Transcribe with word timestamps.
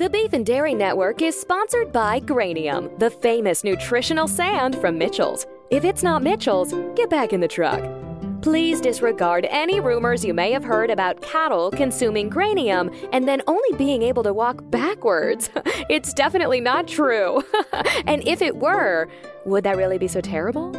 The 0.00 0.08
Beef 0.08 0.32
and 0.32 0.46
Dairy 0.46 0.72
Network 0.72 1.20
is 1.20 1.38
sponsored 1.38 1.92
by 1.92 2.20
Granium, 2.20 2.98
the 2.98 3.10
famous 3.10 3.62
nutritional 3.62 4.26
sand 4.26 4.74
from 4.76 4.96
Mitchell's. 4.96 5.46
If 5.68 5.84
it's 5.84 6.02
not 6.02 6.22
Mitchell's, 6.22 6.72
get 6.96 7.10
back 7.10 7.34
in 7.34 7.40
the 7.40 7.46
truck. 7.46 7.84
Please 8.40 8.80
disregard 8.80 9.46
any 9.50 9.78
rumors 9.78 10.24
you 10.24 10.32
may 10.32 10.52
have 10.52 10.64
heard 10.64 10.88
about 10.88 11.20
cattle 11.20 11.70
consuming 11.70 12.30
granium 12.30 12.96
and 13.12 13.28
then 13.28 13.42
only 13.46 13.76
being 13.76 14.00
able 14.02 14.22
to 14.22 14.32
walk 14.32 14.62
backwards. 14.70 15.50
It's 15.90 16.14
definitely 16.14 16.62
not 16.62 16.88
true. 16.88 17.44
and 18.06 18.26
if 18.26 18.40
it 18.40 18.56
were, 18.56 19.06
would 19.44 19.64
that 19.64 19.76
really 19.76 19.98
be 19.98 20.08
so 20.08 20.22
terrible? 20.22 20.72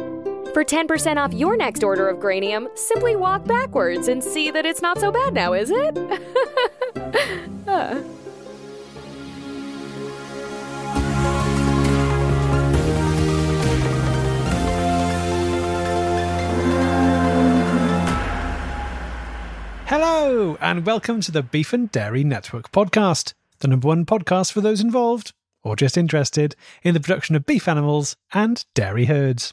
For 0.52 0.64
10% 0.64 1.16
off 1.16 1.32
your 1.32 1.56
next 1.56 1.84
order 1.84 2.08
of 2.08 2.18
granium, 2.18 2.76
simply 2.76 3.14
walk 3.14 3.46
backwards 3.46 4.08
and 4.08 4.24
see 4.24 4.50
that 4.50 4.66
it's 4.66 4.82
not 4.82 4.98
so 4.98 5.12
bad 5.12 5.32
now, 5.32 5.52
is 5.52 5.70
it? 5.70 5.96
uh. 7.68 8.02
Hello, 19.94 20.56
and 20.58 20.86
welcome 20.86 21.20
to 21.20 21.30
the 21.30 21.42
Beef 21.42 21.74
and 21.74 21.92
Dairy 21.92 22.24
Network 22.24 22.72
podcast, 22.72 23.34
the 23.58 23.68
number 23.68 23.88
one 23.88 24.06
podcast 24.06 24.50
for 24.50 24.62
those 24.62 24.80
involved, 24.80 25.34
or 25.62 25.76
just 25.76 25.98
interested, 25.98 26.56
in 26.82 26.94
the 26.94 27.00
production 27.00 27.36
of 27.36 27.44
beef 27.44 27.68
animals 27.68 28.16
and 28.32 28.64
dairy 28.74 29.04
herds. 29.04 29.52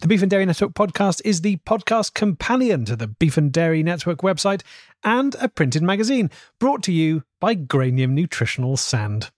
The 0.00 0.08
Beef 0.08 0.20
and 0.20 0.28
Dairy 0.28 0.46
Network 0.46 0.72
podcast 0.72 1.22
is 1.24 1.42
the 1.42 1.58
podcast 1.58 2.14
companion 2.14 2.86
to 2.86 2.96
the 2.96 3.06
Beef 3.06 3.36
and 3.36 3.52
Dairy 3.52 3.84
Network 3.84 4.18
website 4.18 4.62
and 5.04 5.36
a 5.40 5.48
printed 5.48 5.84
magazine 5.84 6.28
brought 6.58 6.82
to 6.82 6.92
you 6.92 7.22
by 7.38 7.54
Granium 7.54 8.14
Nutritional 8.14 8.76
Sand. 8.76 9.30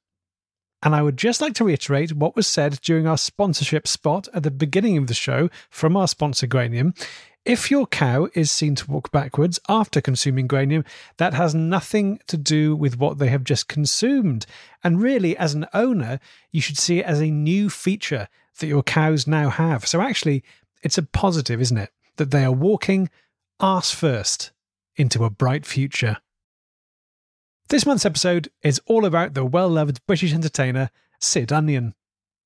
And 0.83 0.95
I 0.95 1.03
would 1.03 1.19
just 1.19 1.43
like 1.43 1.53
to 1.57 1.65
reiterate 1.65 2.15
what 2.15 2.35
was 2.35 2.47
said 2.47 2.81
during 2.81 3.07
our 3.07 3.19
sponsorship 3.19 3.87
spot 3.87 4.27
at 4.33 4.43
the 4.43 4.51
beginning 4.51 4.97
of 4.97 5.09
the 5.09 5.15
show 5.15 5.51
from 5.69 5.99
our 5.99 6.09
sponsor 6.09 6.47
Granium. 6.47 6.97
If 7.47 7.71
your 7.71 7.87
cow 7.87 8.29
is 8.35 8.51
seen 8.51 8.75
to 8.75 8.91
walk 8.91 9.11
backwards 9.11 9.59
after 9.67 10.03
consuming 10.03 10.47
granium, 10.47 10.85
that 11.17 11.33
has 11.33 11.55
nothing 11.55 12.21
to 12.27 12.37
do 12.37 12.77
with 12.77 12.99
what 12.99 13.19
they 13.19 13.29
have 13.29 13.45
just 13.45 13.67
consumed. 13.67 14.45
And 14.85 15.01
really, 15.01 15.37
as 15.39 15.55
an 15.55 15.67
owner, 15.73 16.21
you 16.51 16.61
should 16.61 16.77
see 16.77 16.99
it 16.99 17.07
as 17.07 17.21
a 17.21 17.31
new 17.31 17.71
feature 17.71 18.29
that 18.59 18.67
your 18.67 18.83
cows 18.83 19.27
now 19.27 19.49
have. 19.49 19.87
So 19.87 20.03
actually, 20.03 20.45
it's 20.83 20.99
a 20.99 21.03
positive, 21.03 21.63
isn't 21.63 21.79
it? 21.79 21.91
That 22.17 22.31
they 22.31 22.45
are 22.45 22.53
walking 22.53 23.09
arse 23.59 23.91
first 23.91 24.53
into 24.97 25.25
a 25.25 25.31
bright 25.31 25.65
future. 25.65 26.19
This 27.71 27.87
month's 27.87 28.05
episode 28.05 28.51
is 28.63 28.83
all 28.85 29.07
about 29.07 29.33
the 29.33 29.47
well 29.47 29.69
loved 29.71 30.05
British 30.07 30.35
entertainer 30.35 30.91
Sid 31.21 31.53
Onion. 31.53 31.95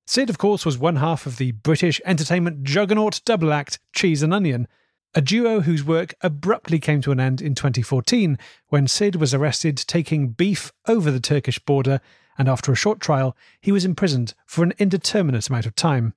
Sid, 0.06 0.30
of 0.30 0.38
course, 0.38 0.64
was 0.64 0.78
one 0.78 0.96
half 0.96 1.26
of 1.26 1.38
the 1.38 1.50
British 1.52 2.00
entertainment 2.04 2.62
juggernaut 2.62 3.22
double 3.24 3.52
act 3.52 3.80
Cheese 3.92 4.22
and 4.22 4.32
Onion 4.32 4.68
a 5.14 5.20
duo 5.20 5.60
whose 5.60 5.84
work 5.84 6.14
abruptly 6.22 6.78
came 6.78 7.00
to 7.02 7.12
an 7.12 7.20
end 7.20 7.40
in 7.40 7.54
2014 7.54 8.36
when 8.68 8.88
Sid 8.88 9.16
was 9.16 9.32
arrested 9.32 9.76
taking 9.76 10.28
beef 10.28 10.72
over 10.88 11.10
the 11.10 11.20
Turkish 11.20 11.58
border, 11.60 12.00
and 12.36 12.48
after 12.48 12.72
a 12.72 12.76
short 12.76 13.00
trial, 13.00 13.36
he 13.60 13.70
was 13.70 13.84
imprisoned 13.84 14.34
for 14.46 14.64
an 14.64 14.72
indeterminate 14.78 15.48
amount 15.48 15.66
of 15.66 15.76
time. 15.76 16.14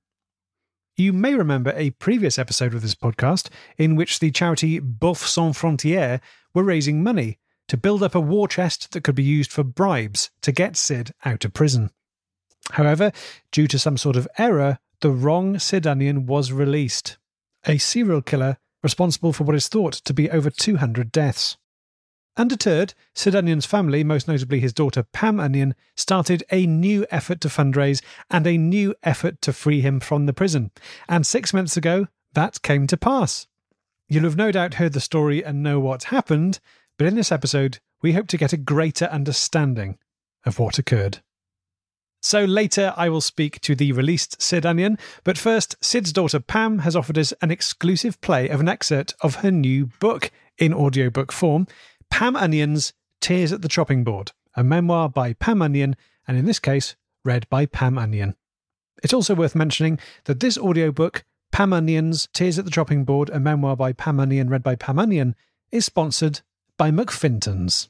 You 0.96 1.12
may 1.12 1.34
remember 1.34 1.72
a 1.76 1.90
previous 1.90 2.38
episode 2.38 2.74
of 2.74 2.82
this 2.82 2.96
podcast 2.96 3.50
in 3.76 3.94
which 3.94 4.18
the 4.18 4.32
charity 4.32 4.80
Bœuf 4.80 5.18
Sans 5.18 5.56
Frontières 5.56 6.20
were 6.52 6.64
raising 6.64 7.04
money 7.04 7.38
to 7.68 7.76
build 7.76 8.02
up 8.02 8.16
a 8.16 8.20
war 8.20 8.48
chest 8.48 8.90
that 8.92 9.04
could 9.04 9.14
be 9.14 9.22
used 9.22 9.52
for 9.52 9.62
bribes 9.62 10.30
to 10.42 10.50
get 10.50 10.76
Sid 10.76 11.12
out 11.24 11.44
of 11.44 11.54
prison. 11.54 11.90
However, 12.72 13.12
due 13.52 13.68
to 13.68 13.78
some 13.78 13.96
sort 13.96 14.16
of 14.16 14.26
error, 14.38 14.80
the 15.00 15.10
wrong 15.10 15.60
Sid 15.60 15.86
Onion 15.86 16.26
was 16.26 16.50
released. 16.50 17.16
A 17.64 17.78
serial 17.78 18.22
killer 18.22 18.58
responsible 18.82 19.32
for 19.32 19.44
what 19.44 19.56
is 19.56 19.68
thought 19.68 19.94
to 19.94 20.14
be 20.14 20.30
over 20.30 20.50
200 20.50 21.12
deaths. 21.12 21.56
Undeterred, 22.36 22.94
Sid 23.14 23.34
Onion's 23.34 23.66
family, 23.66 24.04
most 24.04 24.28
notably 24.28 24.60
his 24.60 24.72
daughter 24.72 25.02
Pam 25.02 25.40
Onion, 25.40 25.74
started 25.96 26.44
a 26.52 26.66
new 26.66 27.04
effort 27.10 27.40
to 27.40 27.48
fundraise 27.48 28.00
and 28.30 28.46
a 28.46 28.56
new 28.56 28.94
effort 29.02 29.42
to 29.42 29.52
free 29.52 29.80
him 29.80 29.98
from 29.98 30.26
the 30.26 30.32
prison. 30.32 30.70
And 31.08 31.26
six 31.26 31.52
months 31.52 31.76
ago, 31.76 32.06
that 32.34 32.62
came 32.62 32.86
to 32.86 32.96
pass. 32.96 33.48
You'll 34.08 34.24
have 34.24 34.36
no 34.36 34.52
doubt 34.52 34.74
heard 34.74 34.92
the 34.92 35.00
story 35.00 35.44
and 35.44 35.62
know 35.62 35.80
what 35.80 36.04
happened, 36.04 36.60
but 36.96 37.08
in 37.08 37.16
this 37.16 37.32
episode, 37.32 37.80
we 38.02 38.12
hope 38.12 38.28
to 38.28 38.36
get 38.36 38.52
a 38.52 38.56
greater 38.56 39.06
understanding 39.06 39.98
of 40.46 40.60
what 40.60 40.78
occurred. 40.78 41.18
So 42.20 42.44
later, 42.44 42.92
I 42.96 43.08
will 43.08 43.20
speak 43.20 43.60
to 43.60 43.74
the 43.74 43.92
released 43.92 44.42
Sid 44.42 44.66
Onion, 44.66 44.98
but 45.22 45.38
first, 45.38 45.76
Sid's 45.80 46.12
daughter 46.12 46.40
Pam 46.40 46.80
has 46.80 46.96
offered 46.96 47.16
us 47.16 47.32
an 47.40 47.50
exclusive 47.50 48.20
play 48.20 48.48
of 48.48 48.60
an 48.60 48.68
excerpt 48.68 49.14
of 49.20 49.36
her 49.36 49.52
new 49.52 49.86
book 50.00 50.30
in 50.58 50.74
audiobook 50.74 51.30
form 51.30 51.66
Pam 52.10 52.36
Onion's 52.36 52.92
Tears 53.20 53.52
at 53.52 53.62
the 53.62 53.68
Chopping 53.68 54.02
Board, 54.02 54.32
a 54.54 54.64
memoir 54.64 55.08
by 55.08 55.32
Pam 55.34 55.62
Onion, 55.62 55.96
and 56.26 56.36
in 56.36 56.44
this 56.44 56.58
case, 56.58 56.96
read 57.24 57.48
by 57.48 57.66
Pam 57.66 57.98
Onion. 57.98 58.34
It's 59.02 59.14
also 59.14 59.34
worth 59.34 59.54
mentioning 59.54 59.98
that 60.24 60.40
this 60.40 60.58
audiobook, 60.58 61.24
Pam 61.52 61.72
Onion's 61.72 62.28
Tears 62.32 62.58
at 62.58 62.64
the 62.64 62.70
Chopping 62.70 63.04
Board, 63.04 63.30
a 63.30 63.38
memoir 63.38 63.76
by 63.76 63.92
Pam 63.92 64.18
Onion, 64.18 64.48
read 64.48 64.62
by 64.62 64.74
Pam 64.74 64.98
Onion, 64.98 65.36
is 65.70 65.84
sponsored 65.84 66.40
by 66.76 66.90
McFinton's. 66.90 67.88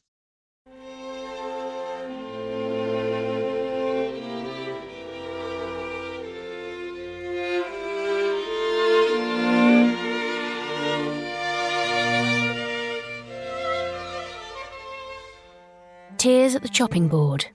Tears 16.19 16.57
at 16.57 16.63
the 16.63 16.69
Chopping 16.69 17.07
Board, 17.07 17.47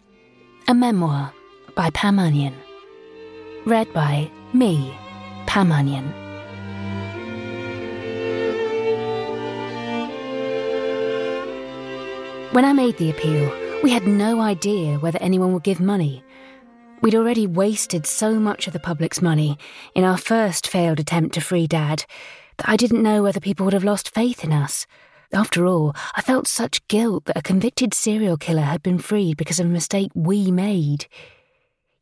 a 0.70 0.74
memoir 0.74 1.34
by 1.76 1.90
Pam 1.90 2.18
Onion. 2.18 2.56
Read 3.66 3.92
by 3.94 4.32
me, 4.54 4.96
Pam 5.48 5.70
Onion. 5.70 6.06
When 12.54 12.64
I 12.64 12.72
made 12.72 12.96
the 12.96 13.10
appeal, 13.10 13.52
we 13.84 13.92
had 13.92 14.08
no 14.08 14.40
idea 14.40 14.98
whether 14.98 15.20
anyone 15.22 15.52
would 15.52 15.64
give 15.64 15.82
money. 15.82 16.24
We'd 17.02 17.16
already 17.16 17.46
wasted 17.46 18.06
so 18.06 18.40
much 18.40 18.66
of 18.68 18.72
the 18.72 18.80
public's 18.80 19.22
money 19.22 19.58
in 19.94 20.06
our 20.06 20.18
first 20.18 20.70
failed 20.70 21.02
attempt 21.02 21.34
to 21.34 21.42
free 21.42 21.68
Dad 21.68 22.06
that 22.60 22.70
I 22.70 22.78
didn't 22.78 23.04
know 23.04 23.24
whether 23.24 23.42
people 23.42 23.66
would 23.66 23.74
have 23.74 23.84
lost 23.84 24.16
faith 24.16 24.42
in 24.42 24.54
us. 24.54 24.88
After 25.34 25.66
all, 25.66 25.96
I 26.16 26.22
felt 26.22 26.48
such 26.48 26.88
guilt 26.88 27.26
that 27.26 27.38
a 27.38 27.42
convicted 27.42 27.96
serial 27.96 28.38
killer 28.38 28.62
had 28.62 28.84
been 28.84 29.00
freed 29.00 29.36
because 29.36 29.60
of 29.60 29.66
a 29.66 29.70
mistake 29.70 30.12
we 30.14 30.52
made. 30.52 31.08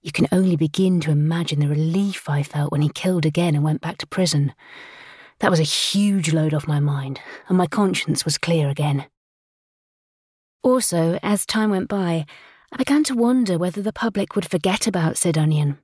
You 0.02 0.12
can 0.12 0.28
only 0.34 0.58
begin 0.58 1.00
to 1.02 1.12
imagine 1.12 1.60
the 1.60 1.70
relief 1.70 2.30
I 2.30 2.44
felt 2.44 2.74
when 2.74 2.82
he 2.82 2.90
killed 2.90 3.26
again 3.26 3.56
and 3.56 3.64
went 3.64 3.80
back 3.80 3.98
to 4.00 4.08
prison. 4.08 4.54
That 5.40 5.50
was 5.50 5.62
a 5.62 5.64
huge 5.64 6.34
load 6.34 6.54
off 6.54 6.68
my 6.68 6.82
mind, 6.82 7.22
and 7.48 7.58
my 7.58 7.68
conscience 7.68 8.26
was 8.26 8.38
clear 8.38 8.68
again. 8.68 9.06
Also, 10.62 11.18
as 11.24 11.46
time 11.46 11.70
went 11.70 11.88
by, 11.88 12.26
I 12.74 12.78
began 12.78 13.04
to 13.06 13.16
wonder 13.16 13.58
whether 13.58 13.82
the 13.82 13.94
public 13.94 14.36
would 14.36 14.50
forget 14.50 14.88
about 14.88 15.18
Sid 15.18 15.38
Onion. 15.38 15.78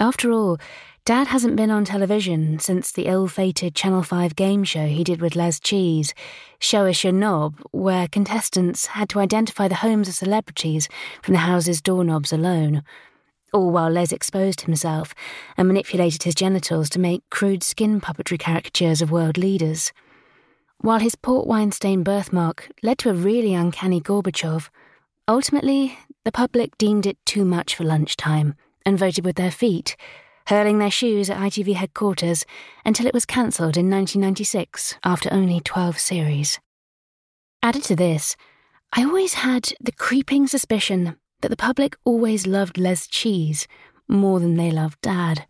After 0.00 0.32
all, 0.32 0.58
Dad 1.04 1.28
hasn't 1.28 1.54
been 1.54 1.70
on 1.70 1.84
television 1.84 2.58
since 2.58 2.90
the 2.90 3.06
ill 3.06 3.28
fated 3.28 3.74
Channel 3.74 4.02
5 4.02 4.34
game 4.34 4.64
show 4.64 4.86
he 4.86 5.04
did 5.04 5.20
with 5.20 5.36
Les 5.36 5.60
Cheese, 5.60 6.14
Us 6.60 7.04
Your 7.04 7.12
Knob, 7.12 7.60
where 7.70 8.08
contestants 8.08 8.86
had 8.86 9.08
to 9.10 9.20
identify 9.20 9.68
the 9.68 9.76
homes 9.76 10.08
of 10.08 10.14
celebrities 10.14 10.88
from 11.22 11.34
the 11.34 11.40
house's 11.40 11.80
doorknobs 11.80 12.32
alone, 12.32 12.82
all 13.52 13.70
while 13.70 13.90
Les 13.90 14.12
exposed 14.12 14.62
himself 14.62 15.14
and 15.56 15.68
manipulated 15.68 16.24
his 16.24 16.34
genitals 16.34 16.88
to 16.90 16.98
make 16.98 17.22
crude 17.30 17.62
skin 17.62 18.00
puppetry 18.00 18.38
caricatures 18.38 19.00
of 19.00 19.12
world 19.12 19.38
leaders. 19.38 19.92
While 20.78 20.98
his 20.98 21.14
port 21.14 21.46
wine 21.46 21.70
stained 21.70 22.04
birthmark 22.04 22.68
led 22.82 22.98
to 22.98 23.10
a 23.10 23.14
really 23.14 23.54
uncanny 23.54 24.00
Gorbachev, 24.00 24.70
ultimately 25.28 25.98
the 26.24 26.32
public 26.32 26.76
deemed 26.78 27.06
it 27.06 27.18
too 27.24 27.44
much 27.44 27.76
for 27.76 27.84
lunchtime 27.84 28.56
and 28.84 28.98
voted 28.98 29.24
with 29.24 29.36
their 29.36 29.50
feet 29.50 29.96
hurling 30.48 30.78
their 30.78 30.90
shoes 30.90 31.30
at 31.30 31.38
ITV 31.38 31.74
headquarters 31.74 32.44
until 32.84 33.06
it 33.06 33.14
was 33.14 33.24
cancelled 33.24 33.76
in 33.76 33.90
1996 33.90 34.96
after 35.02 35.32
only 35.32 35.60
12 35.60 35.98
series. 35.98 36.60
Added 37.62 37.84
to 37.84 37.96
this, 37.96 38.36
I 38.92 39.04
always 39.04 39.34
had 39.34 39.72
the 39.80 39.92
creeping 39.92 40.46
suspicion 40.46 41.16
that 41.40 41.48
the 41.48 41.56
public 41.56 41.96
always 42.04 42.46
loved 42.46 42.76
Les 42.76 43.06
Cheese 43.06 43.66
more 44.06 44.38
than 44.38 44.56
they 44.56 44.70
loved 44.70 45.00
Dad. 45.00 45.46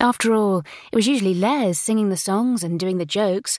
After 0.00 0.34
all, 0.34 0.62
it 0.92 0.96
was 0.96 1.06
usually 1.06 1.34
Les 1.34 1.78
singing 1.78 2.08
the 2.08 2.16
songs 2.16 2.64
and 2.64 2.80
doing 2.80 2.98
the 2.98 3.06
jokes, 3.06 3.58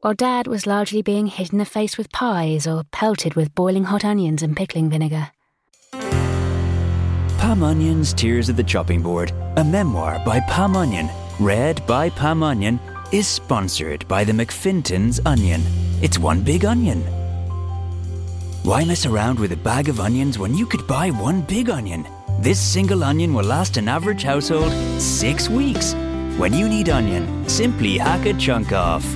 while 0.00 0.14
Dad 0.14 0.46
was 0.46 0.66
largely 0.66 1.02
being 1.02 1.26
hit 1.26 1.52
in 1.52 1.58
the 1.58 1.64
face 1.64 1.98
with 1.98 2.12
pies 2.12 2.66
or 2.66 2.84
pelted 2.92 3.34
with 3.34 3.54
boiling 3.54 3.84
hot 3.84 4.04
onions 4.04 4.42
and 4.42 4.56
pickling 4.56 4.88
vinegar. 4.88 5.32
Pam 7.38 7.62
Onion's 7.62 8.12
Tears 8.12 8.48
of 8.48 8.56
the 8.56 8.64
Chopping 8.64 9.00
Board, 9.00 9.32
a 9.56 9.64
memoir 9.64 10.20
by 10.26 10.40
Pam 10.40 10.74
Onion, 10.74 11.08
read 11.38 11.86
by 11.86 12.10
Pam 12.10 12.42
Onion, 12.42 12.80
is 13.12 13.28
sponsored 13.28 14.06
by 14.08 14.24
the 14.24 14.32
McFinton's 14.32 15.20
Onion. 15.24 15.62
It's 16.02 16.18
one 16.18 16.42
big 16.42 16.64
onion. 16.64 17.00
Why 18.64 18.84
mess 18.84 19.06
around 19.06 19.38
with 19.38 19.52
a 19.52 19.56
bag 19.56 19.88
of 19.88 20.00
onions 20.00 20.36
when 20.36 20.52
you 20.52 20.66
could 20.66 20.84
buy 20.88 21.10
one 21.10 21.42
big 21.42 21.70
onion? 21.70 22.08
This 22.40 22.60
single 22.60 23.04
onion 23.04 23.32
will 23.32 23.44
last 23.44 23.76
an 23.76 23.86
average 23.86 24.24
household 24.24 24.72
six 25.00 25.48
weeks. 25.48 25.94
When 26.38 26.52
you 26.52 26.68
need 26.68 26.88
onion, 26.88 27.48
simply 27.48 27.98
hack 27.98 28.26
a 28.26 28.34
chunk 28.34 28.72
off. 28.72 29.06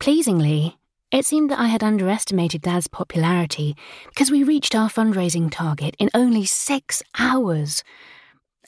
Pleasingly, 0.00 0.79
it 1.10 1.26
seemed 1.26 1.50
that 1.50 1.58
I 1.58 1.66
had 1.66 1.82
underestimated 1.82 2.62
Dad's 2.62 2.86
popularity 2.86 3.76
because 4.08 4.30
we 4.30 4.44
reached 4.44 4.74
our 4.74 4.88
fundraising 4.88 5.50
target 5.50 5.96
in 5.98 6.10
only 6.14 6.44
six 6.46 7.02
hours. 7.18 7.82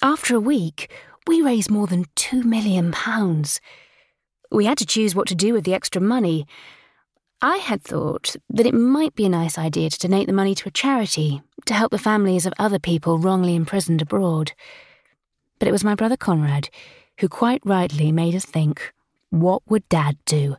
After 0.02 0.34
a 0.34 0.40
week, 0.40 0.90
we 1.26 1.40
raised 1.40 1.70
more 1.70 1.86
than 1.86 2.06
£2 2.16 2.44
million. 2.44 2.92
We 4.50 4.64
had 4.64 4.78
to 4.78 4.86
choose 4.86 5.14
what 5.14 5.28
to 5.28 5.36
do 5.36 5.52
with 5.52 5.64
the 5.64 5.74
extra 5.74 6.00
money. 6.00 6.46
I 7.40 7.58
had 7.58 7.82
thought 7.82 8.34
that 8.50 8.66
it 8.66 8.74
might 8.74 9.14
be 9.14 9.26
a 9.26 9.28
nice 9.28 9.56
idea 9.56 9.90
to 9.90 9.98
donate 9.98 10.26
the 10.26 10.32
money 10.32 10.54
to 10.56 10.68
a 10.68 10.72
charity 10.72 11.42
to 11.66 11.74
help 11.74 11.92
the 11.92 11.98
families 11.98 12.46
of 12.46 12.52
other 12.58 12.78
people 12.78 13.18
wrongly 13.18 13.54
imprisoned 13.54 14.02
abroad. 14.02 14.52
But 15.58 15.68
it 15.68 15.72
was 15.72 15.84
my 15.84 15.94
brother 15.94 16.16
Conrad 16.16 16.70
who 17.20 17.28
quite 17.28 17.62
rightly 17.64 18.10
made 18.10 18.34
us 18.34 18.44
think 18.44 18.92
what 19.30 19.62
would 19.68 19.88
Dad 19.88 20.18
do? 20.24 20.56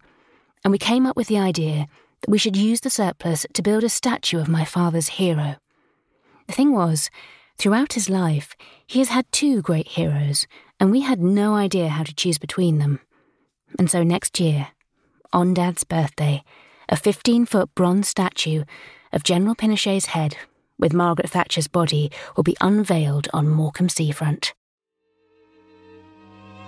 And 0.63 0.71
we 0.71 0.77
came 0.77 1.05
up 1.05 1.15
with 1.15 1.27
the 1.27 1.37
idea 1.37 1.87
that 2.21 2.29
we 2.29 2.37
should 2.37 2.55
use 2.55 2.81
the 2.81 2.89
surplus 2.89 3.45
to 3.53 3.61
build 3.61 3.83
a 3.83 3.89
statue 3.89 4.39
of 4.39 4.47
my 4.47 4.63
father's 4.65 5.09
hero. 5.09 5.57
The 6.47 6.53
thing 6.53 6.73
was, 6.73 7.09
throughout 7.57 7.93
his 7.93 8.09
life, 8.09 8.55
he 8.87 8.99
has 8.99 9.09
had 9.09 9.31
two 9.31 9.61
great 9.61 9.89
heroes, 9.89 10.47
and 10.79 10.91
we 10.91 11.01
had 11.01 11.19
no 11.19 11.55
idea 11.55 11.89
how 11.89 12.03
to 12.03 12.15
choose 12.15 12.37
between 12.37 12.79
them. 12.79 12.99
And 13.77 13.89
so 13.89 14.03
next 14.03 14.39
year, 14.39 14.69
on 15.31 15.53
Dad's 15.53 15.83
birthday, 15.83 16.43
a 16.89 16.95
15 16.95 17.45
foot 17.45 17.73
bronze 17.75 18.07
statue 18.07 18.63
of 19.11 19.23
General 19.23 19.55
Pinochet's 19.55 20.07
head 20.07 20.37
with 20.77 20.93
Margaret 20.93 21.29
Thatcher's 21.29 21.67
body 21.67 22.11
will 22.35 22.43
be 22.43 22.57
unveiled 22.61 23.27
on 23.33 23.49
Morecambe 23.49 23.89
seafront. 23.89 24.53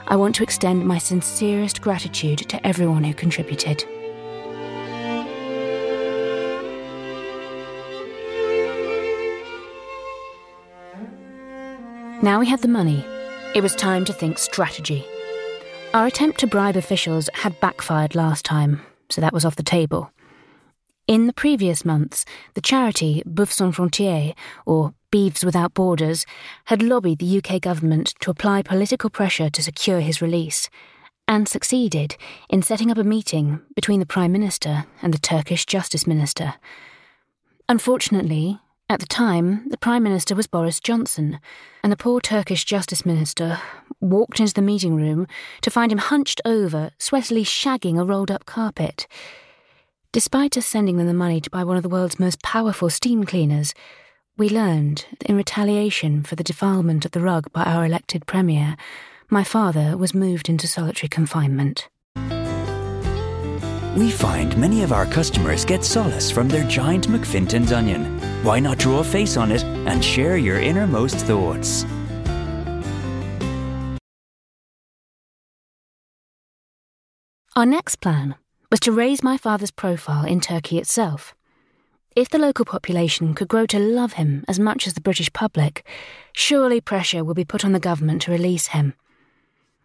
I 0.08 0.16
want 0.16 0.36
to 0.36 0.44
extend 0.44 0.86
my 0.86 1.00
sincerest 1.00 1.82
gratitude 1.82 2.38
to 2.50 2.66
everyone 2.66 3.04
who 3.04 3.14
contributed. 3.16 3.84
Now 12.22 12.40
we 12.40 12.46
had 12.46 12.62
the 12.62 12.68
money, 12.68 13.04
it 13.56 13.62
was 13.62 13.76
time 13.76 14.06
to 14.06 14.14
think 14.14 14.38
strategy. 14.38 15.04
Our 15.96 16.06
attempt 16.06 16.40
to 16.42 16.48
bribe 16.48 16.76
officials 16.76 17.28
had 17.34 17.60
backfired 17.60 18.14
last 18.14 18.46
time, 18.46 18.82
so 19.10 19.22
that 19.22 19.34
was 19.34 19.44
off 19.44 19.56
the 19.56 19.64
table. 19.64 20.12
In 21.08 21.26
the 21.26 21.34
previous 21.34 21.84
months, 21.84 22.26
the 22.54 22.62
charity 22.62 23.24
Boeuf 23.26 23.52
Sans 23.52 23.76
Frontières, 23.76 24.36
or 24.66 24.94
Beeves 25.16 25.46
Without 25.46 25.74
Borders, 25.74 26.26
had 26.66 26.84
lobbied 26.84 27.20
the 27.20 27.38
UK 27.38 27.62
government 27.62 28.16
to 28.20 28.30
apply 28.30 28.62
political 28.64 29.10
pressure 29.10 29.50
to 29.50 29.64
secure 29.64 30.02
his 30.02 30.22
release, 30.22 30.70
and 31.26 31.48
succeeded 31.48 32.18
in 32.50 32.62
setting 32.62 32.92
up 32.92 32.98
a 32.98 33.04
meeting 33.06 33.62
between 33.78 34.02
the 34.02 34.06
Prime 34.06 34.34
Minister 34.34 34.88
and 35.02 35.14
the 35.14 35.18
Turkish 35.18 35.66
Justice 35.66 36.06
Minister. 36.06 36.56
Unfortunately, 37.70 38.60
at 38.90 39.00
the 39.00 39.06
time, 39.06 39.70
the 39.70 39.78
Prime 39.78 40.04
Minister 40.04 40.36
was 40.36 40.48
Boris 40.48 40.82
Johnson, 40.82 41.40
and 41.82 41.94
the 41.94 42.04
poor 42.04 42.20
Turkish 42.20 42.66
Justice 42.66 43.06
Minister 43.06 43.62
walked 44.02 44.42
into 44.42 44.54
the 44.54 44.62
meeting 44.62 44.98
room 44.98 45.28
to 45.62 45.72
find 45.72 45.94
him 45.94 46.00
hunched 46.00 46.42
over, 46.44 46.92
sweatily 47.00 47.46
shagging 47.46 47.98
a 47.98 48.04
rolled 48.04 48.32
up 48.32 48.46
carpet. 48.46 49.08
Despite 50.12 50.58
us 50.58 50.66
sending 50.66 50.98
them 50.98 51.08
the 51.08 51.14
money 51.14 51.40
to 51.40 51.50
buy 51.50 51.64
one 51.64 51.78
of 51.78 51.84
the 51.84 51.90
world's 51.90 52.20
most 52.20 52.44
powerful 52.44 52.90
steam 52.90 53.24
cleaners, 53.24 53.74
we 54.38 54.50
learned 54.50 55.06
that 55.20 55.30
in 55.30 55.38
retaliation 55.38 56.24
for 56.24 56.36
the 56.36 56.44
defilement 56.44 57.06
of 57.06 57.12
the 57.12 57.22
rug 57.22 57.52
by 57.54 57.64
our 57.64 57.86
elected 57.86 58.26
Premier, 58.26 58.76
my 59.30 59.44
father 59.44 59.98
was 59.98 60.14
moved 60.14 60.50
into 60.50 60.68
solitary 60.68 61.08
confinement. 61.08 61.88
We 63.96 64.12
find 64.12 64.58
many 64.58 64.84
of 64.84 64.92
our 64.92 65.06
customers 65.06 65.64
get 65.64 65.86
solace 65.86 66.30
from 66.30 66.50
their 66.50 66.68
giant 66.68 67.08
McFinton's 67.08 67.72
onion. 67.72 68.20
Why 68.44 68.60
not 68.60 68.78
draw 68.78 69.00
a 69.00 69.04
face 69.06 69.38
on 69.38 69.54
it 69.54 69.64
and 69.64 70.04
share 70.04 70.36
your 70.36 70.60
innermost 70.60 71.16
thoughts? 71.16 71.86
Our 77.56 77.66
next 77.66 78.02
plan 78.02 78.36
was 78.70 78.82
to 78.82 78.92
raise 78.92 79.24
my 79.24 79.38
father's 79.38 79.72
profile 79.72 80.26
in 80.26 80.42
Turkey 80.42 80.78
itself. 80.78 81.34
If 82.16 82.30
the 82.30 82.40
local 82.40 82.64
population 82.64 83.34
could 83.34 83.50
grow 83.50 83.66
to 83.66 83.78
love 83.78 84.14
him 84.14 84.46
as 84.48 84.58
much 84.58 84.88
as 84.88 84.94
the 84.94 85.02
British 85.02 85.34
public, 85.34 85.86
surely 86.32 86.80
pressure 86.80 87.26
would 87.26 87.36
be 87.36 87.44
put 87.44 87.66
on 87.66 87.74
the 87.74 87.80
government 87.80 88.22
to 88.22 88.32
release 88.32 88.68
him. 88.68 88.94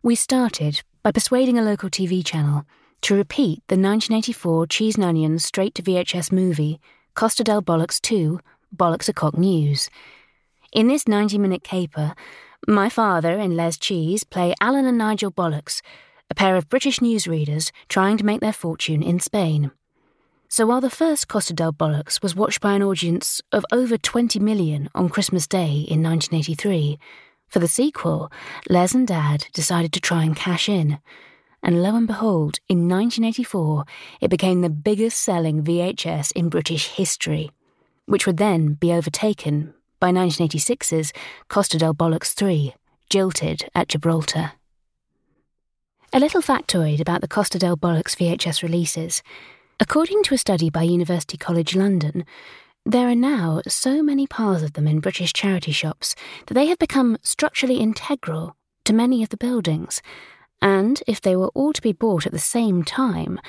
We 0.05 0.15
started 0.15 0.85
by 1.03 1.11
persuading 1.11 1.59
a 1.59 1.63
local 1.63 1.91
TV 1.91 2.25
channel 2.25 2.67
to 3.01 3.17
repeat 3.17 3.65
the 3.67 3.75
1984 3.75 4.69
Cheese 4.69 4.95
and 4.95 5.05
Onions 5.07 5.45
straight 5.45 5.75
to 5.75 5.83
VHS 5.83 6.31
movie, 6.31 6.81
Costa 7.15 7.43
del 7.43 7.63
Bollocks 7.63 8.01
2, 8.01 8.39
Bollocks 8.77 9.09
O'Cock 9.09 9.37
News. 9.37 9.91
In 10.73 10.87
this 10.87 11.09
90 11.09 11.37
minute 11.37 11.65
caper, 11.65 12.15
my 12.69 12.89
father 12.89 13.39
and 13.39 13.57
Les 13.57 13.77
Cheese 13.77 14.23
play 14.23 14.55
Alan 14.61 14.87
and 14.87 14.99
Nigel 14.99 15.33
Bollocks, 15.33 15.83
a 16.31 16.37
pair 16.37 16.55
of 16.55 16.69
British 16.69 17.01
newsreaders 17.01 17.73
trying 17.89 18.17
to 18.19 18.25
make 18.25 18.41
their 18.41 18.53
fortune 18.53 19.03
in 19.03 19.19
Spain. 19.19 19.73
So 20.51 20.67
while 20.67 20.83
the 20.83 20.91
first 20.91 21.29
Costa 21.29 21.55
del 21.55 21.73
Bollocks 21.73 22.23
was 22.23 22.37
watched 22.37 22.61
by 22.61 22.75
an 22.75 22.83
audience 22.83 23.41
of 23.53 23.65
over 23.73 23.97
20 23.97 24.39
million 24.41 24.91
on 24.95 25.09
Christmas 25.09 25.47
Day 25.47 25.87
in 25.89 26.03
1983, 26.03 26.99
for 27.49 27.61
the 27.61 27.69
sequel, 27.69 28.31
Les 28.69 28.93
and 28.93 29.07
Dad 29.07 29.47
decided 29.55 29.93
to 29.95 30.01
try 30.01 30.25
and 30.25 30.37
cash 30.37 30.69
in 30.69 30.99
and 31.63 31.83
lo 31.83 31.95
and 31.95 32.07
behold, 32.07 32.59
in 32.69 32.89
1984, 32.89 33.85
it 34.21 34.29
became 34.29 34.61
the 34.61 34.71
biggest 34.71 35.21
selling 35.21 35.63
VHS 35.63 36.33
in 36.33 36.49
British 36.49 36.89
history, 36.89 37.51
which 38.07 38.27
would 38.27 38.39
then 38.39 38.75
be 38.75 38.93
overtaken 38.93 39.75
by 39.99 40.11
1986's 40.11 41.13
Costa 41.49 41.79
del 41.79 41.95
Bollocks 41.95 42.33
3, 42.33 42.75
Jilted 43.11 43.69
at 43.75 43.89
Gibraltar. 43.89 44.53
A 46.13 46.21
little 46.21 46.43
factoid 46.43 47.01
about 47.01 47.21
the 47.21 47.29
Costa 47.29 47.59
del 47.59 47.77
Bollocks 47.77 48.17
VHS 48.17 48.63
releases. 48.63 49.23
According 49.81 50.23
to 50.25 50.35
a 50.35 50.39
study 50.39 50.69
by 50.69 50.83
University 50.83 51.39
College 51.39 51.75
London, 51.75 52.25
there 52.85 53.09
are 53.09 53.15
now 53.15 53.63
so 53.67 54.03
many 54.03 54.27
piles 54.27 54.63
of 54.63 54.75
them 54.75 54.87
in 54.87 55.01
British 55.01 55.33
charity 55.33 55.73
shops 55.73 56.15
that 56.47 56.55
they 56.55 56.67
have 56.67 56.79
become 56.79 57.17
structurally 57.23 57.77
integral 57.77 58.57
to 58.85 58.93
many 58.93 59.23
of 59.23 59.31
the 59.31 59.37
buildings 59.37 60.03
and 60.63 61.03
if 61.07 61.21
they 61.21 61.37
were 61.37 61.49
all 61.49 61.73
to 61.73 61.83
be 61.83 61.93
bought 61.93 62.27
at 62.27 62.33
the 62.33 62.39
same 62.39 62.85
time, 62.85 63.41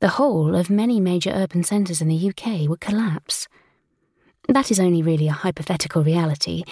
the 0.00 0.08
whole 0.08 0.54
of 0.54 0.68
many 0.68 1.00
major 1.00 1.30
urban 1.30 1.64
centres 1.64 2.00
in 2.00 2.08
the 2.08 2.28
UK 2.28 2.68
would 2.68 2.80
collapse. 2.80 3.48
That 4.48 4.70
is 4.70 4.78
only 4.78 5.02
really 5.02 5.28
a 5.28 5.32
hypothetical 5.32 6.04
reality. 6.04 6.64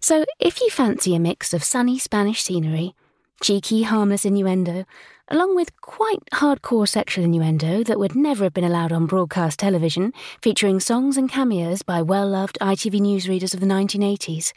So 0.00 0.24
if 0.38 0.60
you 0.60 0.70
fancy 0.70 1.14
a 1.14 1.18
mix 1.18 1.52
of 1.54 1.64
sunny 1.64 1.98
Spanish 1.98 2.42
scenery, 2.42 2.94
cheeky, 3.42 3.82
harmless 3.82 4.24
innuendo, 4.24 4.84
along 5.30 5.54
with 5.54 5.80
quite 5.80 6.18
hardcore 6.32 6.88
sexual 6.88 7.24
innuendo 7.24 7.84
that 7.84 7.98
would 7.98 8.14
never 8.14 8.44
have 8.44 8.52
been 8.52 8.64
allowed 8.64 8.92
on 8.92 9.06
broadcast 9.06 9.58
television, 9.58 10.12
featuring 10.42 10.80
songs 10.80 11.16
and 11.16 11.30
cameos 11.30 11.82
by 11.82 12.02
well 12.02 12.28
loved 12.28 12.58
ITV 12.60 13.00
newsreaders 13.00 13.54
of 13.54 13.60
the 13.60 13.66
1980s, 13.66 14.52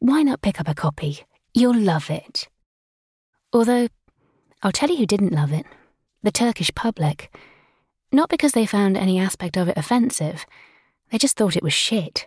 why 0.00 0.22
not 0.22 0.42
pick 0.42 0.60
up 0.60 0.68
a 0.68 0.74
copy? 0.74 1.24
You'll 1.52 1.78
love 1.78 2.10
it. 2.10 2.48
Although 3.52 3.88
I'll 4.62 4.72
tell 4.72 4.90
you 4.90 4.96
who 4.96 5.06
didn't 5.06 5.32
love 5.32 5.52
it 5.52 5.66
the 6.24 6.32
Turkish 6.32 6.74
public. 6.74 7.32
Not 8.10 8.30
because 8.30 8.52
they 8.52 8.64
found 8.64 8.96
any 8.96 9.18
aspect 9.18 9.58
of 9.58 9.68
it 9.68 9.76
offensive, 9.76 10.46
they 11.10 11.18
just 11.18 11.36
thought 11.36 11.56
it 11.56 11.62
was 11.62 11.74
shit. 11.74 12.26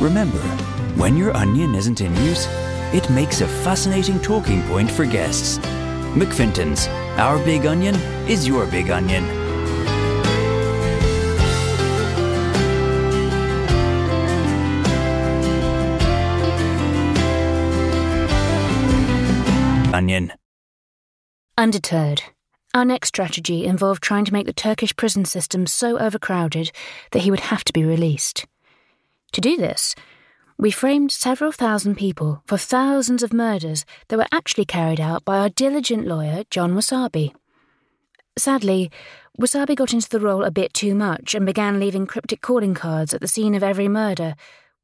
Remember, 0.00 0.38
when 0.96 1.16
your 1.16 1.36
onion 1.36 1.74
isn't 1.74 2.00
in 2.00 2.14
use, 2.16 2.46
it 2.92 3.08
makes 3.10 3.40
a 3.40 3.48
fascinating 3.48 4.20
talking 4.20 4.62
point 4.64 4.90
for 4.90 5.04
guests. 5.06 5.58
McFinton's, 6.14 6.86
our 7.18 7.38
big 7.44 7.66
onion 7.66 7.94
is 8.28 8.46
your 8.46 8.66
big 8.66 8.90
onion. 8.90 9.24
Undeterred, 21.58 22.22
Our 22.74 22.84
next 22.84 23.08
strategy 23.08 23.64
involved 23.64 24.02
trying 24.02 24.26
to 24.26 24.32
make 24.32 24.44
the 24.44 24.52
Turkish 24.52 24.94
prison 24.94 25.24
system 25.24 25.66
so 25.66 25.98
overcrowded 25.98 26.70
that 27.12 27.22
he 27.22 27.30
would 27.30 27.40
have 27.40 27.64
to 27.64 27.72
be 27.72 27.82
released. 27.82 28.46
To 29.32 29.40
do 29.40 29.56
this, 29.56 29.94
we 30.58 30.70
framed 30.70 31.12
several 31.12 31.52
thousand 31.52 31.96
people 31.96 32.42
for 32.46 32.56
thousands 32.56 33.22
of 33.22 33.32
murders 33.32 33.84
that 34.08 34.16
were 34.16 34.26
actually 34.32 34.64
carried 34.64 35.00
out 35.00 35.24
by 35.24 35.38
our 35.38 35.50
diligent 35.50 36.06
lawyer, 36.06 36.44
John 36.50 36.74
Wasabi. 36.74 37.34
Sadly, 38.38 38.90
Wasabi 39.38 39.76
got 39.76 39.92
into 39.92 40.08
the 40.08 40.20
role 40.20 40.44
a 40.44 40.50
bit 40.50 40.72
too 40.72 40.94
much 40.94 41.34
and 41.34 41.44
began 41.44 41.78
leaving 41.78 42.06
cryptic 42.06 42.40
calling 42.40 42.72
cards 42.72 43.12
at 43.12 43.20
the 43.20 43.28
scene 43.28 43.54
of 43.54 43.62
every 43.62 43.88
murder, 43.88 44.34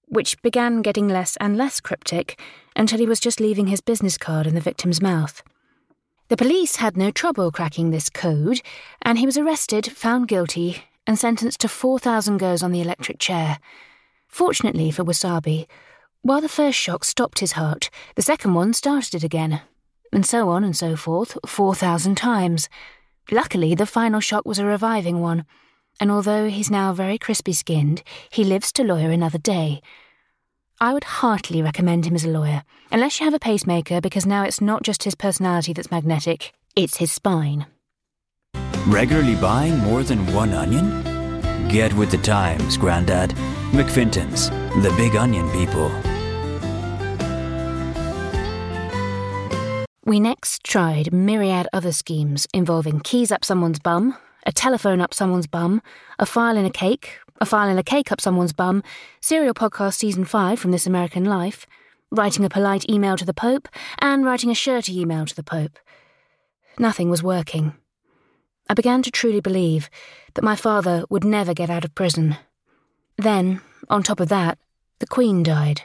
which 0.09 0.41
began 0.43 0.83
getting 0.83 1.09
less 1.09 1.39
and 1.39 1.57
less 1.57 1.81
cryptic 1.81 2.39
until 2.77 2.99
he 2.99 3.07
was 3.07 3.21
just 3.21 3.41
leaving 3.41 3.69
his 3.69 3.81
business 3.81 4.19
card 4.19 4.47
in 4.47 4.55
the 4.55 4.61
victim's 4.61 5.01
mouth. 5.01 5.43
The 6.29 6.37
police 6.37 6.77
had 6.77 6.97
no 6.97 7.11
trouble 7.11 7.51
cracking 7.51 7.91
this 7.91 8.11
code, 8.11 8.61
and 9.01 9.19
he 9.19 9.27
was 9.27 9.39
arrested, 9.39 9.87
found 9.87 10.29
guilty, 10.29 10.85
and 11.07 11.19
sentenced 11.19 11.61
to 11.61 11.69
4,000 11.69 12.37
goes 12.37 12.63
on 12.63 12.73
the 12.73 12.81
electric 12.83 13.19
chair. 13.19 13.59
Fortunately 14.33 14.91
for 14.91 15.05
Wasabi, 15.05 15.67
while 16.23 16.41
the 16.41 16.49
first 16.49 16.79
shock 16.79 17.05
stopped 17.05 17.41
his 17.41 17.53
heart, 17.53 17.91
the 18.17 18.23
second 18.23 18.55
one 18.55 18.73
started 18.73 19.15
it 19.15 19.23
again, 19.23 19.61
and 20.11 20.25
so 20.25 20.49
on 20.49 20.65
and 20.65 20.75
so 20.75 20.97
forth, 20.97 21.37
4,000 21.45 22.17
times. 22.17 22.71
Luckily, 23.31 23.75
the 23.75 23.87
final 23.87 24.21
shock 24.21 24.47
was 24.47 24.59
a 24.59 24.65
reviving 24.65 25.21
one, 25.21 25.45
and 26.01 26.11
although 26.11 26.49
he's 26.49 26.71
now 26.71 26.95
very 26.95 27.19
crispy 27.19 27.53
skinned, 27.53 28.03
he 28.31 28.43
lives 28.43 28.73
to 28.73 28.85
lawyer 28.85 29.11
another 29.11 29.39
day. 29.39 29.83
I 30.81 30.95
would 30.95 31.05
heartily 31.05 31.61
recommend 31.61 32.07
him 32.07 32.15
as 32.15 32.25
a 32.25 32.31
lawyer, 32.31 32.63
unless 32.91 33.21
you 33.21 33.25
have 33.25 33.35
a 33.35 33.39
pacemaker, 33.39 34.01
because 34.01 34.25
now 34.25 34.45
it's 34.45 34.63
not 34.63 34.83
just 34.83 35.05
his 35.05 35.15
personality 35.15 35.75
that's 35.75 35.91
magnetic, 35.91 36.55
it's 36.75 36.97
his 36.97 37.13
spine. 37.13 37.67
Regularly 38.87 39.35
buying 39.37 39.79
more 39.79 40.03
than 40.03 40.33
one 40.33 40.55
onion? 40.55 41.12
Get 41.69 41.93
with 41.95 42.11
the 42.11 42.19
times, 42.19 42.77
Grandad. 42.77 43.31
McFinton's, 43.73 44.51
the 44.83 44.93
big 44.97 45.17
onion 45.17 45.49
people. 45.51 45.91
We 50.05 50.21
next 50.21 50.65
tried 50.65 51.13
myriad 51.13 51.69
other 51.73 51.93
schemes 51.93 52.47
involving 52.53 53.01
keys 53.01 53.33
up 53.33 53.45
someone's 53.45 53.79
bum, 53.79 54.17
a 54.45 54.53
telephone 54.53 55.01
up 55.01 55.15
someone's 55.15 55.47
bum, 55.47 55.81
a 56.19 56.27
file 56.27 56.57
in 56.57 56.67
a 56.67 56.71
cake, 56.71 57.19
a 57.41 57.47
file 57.47 57.69
in 57.69 57.79
a 57.79 57.83
cake 57.83 58.13
up 58.13 58.21
someone's 58.21 58.53
bum, 58.53 58.83
serial 59.21 59.55
podcast 59.55 59.95
season 59.95 60.25
5 60.25 60.59
from 60.59 60.73
This 60.73 60.87
American 60.87 61.25
Life, 61.25 61.67
writing 62.11 62.45
a 62.45 62.51
polite 62.51 62.89
email 62.91 63.17
to 63.17 63.25
the 63.25 63.33
Pope, 63.33 63.69
and 64.01 64.25
writing 64.25 64.51
a 64.51 64.55
shirty 64.55 65.01
email 65.01 65.25
to 65.25 65.35
the 65.35 65.43
Pope. 65.43 65.79
Nothing 66.79 67.09
was 67.09 67.23
working. 67.23 67.75
I 68.73 68.75
began 68.75 69.03
to 69.03 69.11
truly 69.11 69.41
believe 69.41 69.91
that 70.33 70.43
my 70.43 70.57
father 70.57 71.05
would 71.11 71.25
never 71.25 71.53
get 71.53 71.69
out 71.69 71.85
of 71.85 71.95
prison. 71.95 72.39
Then, 73.19 73.61
on 73.91 74.03
top 74.03 74.19
of 74.19 74.31
that, 74.31 74.57
the 74.99 75.07
Queen 75.07 75.43
died. 75.43 75.83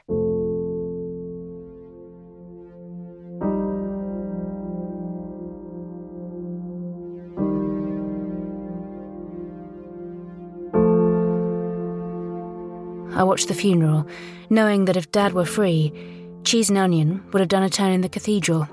I 13.13 13.23
watched 13.25 13.49
the 13.49 13.53
funeral, 13.53 14.07
knowing 14.49 14.85
that 14.85 14.95
if 14.95 15.11
Dad 15.11 15.33
were 15.33 15.43
free, 15.43 15.91
Cheese 16.45 16.69
and 16.69 16.77
Onion 16.77 17.21
would 17.33 17.41
have 17.41 17.49
done 17.49 17.63
a 17.63 17.69
turn 17.69 17.91
in 17.91 17.99
the 17.99 18.07
cathedral. 18.07 18.65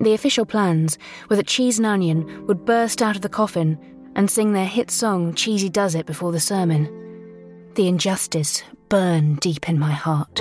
The 0.00 0.14
official 0.14 0.46
plans 0.46 0.96
were 1.28 1.36
that 1.36 1.46
Cheese 1.46 1.78
and 1.78 1.86
Onion 1.86 2.46
would 2.46 2.64
burst 2.64 3.02
out 3.02 3.16
of 3.16 3.22
the 3.22 3.28
coffin 3.28 3.78
and 4.16 4.30
sing 4.30 4.52
their 4.52 4.66
hit 4.66 4.90
song 4.90 5.34
Cheesy 5.34 5.68
Does 5.68 5.94
It 5.94 6.06
before 6.06 6.32
the 6.32 6.40
sermon. 6.40 6.88
The 7.74 7.86
injustice 7.86 8.62
burned 8.88 9.40
deep 9.40 9.68
in 9.68 9.78
my 9.78 9.92
heart. 9.92 10.40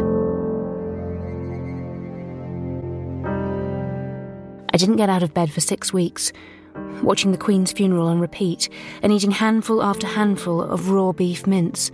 I 4.73 4.77
didn't 4.77 4.95
get 4.95 5.09
out 5.09 5.23
of 5.23 5.33
bed 5.33 5.51
for 5.51 5.59
six 5.59 5.91
weeks, 5.91 6.31
watching 7.03 7.33
the 7.33 7.37
Queen's 7.37 7.73
funeral 7.73 8.07
on 8.07 8.21
repeat 8.21 8.69
and 9.03 9.11
eating 9.11 9.31
handful 9.31 9.83
after 9.83 10.07
handful 10.07 10.61
of 10.61 10.89
raw 10.89 11.11
beef 11.11 11.45
mince, 11.45 11.91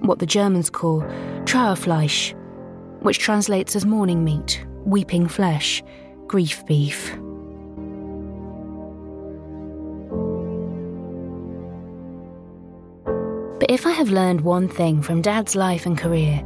what 0.00 0.18
the 0.18 0.26
Germans 0.26 0.70
call 0.70 1.02
Trauerfleisch, 1.44 2.34
which 3.02 3.20
translates 3.20 3.76
as 3.76 3.86
mourning 3.86 4.24
meat, 4.24 4.66
weeping 4.84 5.28
flesh 5.28 5.84
grief 6.26 6.64
beef. 6.66 7.12
But 13.58 13.70
if 13.70 13.86
I 13.86 13.92
have 13.92 14.10
learned 14.10 14.42
one 14.42 14.68
thing 14.68 15.02
from 15.02 15.22
Dad's 15.22 15.56
life 15.56 15.86
and 15.86 15.96
career, 15.96 16.42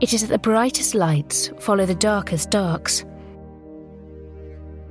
it 0.00 0.12
is 0.12 0.20
that 0.20 0.28
the 0.28 0.38
brightest 0.38 0.94
lights 0.94 1.50
follow 1.58 1.86
the 1.86 1.94
darkest 1.94 2.50
darks. 2.50 3.04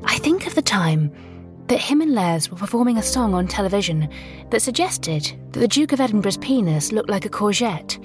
I 0.03 0.17
think 0.17 0.47
of 0.47 0.55
the 0.55 0.61
time 0.61 1.11
that 1.67 1.79
him 1.79 2.01
and 2.01 2.13
Les 2.13 2.49
were 2.49 2.57
performing 2.57 2.97
a 2.97 3.03
song 3.03 3.33
on 3.33 3.47
television 3.47 4.09
that 4.49 4.61
suggested 4.61 5.33
that 5.51 5.59
the 5.59 5.67
Duke 5.67 5.91
of 5.91 6.01
Edinburgh's 6.01 6.37
penis 6.37 6.91
looked 6.91 7.09
like 7.09 7.25
a 7.25 7.29
courgette 7.29 7.97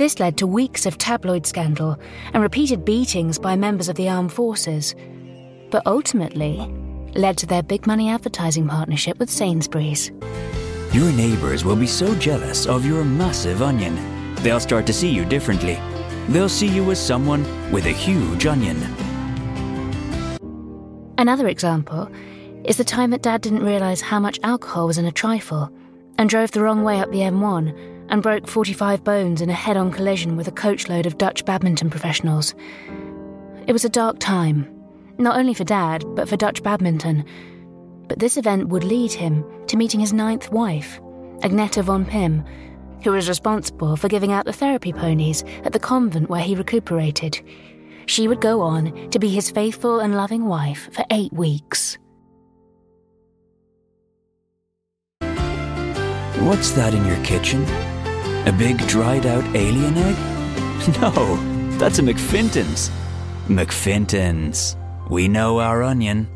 this 0.00 0.18
led 0.18 0.34
to 0.38 0.46
weeks 0.46 0.86
of 0.86 0.96
tabloid 0.96 1.46
scandal 1.46 2.00
and 2.32 2.42
repeated 2.42 2.86
beatings 2.86 3.38
by 3.38 3.54
members 3.54 3.86
of 3.86 3.96
the 3.96 4.08
armed 4.08 4.32
forces, 4.32 4.94
but 5.70 5.82
ultimately 5.84 6.56
led 7.14 7.36
to 7.36 7.44
their 7.44 7.62
big 7.62 7.86
money 7.86 8.08
advertising 8.08 8.66
partnership 8.66 9.18
with 9.18 9.28
Sainsbury's. 9.28 10.10
Your 10.94 11.12
neighbors 11.12 11.66
will 11.66 11.76
be 11.76 11.86
so 11.86 12.14
jealous 12.14 12.64
of 12.64 12.86
your 12.86 13.04
massive 13.04 13.60
onion. 13.60 13.94
They'll 14.36 14.58
start 14.58 14.86
to 14.86 14.94
see 14.94 15.10
you 15.10 15.26
differently. 15.26 15.78
They'll 16.30 16.48
see 16.48 16.68
you 16.68 16.90
as 16.90 16.98
someone 16.98 17.44
with 17.70 17.84
a 17.84 17.92
huge 17.92 18.46
onion. 18.46 18.78
Another 21.18 21.46
example 21.46 22.10
is 22.64 22.78
the 22.78 22.84
time 22.84 23.10
that 23.10 23.20
Dad 23.20 23.42
didn't 23.42 23.64
realise 23.64 24.00
how 24.00 24.18
much 24.18 24.40
alcohol 24.44 24.86
was 24.86 24.96
in 24.96 25.04
a 25.04 25.12
trifle 25.12 25.70
and 26.16 26.30
drove 26.30 26.52
the 26.52 26.62
wrong 26.62 26.84
way 26.84 27.00
up 27.00 27.10
the 27.10 27.18
M1 27.18 27.99
and 28.10 28.22
broke 28.22 28.46
45 28.46 29.02
bones 29.02 29.40
in 29.40 29.48
a 29.48 29.54
head 29.54 29.76
on 29.76 29.90
collision 29.90 30.36
with 30.36 30.48
a 30.48 30.52
coachload 30.52 31.06
of 31.06 31.16
Dutch 31.16 31.44
badminton 31.44 31.88
professionals. 31.88 32.54
It 33.66 33.72
was 33.72 33.84
a 33.84 33.88
dark 33.88 34.18
time, 34.18 34.68
not 35.18 35.38
only 35.38 35.54
for 35.54 35.64
Dad, 35.64 36.04
but 36.14 36.28
for 36.28 36.36
Dutch 36.36 36.62
badminton. 36.62 37.24
But 38.08 38.18
this 38.18 38.36
event 38.36 38.68
would 38.68 38.84
lead 38.84 39.12
him 39.12 39.44
to 39.68 39.76
meeting 39.76 40.00
his 40.00 40.12
ninth 40.12 40.50
wife, 40.50 41.00
Agneta 41.38 41.82
von 41.84 42.04
Pim, 42.04 42.44
who 43.04 43.12
was 43.12 43.28
responsible 43.28 43.96
for 43.96 44.08
giving 44.08 44.32
out 44.32 44.44
the 44.44 44.52
therapy 44.52 44.92
ponies 44.92 45.44
at 45.64 45.72
the 45.72 45.78
convent 45.78 46.28
where 46.28 46.42
he 46.42 46.54
recuperated. 46.54 47.40
She 48.06 48.26
would 48.26 48.40
go 48.40 48.60
on 48.60 49.08
to 49.10 49.18
be 49.20 49.28
his 49.28 49.50
faithful 49.50 50.00
and 50.00 50.16
loving 50.16 50.46
wife 50.46 50.92
for 50.92 51.04
eight 51.10 51.32
weeks. 51.32 51.96
What's 56.40 56.72
that 56.72 56.94
in 56.94 57.04
your 57.06 57.22
kitchen? 57.22 57.64
A 58.46 58.52
big 58.52 58.78
dried 58.86 59.26
out 59.26 59.44
alien 59.54 59.96
egg? 59.96 60.16
No, 61.00 61.36
that's 61.78 61.98
a 61.98 62.02
McFinton's. 62.02 62.90
McFinton's. 63.48 64.76
We 65.10 65.28
know 65.28 65.60
our 65.60 65.82
onion. 65.82 66.26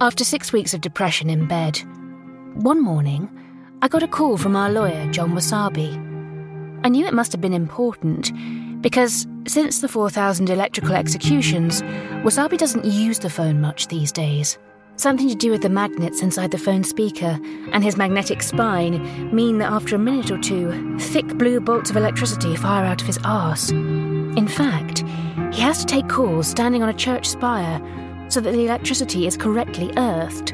After 0.00 0.24
six 0.24 0.52
weeks 0.52 0.74
of 0.74 0.80
depression 0.80 1.30
in 1.30 1.46
bed, 1.46 1.80
one 2.54 2.82
morning 2.82 3.30
I 3.82 3.88
got 3.88 4.02
a 4.02 4.08
call 4.08 4.36
from 4.36 4.56
our 4.56 4.70
lawyer, 4.70 5.10
John 5.12 5.32
Wasabi. 5.32 5.94
I 6.84 6.88
knew 6.88 7.06
it 7.06 7.14
must 7.14 7.30
have 7.32 7.40
been 7.40 7.52
important 7.52 8.32
because 8.82 9.26
since 9.46 9.80
the 9.80 9.88
4,000 9.88 10.50
electrical 10.50 10.94
executions, 10.94 11.82
Wasabi 12.24 12.58
doesn't 12.58 12.84
use 12.84 13.20
the 13.20 13.30
phone 13.30 13.60
much 13.60 13.88
these 13.88 14.10
days. 14.10 14.58
Something 15.00 15.30
to 15.30 15.34
do 15.34 15.50
with 15.50 15.62
the 15.62 15.70
magnets 15.70 16.20
inside 16.20 16.50
the 16.50 16.58
phone 16.58 16.84
speaker 16.84 17.40
and 17.72 17.82
his 17.82 17.96
magnetic 17.96 18.42
spine 18.42 19.34
mean 19.34 19.56
that 19.56 19.72
after 19.72 19.96
a 19.96 19.98
minute 19.98 20.30
or 20.30 20.36
two, 20.36 20.98
thick 20.98 21.26
blue 21.38 21.58
bolts 21.58 21.88
of 21.88 21.96
electricity 21.96 22.54
fire 22.54 22.84
out 22.84 23.00
of 23.00 23.06
his 23.06 23.18
arse. 23.24 23.70
In 23.70 24.46
fact, 24.46 24.98
he 25.54 25.62
has 25.62 25.78
to 25.78 25.86
take 25.86 26.06
calls 26.10 26.48
standing 26.48 26.82
on 26.82 26.90
a 26.90 26.92
church 26.92 27.26
spire 27.26 27.80
so 28.28 28.42
that 28.42 28.52
the 28.52 28.66
electricity 28.66 29.26
is 29.26 29.38
correctly 29.38 29.90
earthed. 29.96 30.52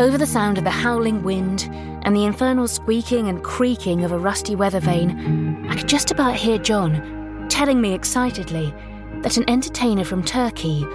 Over 0.00 0.16
the 0.16 0.28
sound 0.28 0.58
of 0.58 0.64
the 0.64 0.70
howling 0.70 1.24
wind 1.24 1.68
and 2.02 2.14
the 2.14 2.24
infernal 2.24 2.68
squeaking 2.68 3.26
and 3.26 3.42
creaking 3.42 4.04
of 4.04 4.12
a 4.12 4.18
rusty 4.18 4.54
weather 4.54 4.78
vane, 4.78 5.66
I 5.68 5.74
could 5.74 5.88
just 5.88 6.12
about 6.12 6.36
hear 6.36 6.58
John 6.58 7.48
telling 7.48 7.80
me 7.80 7.94
excitedly 7.94 8.72
that 9.22 9.36
an 9.36 9.50
entertainer 9.50 10.04
from 10.04 10.22
Turkey 10.22 10.86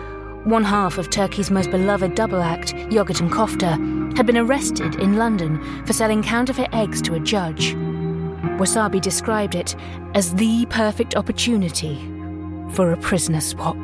one 0.45 0.63
half 0.63 0.97
of 0.97 1.09
Turkey's 1.09 1.49
most 1.49 1.71
beloved 1.71 2.15
double 2.15 2.41
act, 2.41 2.73
Yogurt 2.91 3.21
and 3.21 3.31
Kofta, 3.31 4.15
had 4.17 4.25
been 4.25 4.37
arrested 4.37 4.95
in 4.95 5.17
London 5.17 5.85
for 5.85 5.93
selling 5.93 6.21
counterfeit 6.21 6.69
eggs 6.73 7.01
to 7.03 7.15
a 7.15 7.19
judge. 7.19 7.75
Wasabi 8.59 9.01
described 9.01 9.55
it 9.55 9.75
as 10.13 10.33
the 10.35 10.65
perfect 10.67 11.15
opportunity 11.15 11.95
for 12.71 12.91
a 12.91 12.97
prisoner 12.97 13.41
swap. 13.41 13.77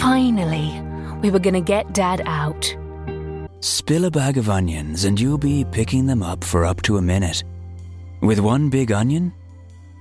Finally, 0.00 0.80
we 1.22 1.30
were 1.30 1.38
going 1.38 1.54
to 1.54 1.60
get 1.60 1.92
Dad 1.92 2.22
out. 2.26 2.76
Spill 3.60 4.06
a 4.06 4.10
bag 4.10 4.36
of 4.36 4.50
onions 4.50 5.04
and 5.04 5.20
you'll 5.20 5.38
be 5.38 5.64
picking 5.64 6.06
them 6.06 6.22
up 6.22 6.42
for 6.42 6.64
up 6.64 6.82
to 6.82 6.96
a 6.96 7.02
minute. 7.02 7.44
With 8.20 8.40
one 8.40 8.70
big 8.70 8.92
onion, 8.92 9.32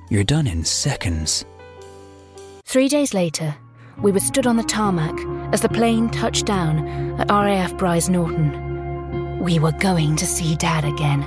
you're 0.10 0.24
done 0.24 0.48
in 0.48 0.64
seconds. 0.64 1.46
Three 2.66 2.88
days 2.88 3.14
later, 3.14 3.56
we 4.02 4.12
were 4.12 4.20
stood 4.20 4.48
on 4.48 4.58
the 4.58 4.64
tarmac 4.64 5.14
as 5.54 5.62
the 5.62 5.70
plane 5.70 6.10
touched 6.10 6.46
down 6.46 6.88
at 7.20 7.30
RAF 7.30 7.74
Brize 7.76 8.10
Norton. 8.10 9.40
We 9.40 9.60
were 9.60 9.74
going 9.74 10.16
to 10.16 10.26
see 10.26 10.56
Dad 10.56 10.84
again. 10.84 11.20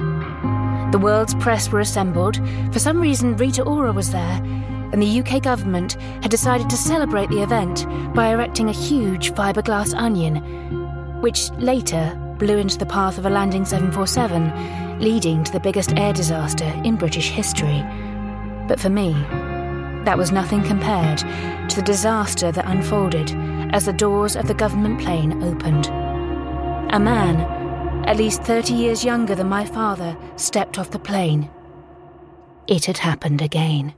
The 0.90 0.99
world's 0.99 1.35
press 1.35 1.69
were 1.71 1.81
assembled. 1.81 2.40
For 2.73 2.81
some 2.81 3.00
reason, 3.00 3.37
Rita 3.37 3.62
Ora 3.62 3.93
was 3.93 4.11
there, 4.11 4.43
and 4.93 5.00
the 5.00 5.21
UK 5.21 5.43
government 5.43 5.93
had 6.23 6.31
decided 6.31 6.69
to 6.71 6.76
celebrate 6.76 7.28
the 7.28 7.43
event 7.43 7.87
by 8.14 8.28
erecting 8.28 8.69
a 8.69 8.73
huge 8.73 9.33
fiberglass 9.33 9.95
onion, 9.95 10.37
which 11.21 11.50
later 11.52 12.19
blew 12.38 12.57
into 12.59 12.78
the 12.78 12.87
path 12.87 13.19
of 13.19 13.26
a 13.26 13.31
landing 13.31 13.64
747, 13.64 15.00
leading 15.00 15.45
to 15.45 15.52
the 15.52 15.61
biggest 15.61 15.97
air 15.97 16.12
disaster 16.12 16.73
in 16.83 16.97
British 16.97 17.28
history. 17.28 17.85
But 18.66 18.81
for 18.81 18.90
me, 18.90 19.14
that 20.07 20.17
was 20.17 20.33
nothing 20.33 20.63
compared 20.63 21.19
to 21.19 21.77
the 21.77 21.83
disaster 21.83 22.53
that 22.53 22.67
unfolded 22.67 23.33
as 23.75 23.85
the 23.85 23.93
doors 23.93 24.37
of 24.37 24.47
the 24.47 24.55
government 24.55 25.01
plane 25.01 25.43
opened. 25.43 25.87
A 26.95 26.99
man, 27.01 27.41
at 28.07 28.17
least 28.17 28.43
30 28.45 28.73
years 28.73 29.05
younger 29.05 29.35
than 29.35 29.49
my 29.49 29.65
father, 29.65 30.17
stepped 30.37 30.79
off 30.79 30.93
the 30.93 30.99
plane. 31.01 31.51
It 32.69 32.85
had 32.85 32.99
happened 32.99 33.43
again. 33.43 33.95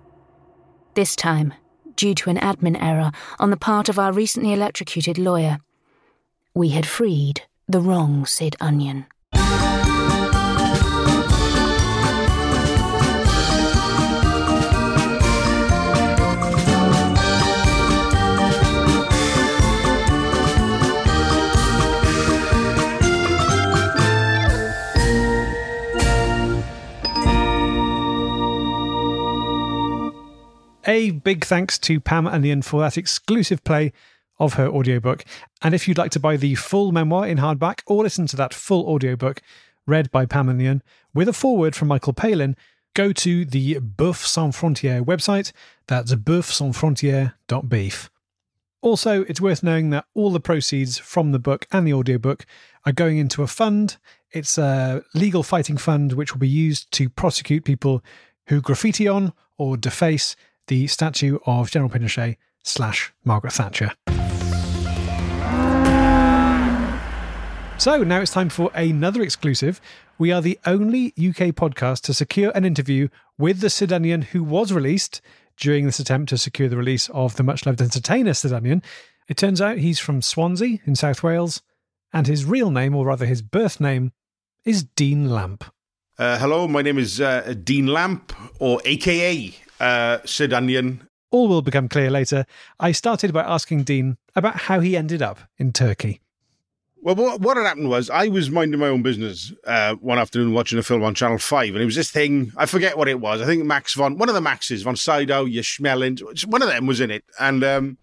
This 0.94 1.14
time, 1.14 1.52
due 1.94 2.14
to 2.14 2.30
an 2.30 2.38
admin 2.38 2.82
error 2.82 3.12
on 3.38 3.50
the 3.50 3.56
part 3.56 3.90
of 3.90 3.98
our 3.98 4.12
recently 4.12 4.52
electrocuted 4.54 5.18
lawyer. 5.18 5.58
We 6.54 6.70
had 6.70 6.86
freed 6.86 7.42
the 7.68 7.80
wrong 7.80 8.24
Sid 8.24 8.56
Onion. 8.60 9.04
A 30.88 31.10
big 31.10 31.44
thanks 31.44 31.78
to 31.80 32.00
Pam 32.00 32.26
Onion 32.26 32.62
for 32.62 32.80
that 32.80 32.96
exclusive 32.96 33.62
play 33.62 33.92
of 34.38 34.54
her 34.54 34.68
audiobook. 34.68 35.22
And 35.60 35.74
if 35.74 35.86
you'd 35.86 35.98
like 35.98 36.12
to 36.12 36.20
buy 36.20 36.38
the 36.38 36.54
full 36.54 36.92
memoir 36.92 37.26
in 37.26 37.36
hardback 37.36 37.82
or 37.86 38.04
listen 38.04 38.26
to 38.28 38.36
that 38.36 38.54
full 38.54 38.86
audiobook 38.88 39.42
read 39.86 40.10
by 40.10 40.24
Pam 40.24 40.48
Onion 40.48 40.82
with 41.12 41.28
a 41.28 41.34
foreword 41.34 41.76
from 41.76 41.88
Michael 41.88 42.14
Palin, 42.14 42.56
go 42.94 43.12
to 43.12 43.44
the 43.44 43.74
Boeuf 43.80 44.24
Sans 44.24 44.56
Frontières 44.56 45.04
website. 45.04 45.52
That's 45.88 46.14
boeufsansfrontières.beef. 46.14 48.10
Also, 48.80 49.24
it's 49.24 49.42
worth 49.42 49.62
knowing 49.62 49.90
that 49.90 50.06
all 50.14 50.30
the 50.30 50.40
proceeds 50.40 50.96
from 50.96 51.32
the 51.32 51.38
book 51.38 51.66
and 51.70 51.86
the 51.86 51.92
audiobook 51.92 52.46
are 52.86 52.92
going 52.92 53.18
into 53.18 53.42
a 53.42 53.46
fund. 53.46 53.98
It's 54.30 54.56
a 54.56 55.02
legal 55.14 55.42
fighting 55.42 55.76
fund 55.76 56.14
which 56.14 56.32
will 56.32 56.40
be 56.40 56.48
used 56.48 56.90
to 56.92 57.10
prosecute 57.10 57.66
people 57.66 58.02
who 58.46 58.62
graffiti 58.62 59.06
on 59.06 59.34
or 59.58 59.76
deface 59.76 60.34
the 60.68 60.86
statue 60.86 61.38
of 61.44 61.70
General 61.70 61.90
Pinochet 61.90 62.36
slash 62.62 63.12
Margaret 63.24 63.52
Thatcher. 63.52 63.92
So 67.78 68.02
now 68.02 68.20
it's 68.20 68.32
time 68.32 68.48
for 68.48 68.70
another 68.74 69.22
exclusive. 69.22 69.80
We 70.18 70.32
are 70.32 70.42
the 70.42 70.58
only 70.66 71.08
UK 71.16 71.54
podcast 71.54 72.02
to 72.02 72.14
secure 72.14 72.50
an 72.54 72.64
interview 72.64 73.08
with 73.38 73.60
the 73.60 73.70
Sid 73.70 73.92
Onion 73.92 74.22
who 74.22 74.42
was 74.42 74.72
released 74.72 75.20
during 75.56 75.86
this 75.86 76.00
attempt 76.00 76.28
to 76.30 76.38
secure 76.38 76.68
the 76.68 76.76
release 76.76 77.08
of 77.10 77.36
the 77.36 77.42
much 77.44 77.66
loved 77.66 77.80
entertainer 77.80 78.34
Sid 78.34 78.52
Onion. 78.52 78.82
It 79.28 79.36
turns 79.36 79.60
out 79.60 79.78
he's 79.78 80.00
from 80.00 80.22
Swansea 80.22 80.78
in 80.86 80.96
South 80.96 81.22
Wales, 81.22 81.62
and 82.12 82.26
his 82.26 82.44
real 82.44 82.70
name, 82.70 82.94
or 82.94 83.06
rather 83.06 83.26
his 83.26 83.42
birth 83.42 83.80
name, 83.80 84.12
is 84.64 84.82
Dean 84.82 85.30
Lamp. 85.30 85.64
Uh, 86.18 86.38
hello, 86.38 86.66
my 86.66 86.82
name 86.82 86.98
is 86.98 87.20
uh, 87.20 87.54
Dean 87.62 87.86
Lamp, 87.86 88.32
or 88.58 88.80
AKA 88.84 89.54
uh, 89.80 90.18
Sid 90.24 90.52
Onion. 90.52 91.08
All 91.30 91.48
will 91.48 91.62
become 91.62 91.88
clear 91.88 92.10
later. 92.10 92.46
I 92.80 92.92
started 92.92 93.32
by 93.32 93.42
asking 93.42 93.84
Dean 93.84 94.16
about 94.34 94.56
how 94.56 94.80
he 94.80 94.96
ended 94.96 95.20
up 95.20 95.40
in 95.58 95.72
Turkey. 95.72 96.20
Well, 97.00 97.14
what, 97.14 97.40
what 97.40 97.56
had 97.56 97.66
happened 97.66 97.88
was 97.88 98.10
I 98.10 98.28
was 98.28 98.50
minding 98.50 98.80
my 98.80 98.88
own 98.88 99.02
business 99.02 99.52
uh, 99.64 99.94
one 99.96 100.18
afternoon 100.18 100.52
watching 100.52 100.78
a 100.78 100.82
film 100.82 101.04
on 101.04 101.14
Channel 101.14 101.38
5, 101.38 101.74
and 101.74 101.82
it 101.82 101.84
was 101.84 101.94
this 101.94 102.10
thing, 102.10 102.52
I 102.56 102.66
forget 102.66 102.98
what 102.98 103.08
it 103.08 103.20
was. 103.20 103.40
I 103.40 103.46
think 103.46 103.64
Max 103.64 103.94
von, 103.94 104.18
one 104.18 104.28
of 104.28 104.34
the 104.34 104.40
Maxes, 104.40 104.82
von 104.82 104.96
Sydow, 104.96 105.44
you 105.44 105.62
Schmeling, 105.62 106.20
one 106.46 106.62
of 106.62 106.68
them 106.68 106.86
was 106.86 107.00
in 107.00 107.10
it. 107.10 107.24
And 107.38 107.62
um, 107.62 107.98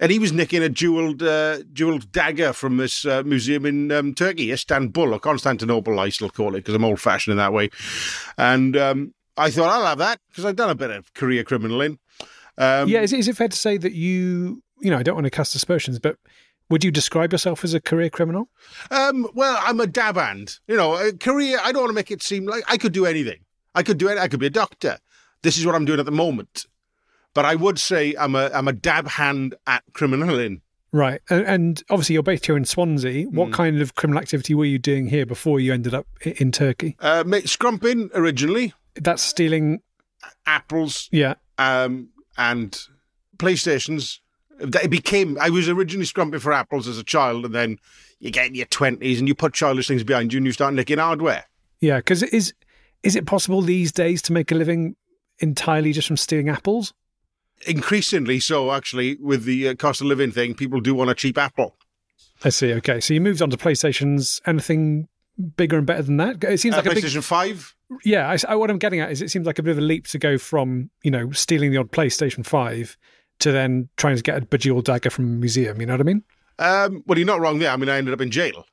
and 0.00 0.10
he 0.10 0.18
was 0.18 0.32
nicking 0.32 0.64
a 0.64 0.68
jeweled 0.68 1.22
uh, 1.22 1.58
jeweled 1.72 2.10
dagger 2.10 2.52
from 2.52 2.76
this 2.76 3.06
uh, 3.06 3.22
museum 3.24 3.64
in 3.64 3.92
um, 3.92 4.14
Turkey, 4.14 4.50
Istanbul 4.50 5.14
or 5.14 5.20
Constantinople, 5.20 6.00
I 6.00 6.08
still 6.08 6.28
call 6.28 6.56
it 6.56 6.58
because 6.58 6.74
I'm 6.74 6.84
old 6.84 7.00
fashioned 7.00 7.32
in 7.32 7.38
that 7.38 7.52
way. 7.52 7.70
And 8.36 8.76
um, 8.76 9.14
I 9.36 9.50
thought 9.50 9.70
I'll 9.70 9.86
have 9.86 9.98
that 9.98 10.20
because 10.28 10.44
I've 10.44 10.56
done 10.56 10.70
a 10.70 10.74
bit 10.74 10.90
of 10.90 11.12
career 11.14 11.44
criminaling. 11.44 11.98
Um, 12.58 12.88
yeah, 12.88 13.00
is, 13.00 13.12
is 13.12 13.28
it 13.28 13.36
fair 13.36 13.48
to 13.48 13.56
say 13.56 13.78
that 13.78 13.92
you, 13.92 14.62
you 14.80 14.90
know, 14.90 14.98
I 14.98 15.02
don't 15.02 15.14
want 15.14 15.24
to 15.24 15.30
cast 15.30 15.54
aspersions, 15.54 15.98
but 15.98 16.16
would 16.68 16.84
you 16.84 16.90
describe 16.90 17.32
yourself 17.32 17.64
as 17.64 17.74
a 17.74 17.80
career 17.80 18.10
criminal? 18.10 18.48
Um, 18.90 19.28
well, 19.34 19.58
I'm 19.62 19.80
a 19.80 19.86
dab 19.86 20.16
hand. 20.16 20.58
You 20.66 20.76
know, 20.76 20.96
a 20.96 21.12
career. 21.12 21.58
I 21.62 21.72
don't 21.72 21.82
want 21.82 21.90
to 21.90 21.94
make 21.94 22.10
it 22.10 22.22
seem 22.22 22.46
like 22.46 22.64
I 22.68 22.76
could 22.76 22.92
do 22.92 23.06
anything. 23.06 23.40
I 23.74 23.82
could 23.82 23.98
do 23.98 24.08
it. 24.08 24.18
I 24.18 24.28
could 24.28 24.40
be 24.40 24.46
a 24.46 24.50
doctor. 24.50 24.98
This 25.42 25.58
is 25.58 25.66
what 25.66 25.74
I'm 25.74 25.84
doing 25.84 26.00
at 26.00 26.06
the 26.06 26.12
moment. 26.12 26.66
But 27.34 27.44
I 27.44 27.54
would 27.54 27.78
say 27.78 28.14
I'm 28.18 28.34
a 28.34 28.50
I'm 28.52 28.68
a 28.68 28.72
dab 28.72 29.08
hand 29.08 29.54
at 29.66 29.82
criminaling. 29.92 30.60
Right, 30.94 31.22
and, 31.30 31.46
and 31.46 31.82
obviously 31.88 32.14
you're 32.14 32.22
based 32.22 32.44
here 32.44 32.56
in 32.56 32.66
Swansea. 32.66 33.24
What 33.24 33.48
mm. 33.48 33.54
kind 33.54 33.80
of 33.80 33.94
criminal 33.94 34.20
activity 34.20 34.52
were 34.52 34.66
you 34.66 34.78
doing 34.78 35.06
here 35.08 35.24
before 35.24 35.58
you 35.58 35.72
ended 35.72 35.94
up 35.94 36.06
in 36.20 36.52
Turkey? 36.52 36.96
Uh, 37.00 37.24
mate, 37.26 37.44
scrumping 37.44 38.10
originally. 38.12 38.74
That's 38.94 39.22
stealing 39.22 39.80
apples. 40.46 41.08
Yeah. 41.12 41.34
Um, 41.58 42.10
and 42.36 42.78
PlayStations. 43.36 44.18
It 44.60 44.90
became. 44.90 45.38
I 45.40 45.50
was 45.50 45.68
originally 45.68 46.06
scrumping 46.06 46.40
for 46.40 46.52
apples 46.52 46.86
as 46.86 46.98
a 46.98 47.02
child, 47.02 47.44
and 47.44 47.54
then 47.54 47.78
you 48.20 48.30
get 48.30 48.46
in 48.46 48.54
your 48.54 48.66
twenties 48.66 49.18
and 49.18 49.26
you 49.26 49.34
put 49.34 49.54
childish 49.54 49.88
things 49.88 50.04
behind 50.04 50.32
you, 50.32 50.36
and 50.36 50.46
you 50.46 50.52
start 50.52 50.74
nicking 50.74 50.98
hardware. 50.98 51.44
Yeah, 51.80 51.96
because 51.96 52.22
is 52.22 52.54
is 53.02 53.16
it 53.16 53.26
possible 53.26 53.62
these 53.62 53.90
days 53.90 54.22
to 54.22 54.32
make 54.32 54.52
a 54.52 54.54
living 54.54 54.94
entirely 55.38 55.92
just 55.92 56.06
from 56.06 56.16
stealing 56.16 56.48
apples? 56.48 56.94
Increasingly 57.66 58.38
so, 58.38 58.70
actually, 58.70 59.16
with 59.20 59.44
the 59.44 59.68
uh, 59.68 59.74
cost 59.74 60.00
of 60.00 60.06
living 60.06 60.30
thing, 60.30 60.54
people 60.54 60.80
do 60.80 60.94
want 60.94 61.10
a 61.10 61.14
cheap 61.14 61.38
apple. 61.38 61.76
I 62.44 62.50
see. 62.50 62.72
Okay, 62.74 63.00
so 63.00 63.14
you 63.14 63.20
moved 63.20 63.42
on 63.42 63.50
to 63.50 63.56
PlayStations. 63.56 64.40
Anything 64.46 65.08
bigger 65.56 65.78
and 65.78 65.86
better 65.86 66.02
than 66.02 66.18
that? 66.18 66.44
It 66.44 66.60
seems 66.60 66.74
uh, 66.74 66.78
like 66.78 66.86
a 66.86 66.90
PlayStation 66.90 67.14
big... 67.14 67.24
Five. 67.24 67.74
Yeah, 68.04 68.36
I, 68.48 68.54
what 68.54 68.70
I'm 68.70 68.78
getting 68.78 69.00
at 69.00 69.10
is 69.10 69.22
it 69.22 69.30
seems 69.30 69.46
like 69.46 69.58
a 69.58 69.62
bit 69.62 69.72
of 69.72 69.78
a 69.78 69.82
leap 69.82 70.06
to 70.08 70.18
go 70.18 70.38
from 70.38 70.90
you 71.02 71.10
know 71.10 71.30
stealing 71.32 71.70
the 71.70 71.78
odd 71.78 71.92
PlayStation 71.92 72.44
Five 72.44 72.96
to 73.40 73.52
then 73.52 73.88
trying 73.96 74.16
to 74.16 74.22
get 74.22 74.38
a 74.38 74.46
bejeweled 74.46 74.84
dagger 74.84 75.10
from 75.10 75.24
a 75.24 75.28
museum. 75.28 75.80
You 75.80 75.86
know 75.86 75.94
what 75.94 76.00
I 76.00 76.04
mean? 76.04 76.22
Um, 76.58 77.02
well, 77.06 77.18
you're 77.18 77.26
not 77.26 77.40
wrong 77.40 77.58
there. 77.58 77.70
I 77.70 77.76
mean, 77.76 77.88
I 77.88 77.98
ended 77.98 78.14
up 78.14 78.20
in 78.20 78.30
jail. 78.30 78.64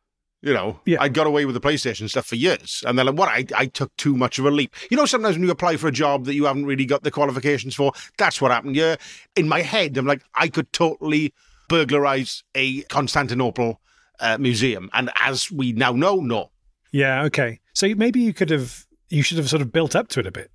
You 0.41 0.53
know, 0.53 0.79
yeah. 0.85 1.01
I 1.01 1.09
got 1.09 1.27
away 1.27 1.43
with 1.43 1.53
the 1.53 1.59
PlayStation 1.59 2.09
stuff 2.09 2.27
for 2.27 2.37
years, 2.37 2.81
and 2.87 2.97
then 2.97 3.07
like, 3.07 3.15
what? 3.15 3.27
I 3.27 3.45
I 3.55 3.65
took 3.65 3.95
too 3.97 4.15
much 4.15 4.39
of 4.39 4.45
a 4.45 4.51
leap. 4.51 4.73
You 4.89 4.95
know, 4.95 5.05
sometimes 5.05 5.35
when 5.35 5.43
you 5.43 5.51
apply 5.51 5.75
for 5.75 5.89
a 5.89 5.91
job 5.91 6.25
that 6.25 6.33
you 6.33 6.45
haven't 6.45 6.65
really 6.65 6.85
got 6.85 7.03
the 7.03 7.11
qualifications 7.11 7.75
for, 7.75 7.91
that's 8.17 8.41
what 8.41 8.51
happened. 8.51 8.77
Yeah, 8.77 8.95
in 9.35 9.49
my 9.49 9.61
head, 9.61 9.97
I'm 9.97 10.05
like, 10.05 10.23
I 10.35 10.47
could 10.47 10.71
totally 10.71 11.33
burglarize 11.67 12.43
a 12.55 12.83
Constantinople 12.83 13.81
uh, 14.21 14.37
museum, 14.37 14.89
and 14.93 15.11
as 15.17 15.51
we 15.51 15.73
now 15.73 15.91
know, 15.91 16.21
no. 16.21 16.51
Yeah. 16.91 17.23
Okay. 17.23 17.59
So 17.73 17.93
maybe 17.95 18.19
you 18.19 18.33
could 18.33 18.49
have, 18.49 18.85
you 19.09 19.23
should 19.23 19.37
have 19.37 19.49
sort 19.49 19.61
of 19.61 19.71
built 19.71 19.95
up 19.95 20.07
to 20.09 20.19
it 20.19 20.27
a 20.27 20.31
bit. 20.31 20.51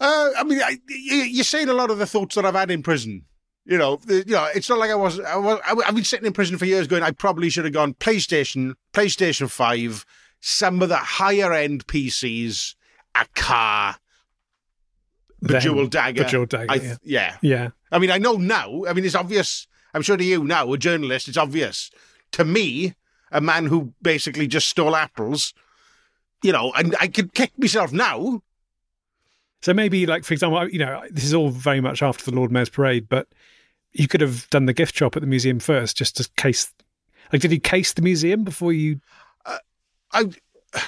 Uh, 0.00 0.30
I 0.38 0.44
mean, 0.44 0.60
I, 0.62 0.78
you're 0.88 1.44
saying 1.44 1.68
a 1.68 1.74
lot 1.74 1.90
of 1.90 1.98
the 1.98 2.06
thoughts 2.06 2.34
that 2.34 2.46
I've 2.46 2.54
had 2.54 2.70
in 2.70 2.82
prison. 2.82 3.24
You 3.66 3.76
know, 3.76 4.00
you 4.08 4.24
know, 4.26 4.48
it's 4.54 4.68
not 4.68 4.78
like 4.78 4.90
I 4.90 4.94
was, 4.94 5.20
I 5.20 5.36
was. 5.36 5.60
I've 5.66 5.94
been 5.94 6.04
sitting 6.04 6.26
in 6.26 6.32
prison 6.32 6.56
for 6.56 6.64
years, 6.64 6.86
going. 6.86 7.02
I 7.02 7.10
probably 7.10 7.50
should 7.50 7.64
have 7.64 7.74
gone 7.74 7.94
PlayStation, 7.94 8.74
PlayStation 8.92 9.50
Five, 9.50 10.06
some 10.40 10.80
of 10.80 10.88
the 10.88 10.96
higher 10.96 11.52
end 11.52 11.86
PCs, 11.86 12.74
a 13.14 13.26
car, 13.34 13.96
bejeweled 15.42 15.90
dagger. 15.90 16.24
Bejeweled 16.24 16.48
dagger. 16.48 16.72
I, 16.72 16.76
yeah. 16.76 16.96
yeah, 17.02 17.36
yeah. 17.42 17.68
I 17.92 17.98
mean, 17.98 18.10
I 18.10 18.18
know 18.18 18.36
now. 18.36 18.84
I 18.88 18.94
mean, 18.94 19.04
it's 19.04 19.14
obvious. 19.14 19.66
I'm 19.92 20.02
sure 20.02 20.16
to 20.16 20.24
you 20.24 20.44
now, 20.44 20.72
a 20.72 20.78
journalist, 20.78 21.28
it's 21.28 21.36
obvious. 21.36 21.90
To 22.32 22.44
me, 22.44 22.94
a 23.30 23.40
man 23.40 23.66
who 23.66 23.92
basically 24.00 24.46
just 24.46 24.68
stole 24.68 24.96
apples, 24.96 25.52
you 26.42 26.52
know, 26.52 26.72
and 26.72 26.96
I 27.00 27.08
could 27.08 27.34
kick 27.34 27.52
myself 27.58 27.92
now 27.92 28.42
so 29.62 29.74
maybe, 29.74 30.06
like 30.06 30.24
for 30.24 30.32
example, 30.32 30.68
you 30.68 30.78
know, 30.78 31.02
this 31.10 31.24
is 31.24 31.34
all 31.34 31.50
very 31.50 31.80
much 31.80 32.02
after 32.02 32.24
the 32.24 32.36
Lord 32.36 32.50
Mayor's 32.50 32.70
parade, 32.70 33.08
but 33.08 33.28
you 33.92 34.08
could 34.08 34.20
have 34.20 34.48
done 34.50 34.66
the 34.66 34.72
gift 34.72 34.96
shop 34.96 35.16
at 35.16 35.20
the 35.22 35.26
museum 35.26 35.60
first, 35.60 35.96
just 35.96 36.16
to 36.16 36.28
case. 36.36 36.72
Like, 37.32 37.42
did 37.42 37.52
you 37.52 37.60
case 37.60 37.92
the 37.92 38.02
museum 38.02 38.42
before 38.42 38.72
you? 38.72 39.00
Uh, 39.44 39.58
I 40.12 40.30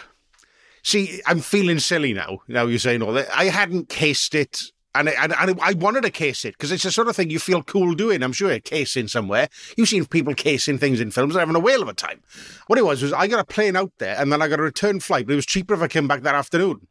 see. 0.82 1.20
I'm 1.26 1.40
feeling 1.40 1.80
silly 1.80 2.14
now. 2.14 2.38
Now 2.48 2.66
you're 2.66 2.78
saying 2.78 3.02
all 3.02 3.12
that. 3.12 3.28
I 3.36 3.44
hadn't 3.44 3.90
cased 3.90 4.34
it, 4.34 4.62
and 4.94 5.08
I, 5.08 5.12
and, 5.12 5.34
and 5.38 5.60
I 5.60 5.72
wanted 5.72 6.02
to 6.02 6.10
case 6.10 6.44
it 6.44 6.52
because 6.52 6.70
it's 6.70 6.82
the 6.82 6.90
sort 6.90 7.08
of 7.08 7.16
thing 7.16 7.30
you 7.30 7.38
feel 7.38 7.62
cool 7.62 7.94
doing. 7.94 8.22
I'm 8.22 8.32
sure 8.32 8.50
you're 8.50 8.60
casing 8.60 9.08
somewhere. 9.08 9.48
You've 9.76 9.88
seen 9.88 10.04
people 10.04 10.34
casing 10.34 10.78
things 10.78 11.00
in 11.00 11.10
films 11.10 11.34
and 11.34 11.40
having 11.40 11.56
a 11.56 11.60
whale 11.60 11.82
of 11.82 11.88
a 11.88 11.94
time. 11.94 12.20
What 12.66 12.78
it 12.78 12.84
was 12.84 13.02
was 13.02 13.12
I 13.12 13.26
got 13.26 13.40
a 13.40 13.44
plane 13.44 13.76
out 13.76 13.92
there, 13.98 14.16
and 14.18 14.30
then 14.30 14.42
I 14.42 14.48
got 14.48 14.60
a 14.60 14.62
return 14.62 15.00
flight. 15.00 15.26
But 15.26 15.32
it 15.32 15.36
was 15.36 15.46
cheaper 15.46 15.74
if 15.74 15.82
I 15.82 15.88
came 15.88 16.08
back 16.08 16.22
that 16.22 16.34
afternoon. 16.34 16.86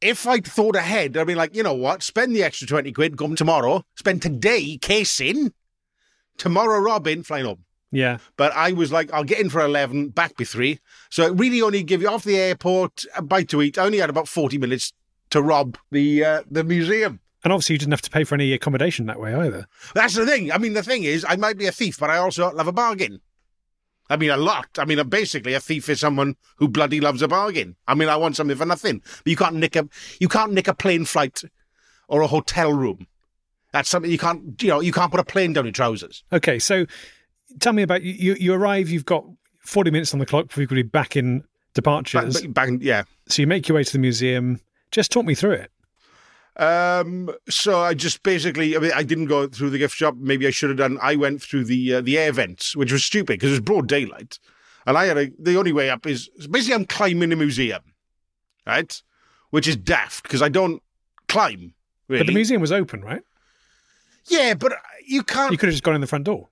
If 0.00 0.26
I'd 0.26 0.46
thought 0.46 0.76
ahead, 0.76 1.16
I'd 1.16 1.26
be 1.26 1.34
like, 1.34 1.54
you 1.54 1.62
know 1.62 1.74
what? 1.74 2.02
Spend 2.02 2.34
the 2.34 2.42
extra 2.42 2.66
twenty 2.66 2.92
quid. 2.92 3.16
Come 3.16 3.36
tomorrow. 3.36 3.84
Spend 3.94 4.22
today 4.22 4.78
casing. 4.78 5.52
Tomorrow, 6.36 6.80
Robin 6.80 7.22
flying 7.22 7.46
home. 7.46 7.64
Yeah. 7.92 8.18
But 8.36 8.52
I 8.54 8.72
was 8.72 8.92
like, 8.92 9.12
I'll 9.12 9.24
get 9.24 9.40
in 9.40 9.48
for 9.48 9.60
11, 9.60 10.10
back 10.10 10.36
by 10.36 10.44
three. 10.44 10.80
So 11.08 11.24
it 11.24 11.38
really 11.38 11.62
only 11.62 11.82
give 11.82 12.02
you 12.02 12.08
off 12.08 12.24
the 12.24 12.36
airport, 12.36 13.04
a 13.16 13.22
bite 13.22 13.48
to 13.50 13.62
eat. 13.62 13.78
I 13.78 13.84
only 13.84 13.98
had 13.98 14.10
about 14.10 14.28
40 14.28 14.58
minutes 14.58 14.92
to 15.36 15.42
rob 15.42 15.78
the 15.90 16.24
uh, 16.24 16.42
the 16.50 16.64
museum. 16.64 17.20
And 17.44 17.52
obviously, 17.52 17.74
you 17.74 17.78
didn't 17.78 17.92
have 17.92 18.02
to 18.02 18.10
pay 18.10 18.24
for 18.24 18.34
any 18.34 18.52
accommodation 18.52 19.06
that 19.06 19.20
way 19.20 19.34
either. 19.34 19.66
That's 19.94 20.14
the 20.14 20.26
thing. 20.26 20.50
I 20.50 20.58
mean, 20.58 20.72
the 20.72 20.82
thing 20.82 21.04
is, 21.04 21.24
I 21.28 21.36
might 21.36 21.56
be 21.56 21.66
a 21.66 21.72
thief, 21.72 21.98
but 21.98 22.10
I 22.10 22.16
also 22.16 22.52
love 22.52 22.66
a 22.66 22.72
bargain. 22.72 23.20
I 24.08 24.16
mean, 24.16 24.30
a 24.30 24.36
lot. 24.36 24.66
I 24.78 24.84
mean, 24.84 25.06
basically, 25.08 25.54
a 25.54 25.60
thief 25.60 25.88
is 25.88 26.00
someone 26.00 26.36
who 26.56 26.68
bloody 26.68 27.00
loves 27.00 27.22
a 27.22 27.28
bargain. 27.28 27.76
I 27.86 27.94
mean, 27.94 28.08
I 28.08 28.16
want 28.16 28.36
something 28.36 28.56
for 28.56 28.66
nothing. 28.66 29.00
But 29.18 29.30
you 29.30 29.36
can't 29.36 29.56
nick 29.56 29.76
a 29.76 29.88
you 30.18 30.28
can't 30.28 30.52
nick 30.52 30.68
a 30.68 30.74
plane 30.74 31.04
flight 31.04 31.42
or 32.08 32.20
a 32.22 32.26
hotel 32.26 32.72
room. 32.72 33.06
That's 33.72 33.88
something 33.88 34.10
you 34.10 34.18
can't. 34.18 34.60
You 34.62 34.68
know, 34.68 34.80
you 34.80 34.92
can't 34.92 35.10
put 35.10 35.20
a 35.20 35.24
plane 35.24 35.52
down 35.52 35.66
your 35.66 35.72
trousers. 35.72 36.24
Okay, 36.32 36.58
so 36.58 36.86
tell 37.60 37.72
me 37.72 37.82
about 37.82 38.02
you. 38.02 38.34
You 38.40 38.54
arrive. 38.54 38.88
You've 38.88 39.04
got 39.04 39.24
forty 39.60 39.90
minutes 39.90 40.12
on 40.14 40.18
the 40.18 40.26
clock 40.26 40.48
before 40.48 40.62
you 40.62 40.68
could 40.68 40.76
be 40.76 40.82
back 40.82 41.16
in 41.16 41.44
departures. 41.74 42.40
Back, 42.40 42.52
back, 42.54 42.70
yeah. 42.80 43.04
So 43.28 43.42
you 43.42 43.46
make 43.46 43.68
your 43.68 43.76
way 43.76 43.84
to 43.84 43.92
the 43.92 43.98
museum. 43.98 44.60
Just 44.96 45.12
talk 45.12 45.26
me 45.26 45.34
through 45.34 45.52
it. 45.52 45.70
Um, 46.56 47.30
so 47.50 47.80
I 47.80 47.92
just 47.92 48.22
basically, 48.22 48.74
I 48.74 48.78
mean, 48.78 48.92
I 48.94 49.02
didn't 49.02 49.26
go 49.26 49.46
through 49.46 49.68
the 49.68 49.76
gift 49.76 49.94
shop. 49.94 50.14
Maybe 50.16 50.46
I 50.46 50.50
should 50.50 50.70
have 50.70 50.78
done. 50.78 50.98
I 51.02 51.16
went 51.16 51.42
through 51.42 51.64
the 51.64 51.96
uh, 51.96 52.00
the 52.00 52.16
air 52.16 52.32
vents, 52.32 52.74
which 52.74 52.90
was 52.90 53.04
stupid 53.04 53.34
because 53.34 53.50
it 53.50 53.52
was 53.52 53.60
broad 53.60 53.88
daylight, 53.88 54.38
and 54.86 54.96
I 54.96 55.04
had 55.04 55.18
a, 55.18 55.30
the 55.38 55.58
only 55.58 55.74
way 55.74 55.90
up 55.90 56.06
is 56.06 56.30
basically 56.50 56.76
I'm 56.76 56.86
climbing 56.86 57.28
the 57.28 57.36
museum, 57.36 57.82
right? 58.66 59.02
Which 59.50 59.68
is 59.68 59.76
daft 59.76 60.22
because 60.22 60.40
I 60.40 60.48
don't 60.48 60.82
climb. 61.28 61.74
Really. 62.08 62.22
But 62.22 62.28
the 62.28 62.34
museum 62.34 62.62
was 62.62 62.72
open, 62.72 63.02
right? 63.02 63.22
Yeah, 64.28 64.54
but 64.54 64.72
you 65.06 65.22
can't. 65.24 65.52
You 65.52 65.58
could 65.58 65.66
have 65.66 65.74
just 65.74 65.84
gone 65.84 65.94
in 65.94 66.00
the 66.00 66.06
front 66.06 66.24
door, 66.24 66.48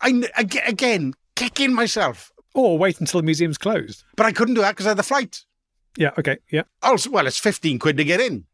I 0.00 0.22
again 0.36 1.14
kicking 1.34 1.74
myself, 1.74 2.30
or 2.54 2.78
wait 2.78 3.00
until 3.00 3.18
the 3.18 3.26
museum's 3.26 3.58
closed. 3.58 4.04
but 4.14 4.24
I 4.24 4.30
couldn't 4.30 4.54
do 4.54 4.60
that 4.60 4.70
because 4.70 4.86
I 4.86 4.90
had 4.90 4.98
the 4.98 5.02
flight. 5.02 5.44
Yeah. 5.96 6.10
Okay. 6.18 6.38
Yeah. 6.50 6.62
Also, 6.82 7.10
well, 7.10 7.26
it's 7.26 7.38
fifteen 7.38 7.78
quid 7.78 7.96
to 7.96 8.04
get 8.04 8.20
in, 8.20 8.44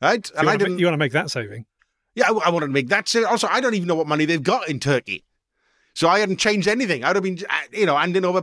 right? 0.00 0.28
You 0.30 0.38
And 0.38 0.48
I 0.48 0.52
want, 0.52 0.58
to, 0.60 0.64
didn't. 0.66 0.78
you 0.78 0.86
want 0.86 0.94
to 0.94 0.98
make 0.98 1.12
that 1.12 1.30
saving? 1.30 1.66
Yeah, 2.14 2.30
I, 2.30 2.46
I 2.46 2.50
wanted 2.50 2.66
to 2.66 2.72
make 2.72 2.88
that. 2.88 3.08
So 3.08 3.26
also, 3.26 3.48
I 3.48 3.60
don't 3.60 3.74
even 3.74 3.88
know 3.88 3.96
what 3.96 4.06
money 4.06 4.24
they've 4.24 4.42
got 4.42 4.68
in 4.68 4.78
Turkey. 4.80 5.24
So 5.96 6.08
I 6.08 6.18
hadn't 6.18 6.38
changed 6.38 6.66
anything. 6.66 7.04
I'd 7.04 7.14
have 7.14 7.22
been, 7.22 7.38
uh, 7.48 7.54
you 7.72 7.86
know, 7.86 7.96
handing 7.96 8.24
over 8.24 8.42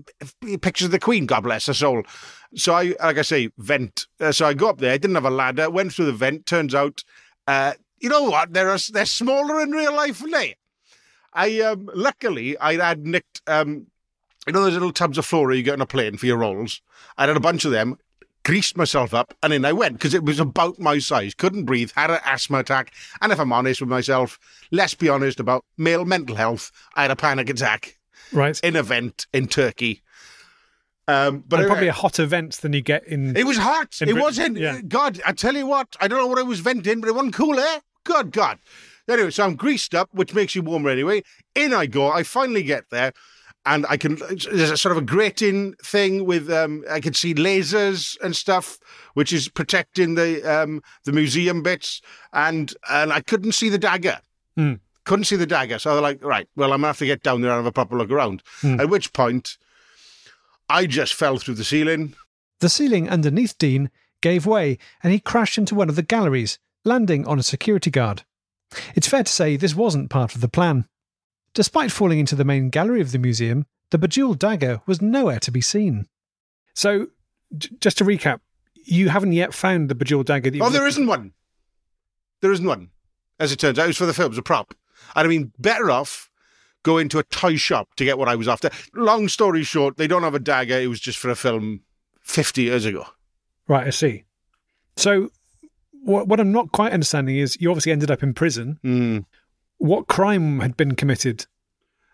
pictures 0.61 0.85
of 0.85 0.91
the 0.91 0.99
Queen, 0.99 1.25
God 1.25 1.41
bless 1.41 1.67
her 1.67 1.73
soul. 1.73 2.03
So 2.55 2.73
I, 2.73 2.95
like 3.01 3.17
I 3.17 3.23
say, 3.23 3.49
vent. 3.57 4.07
Uh, 4.21 4.31
so 4.31 4.45
I 4.45 4.53
go 4.53 4.69
up 4.69 4.77
there. 4.77 4.93
I 4.93 4.97
didn't 4.97 5.15
have 5.15 5.25
a 5.25 5.29
ladder. 5.29 5.69
Went 5.69 5.93
through 5.93 6.05
the 6.05 6.13
vent. 6.13 6.45
Turns 6.45 6.73
out, 6.73 7.03
uh, 7.47 7.73
you 7.99 8.07
know 8.09 8.23
what? 8.23 8.53
They're 8.53 8.77
they're 8.93 9.05
smaller 9.05 9.61
in 9.61 9.71
real 9.71 9.93
life 9.93 10.19
than 10.19 10.31
they. 10.31 10.55
I 11.33 11.59
um, 11.61 11.89
luckily 11.93 12.57
I 12.57 12.75
had 12.75 13.05
nicked 13.05 13.41
um, 13.47 13.87
you 14.47 14.53
know 14.53 14.63
those 14.63 14.73
little 14.73 14.91
tubs 14.93 15.17
of 15.17 15.25
flora 15.25 15.55
you 15.55 15.63
get 15.63 15.73
on 15.73 15.81
a 15.81 15.85
plane 15.85 16.17
for 16.17 16.25
your 16.25 16.37
rolls. 16.37 16.81
I 17.17 17.25
had 17.27 17.35
a 17.35 17.39
bunch 17.39 17.65
of 17.65 17.71
them. 17.71 17.97
Greased 18.43 18.75
myself 18.75 19.13
up 19.13 19.35
and 19.43 19.53
in 19.53 19.63
I 19.65 19.71
went 19.71 19.93
because 19.93 20.15
it 20.15 20.23
was 20.23 20.39
about 20.39 20.79
my 20.79 20.97
size. 20.97 21.35
Couldn't 21.35 21.65
breathe, 21.65 21.91
had 21.95 22.09
an 22.09 22.19
asthma 22.25 22.57
attack. 22.57 22.91
And 23.21 23.31
if 23.31 23.39
I'm 23.39 23.53
honest 23.53 23.81
with 23.81 23.89
myself, 23.89 24.39
let's 24.71 24.95
be 24.95 25.09
honest 25.09 25.39
about 25.39 25.63
male 25.77 26.05
mental 26.05 26.35
health. 26.35 26.71
I 26.95 27.03
had 27.03 27.11
a 27.11 27.15
panic 27.15 27.49
attack 27.51 27.99
Right. 28.33 28.59
in 28.63 28.75
a 28.75 28.81
vent 28.81 29.27
in 29.31 29.47
Turkey. 29.47 30.01
Um, 31.07 31.43
but 31.47 31.65
probably 31.67 31.87
a 31.87 31.93
hotter 31.93 32.25
vent 32.25 32.53
than 32.61 32.73
you 32.73 32.81
get 32.81 33.05
in. 33.07 33.35
it 33.35 33.45
was 33.45 33.57
hot. 33.57 33.95
It 34.01 34.05
Britain, 34.05 34.19
wasn't. 34.21 34.57
yeah. 34.57 34.81
God, 34.87 35.21
I 35.25 35.33
tell 35.33 35.55
you 35.55 35.67
what, 35.67 35.95
I 35.99 36.07
don't 36.07 36.19
know 36.19 36.27
what 36.27 36.39
I 36.39 36.43
was 36.43 36.61
venting, 36.61 37.01
but 37.01 37.09
it 37.09 37.13
wasn't 37.15 37.33
cool 37.33 37.59
air. 37.59 37.81
Good 38.05 38.31
God. 38.31 38.59
Anyway, 39.09 39.29
so 39.31 39.43
I'm 39.43 39.55
greased 39.55 39.93
up, 39.93 40.09
which 40.13 40.33
makes 40.33 40.55
you 40.55 40.61
warmer 40.61 40.89
anyway. 40.89 41.21
In 41.53 41.73
I 41.73 41.85
go. 41.85 42.09
I 42.09 42.23
finally 42.23 42.63
get 42.63 42.89
there, 42.91 43.11
and 43.65 43.85
I 43.89 43.97
can. 43.97 44.15
There's 44.15 44.71
a 44.71 44.77
sort 44.77 44.95
of 44.95 45.03
a 45.03 45.05
grating 45.05 45.73
thing 45.83 46.25
with. 46.25 46.51
Um, 46.51 46.83
I 46.89 46.99
can 46.99 47.13
see 47.13 47.33
lasers 47.33 48.19
and 48.21 48.35
stuff, 48.35 48.79
which 49.13 49.31
is 49.31 49.47
protecting 49.49 50.15
the 50.15 50.43
um 50.43 50.81
the 51.05 51.11
museum 51.11 51.61
bits, 51.61 52.01
and 52.33 52.73
and 52.89 53.13
I 53.13 53.21
couldn't 53.21 53.53
see 53.53 53.69
the 53.69 53.77
dagger. 53.77 54.19
Hmm. 54.55 54.75
Couldn't 55.03 55.25
see 55.25 55.35
the 55.35 55.47
dagger, 55.47 55.79
so 55.79 55.93
they're 55.93 56.01
like, 56.01 56.23
right, 56.23 56.47
well, 56.55 56.73
I'm 56.73 56.79
gonna 56.79 56.87
have 56.87 56.99
to 56.99 57.05
get 57.05 57.23
down 57.23 57.41
there 57.41 57.51
and 57.51 57.59
have 57.59 57.65
a 57.65 57.71
proper 57.71 57.97
look 57.97 58.11
around. 58.11 58.43
Hmm. 58.61 58.79
At 58.79 58.89
which 58.89 59.13
point, 59.13 59.57
I 60.69 60.85
just 60.85 61.13
fell 61.13 61.37
through 61.37 61.55
the 61.55 61.63
ceiling. 61.63 62.15
The 62.59 62.69
ceiling 62.69 63.09
underneath 63.09 63.57
Dean 63.57 63.89
gave 64.21 64.45
way 64.45 64.77
and 65.03 65.11
he 65.11 65.19
crashed 65.19 65.57
into 65.57 65.75
one 65.75 65.89
of 65.89 65.95
the 65.95 66.03
galleries, 66.03 66.59
landing 66.85 67.25
on 67.25 67.39
a 67.39 67.43
security 67.43 67.89
guard. 67.89 68.23
It's 68.95 69.07
fair 69.07 69.23
to 69.23 69.31
say 69.31 69.57
this 69.57 69.75
wasn't 69.75 70.09
part 70.09 70.35
of 70.35 70.41
the 70.41 70.47
plan. 70.47 70.85
Despite 71.53 71.91
falling 71.91 72.19
into 72.19 72.35
the 72.35 72.45
main 72.45 72.69
gallery 72.69 73.01
of 73.01 73.11
the 73.11 73.19
museum, 73.19 73.65
the 73.89 73.97
bejeweled 73.97 74.39
dagger 74.39 74.81
was 74.85 75.01
nowhere 75.01 75.39
to 75.39 75.51
be 75.51 75.61
seen. 75.61 76.07
So, 76.73 77.07
j- 77.57 77.69
just 77.79 77.97
to 77.97 78.05
recap, 78.05 78.39
you 78.85 79.09
haven't 79.09 79.33
yet 79.33 79.53
found 79.53 79.89
the 79.89 79.95
bejeweled 79.95 80.27
dagger 80.27 80.49
that 80.49 80.57
you 80.57 80.63
Oh, 80.63 80.69
there 80.69 80.87
isn't 80.87 81.05
one. 81.07 81.33
There 82.41 82.51
isn't 82.53 82.65
one. 82.65 82.89
As 83.39 83.51
it 83.51 83.57
turns 83.59 83.77
out, 83.79 83.83
it 83.85 83.87
was 83.87 83.97
for 83.97 84.05
the 84.05 84.13
film, 84.13 84.27
it 84.27 84.29
was 84.29 84.37
a 84.37 84.43
prop. 84.43 84.73
I'd 85.15 85.21
have 85.25 85.29
been 85.29 85.51
better 85.59 85.91
off 85.91 86.29
going 86.83 87.09
to 87.09 87.19
a 87.19 87.23
toy 87.23 87.57
shop 87.57 87.89
to 87.95 88.05
get 88.05 88.17
what 88.17 88.29
I 88.29 88.35
was 88.35 88.47
after. 88.47 88.69
Long 88.95 89.27
story 89.27 89.63
short, 89.63 89.97
they 89.97 90.07
don't 90.07 90.23
have 90.23 90.33
a 90.35 90.39
dagger. 90.39 90.79
It 90.79 90.87
was 90.87 90.99
just 90.99 91.19
for 91.19 91.29
a 91.29 91.35
film 91.35 91.81
50 92.21 92.63
years 92.63 92.85
ago. 92.85 93.05
Right, 93.67 93.87
I 93.87 93.89
see. 93.91 94.23
So, 94.95 95.31
what, 96.03 96.27
what 96.27 96.39
I'm 96.39 96.51
not 96.51 96.71
quite 96.71 96.93
understanding 96.93 97.37
is 97.37 97.57
you 97.59 97.69
obviously 97.69 97.91
ended 97.91 98.09
up 98.09 98.23
in 98.23 98.33
prison. 98.33 98.79
Mm. 98.83 99.25
What 99.81 100.07
crime 100.07 100.59
had 100.59 100.77
been 100.77 100.93
committed? 100.95 101.47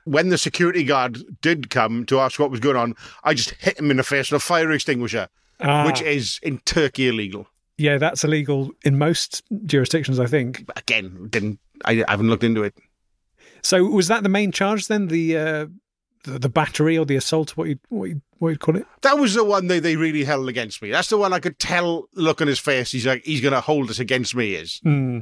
When 0.06 0.30
the 0.30 0.38
security 0.38 0.86
guard 0.86 1.20
did 1.42 1.70
come 1.70 2.06
to 2.06 2.20
ask 2.22 2.40
what 2.40 2.50
was 2.50 2.62
going 2.62 2.78
on, 2.78 2.96
I 3.26 3.34
just 3.34 3.50
hit 3.60 3.78
him 3.78 3.92
in 3.92 3.98
the 3.98 4.04
face 4.04 4.32
with 4.32 4.42
a 4.42 4.46
fire 4.46 4.72
extinguisher, 4.72 5.28
Ah, 5.60 5.86
which 5.86 6.02
is 6.02 6.40
in 6.42 6.60
Turkey 6.60 7.10
illegal. 7.10 7.46
yeah, 7.78 7.98
that's 7.98 8.24
illegal 8.24 8.72
in 8.86 8.98
most 8.98 9.44
jurisdictions, 9.66 10.18
I 10.18 10.28
think. 10.28 10.66
But 10.66 10.80
again, 10.80 11.28
didn't 11.30 11.60
I, 11.84 12.06
I 12.08 12.12
haven't 12.12 12.30
looked 12.30 12.46
into 12.46 12.64
it. 12.64 12.74
So 13.64 13.84
was 13.84 14.08
that 14.08 14.24
the 14.24 14.30
main 14.30 14.54
charge 14.54 14.88
then? 14.88 15.08
The 15.08 15.36
uh, 15.38 15.66
the, 16.24 16.40
the 16.40 16.50
battery 16.50 16.98
or 16.98 17.06
the 17.06 17.18
assault? 17.18 17.58
What 17.58 17.68
you 17.68 17.80
what 17.90 18.06
you 18.10 18.22
what 18.38 18.50
you 18.52 18.58
call 18.58 18.78
it? 18.78 18.86
That 19.02 19.18
was 19.20 19.34
the 19.34 19.44
one 19.44 19.68
they, 19.68 19.80
they 19.80 19.98
really 19.98 20.24
held 20.24 20.48
against 20.48 20.82
me. 20.82 20.90
That's 20.90 21.10
the 21.10 21.18
one 21.18 21.34
I 21.34 21.40
could 21.40 21.60
tell 21.60 22.08
look 22.14 22.40
on 22.42 22.48
his 22.48 22.60
face. 22.60 22.94
He's 22.94 23.06
like, 23.06 23.26
he's 23.26 23.42
going 23.42 23.54
to 23.54 23.60
hold 23.62 23.90
us 23.90 24.00
against 24.00 24.36
me. 24.36 24.54
Is 24.54 24.80
Hmm. 24.84 25.20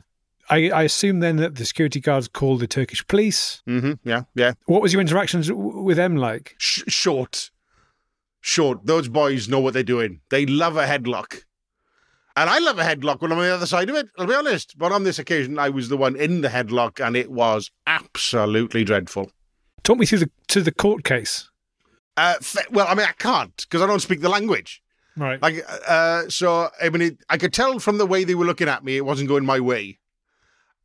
I, 0.49 0.69
I 0.69 0.84
assume 0.84 1.19
then 1.21 1.38
that 1.38 1.55
the 1.55 1.65
security 1.65 1.99
guards 1.99 2.27
called 2.27 2.60
the 2.60 2.67
Turkish 2.67 3.05
police. 3.08 3.63
mm-hmm. 3.67 3.93
yeah, 4.08 4.23
yeah. 4.36 4.53
What 4.65 4.81
was 4.81 4.93
your 4.93 5.01
interactions 5.01 5.47
w- 5.47 5.81
with 5.81 5.97
them 5.97 6.15
like? 6.17 6.55
Sh- 6.58 6.84
short, 6.88 7.49
short. 8.41 8.86
Those 8.86 9.08
boys 9.08 9.47
know 9.49 9.60
what 9.60 9.73
they're 9.73 9.84
doing. 9.84 10.21
They 10.29 10.45
love 10.45 10.77
a 10.77 10.86
headlock, 10.86 11.41
and 12.38 12.49
I 12.49 12.60
love 12.60 12.77
a 12.79 12.84
headlock 12.84 13.21
when 13.21 13.31
I'm 13.31 13.39
on 13.39 13.45
the 13.45 13.53
other 13.53 13.65
side 13.65 13.89
of 13.89 13.95
it. 13.95 14.08
I'll 14.17 14.27
be 14.27 14.36
honest. 14.36 14.77
But 14.77 14.91
on 14.91 15.03
this 15.03 15.17
occasion, 15.19 15.58
I 15.58 15.69
was 15.69 15.89
the 15.89 15.97
one 15.97 16.15
in 16.15 16.41
the 16.41 16.49
headlock, 16.49 17.05
and 17.05 17.15
it 17.15 17.31
was 17.31 17.71
absolutely 17.88 18.84
dreadful. 18.84 19.31
Talk 19.84 19.97
me 19.97 20.05
through 20.05 20.19
the 20.19 20.31
to 20.49 20.62
the 20.62 20.71
court 20.71 21.03
case. 21.03 21.49
Uh, 22.17 22.36
f- 22.39 22.69
well, 22.71 22.88
I 22.88 22.95
mean, 22.95 23.05
I 23.08 23.12
can't 23.13 23.55
because 23.58 23.81
I 23.81 23.88
don't 23.88 23.99
speak 23.99 24.21
the 24.21 24.29
language. 24.29 24.81
Right. 25.17 25.41
Like, 25.41 25.65
uh, 25.88 26.23
so 26.29 26.69
I 26.81 26.89
mean, 26.89 27.01
it, 27.01 27.17
I 27.29 27.38
could 27.38 27.53
tell 27.53 27.79
from 27.79 27.97
the 27.97 28.05
way 28.05 28.23
they 28.23 28.36
were 28.36 28.45
looking 28.45 28.67
at 28.67 28.84
me, 28.84 28.97
it 28.97 29.05
wasn't 29.05 29.27
going 29.29 29.45
my 29.45 29.60
way. 29.60 29.97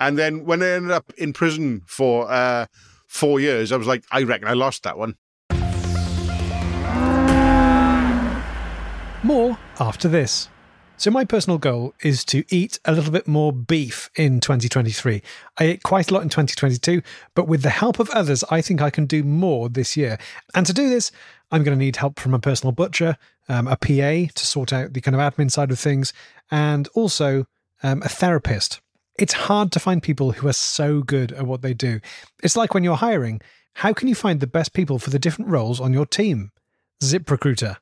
And 0.00 0.18
then 0.18 0.46
when 0.46 0.62
I 0.62 0.70
ended 0.70 0.90
up 0.90 1.12
in 1.18 1.34
prison 1.34 1.82
for 1.86 2.30
uh, 2.30 2.66
four 3.06 3.38
years, 3.38 3.70
I 3.70 3.76
was 3.76 3.86
like, 3.86 4.02
I 4.10 4.22
reckon 4.22 4.48
I 4.48 4.54
lost 4.54 4.82
that 4.84 4.96
one. 4.96 5.16
More 9.22 9.58
after 9.78 10.08
this. 10.08 10.48
So, 10.96 11.10
my 11.10 11.24
personal 11.24 11.58
goal 11.58 11.94
is 12.02 12.24
to 12.26 12.44
eat 12.54 12.78
a 12.84 12.92
little 12.92 13.12
bit 13.12 13.26
more 13.26 13.54
beef 13.54 14.10
in 14.16 14.40
2023. 14.40 15.22
I 15.58 15.64
ate 15.64 15.82
quite 15.82 16.10
a 16.10 16.14
lot 16.14 16.22
in 16.22 16.28
2022, 16.28 17.00
but 17.34 17.48
with 17.48 17.62
the 17.62 17.70
help 17.70 17.98
of 17.98 18.10
others, 18.10 18.44
I 18.50 18.60
think 18.60 18.82
I 18.82 18.90
can 18.90 19.06
do 19.06 19.22
more 19.22 19.70
this 19.70 19.96
year. 19.96 20.18
And 20.54 20.66
to 20.66 20.74
do 20.74 20.90
this, 20.90 21.10
I'm 21.50 21.62
going 21.62 21.78
to 21.78 21.82
need 21.82 21.96
help 21.96 22.20
from 22.20 22.34
a 22.34 22.38
personal 22.38 22.72
butcher, 22.72 23.16
um, 23.48 23.66
a 23.66 23.76
PA 23.76 24.30
to 24.34 24.46
sort 24.46 24.74
out 24.74 24.92
the 24.92 25.00
kind 25.00 25.14
of 25.14 25.20
admin 25.20 25.50
side 25.50 25.70
of 25.70 25.78
things, 25.78 26.12
and 26.50 26.86
also 26.88 27.46
um, 27.82 28.02
a 28.02 28.08
therapist. 28.08 28.80
It's 29.20 29.34
hard 29.34 29.70
to 29.72 29.78
find 29.78 30.02
people 30.02 30.32
who 30.32 30.48
are 30.48 30.54
so 30.54 31.02
good 31.02 31.30
at 31.32 31.46
what 31.46 31.60
they 31.60 31.74
do. 31.74 32.00
It's 32.42 32.56
like 32.56 32.72
when 32.72 32.82
you're 32.82 32.96
hiring, 32.96 33.42
how 33.74 33.92
can 33.92 34.08
you 34.08 34.14
find 34.14 34.40
the 34.40 34.46
best 34.46 34.72
people 34.72 34.98
for 34.98 35.10
the 35.10 35.18
different 35.18 35.50
roles 35.50 35.78
on 35.78 35.92
your 35.92 36.06
team? 36.06 36.52
ZipRecruiter. 37.04 37.76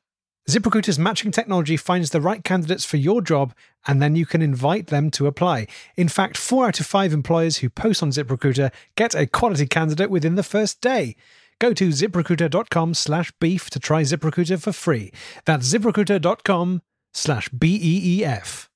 ZipRecruiter's 0.49 0.99
matching 0.99 1.31
technology 1.31 1.77
finds 1.77 2.09
the 2.09 2.19
right 2.19 2.43
candidates 2.43 2.83
for 2.83 2.97
your 2.97 3.21
job 3.21 3.53
and 3.87 4.01
then 4.01 4.17
you 4.17 4.25
can 4.25 4.41
invite 4.41 4.87
them 4.87 5.09
to 5.11 5.27
apply. 5.27 5.67
In 5.95 6.09
fact, 6.09 6.35
four 6.35 6.67
out 6.67 6.81
of 6.81 6.85
five 6.85 7.13
employers 7.13 7.59
who 7.59 7.69
post 7.69 8.03
on 8.03 8.11
ZipRecruiter 8.11 8.69
get 8.97 9.15
a 9.15 9.25
quality 9.25 9.65
candidate 9.65 10.09
within 10.09 10.35
the 10.35 10.43
first 10.43 10.81
day. 10.81 11.15
Go 11.59 11.71
to 11.71 11.87
ziprecruiter.com 11.87 12.93
slash 12.95 13.31
beef 13.39 13.69
to 13.69 13.79
try 13.79 14.01
ZipRecruiter 14.01 14.61
for 14.61 14.73
free. 14.73 15.13
That's 15.45 15.73
ziprecruiter.com 15.73 16.81
slash 17.13 17.47
B 17.47 17.79
E 17.81 18.19
E 18.19 18.25
F. 18.25 18.68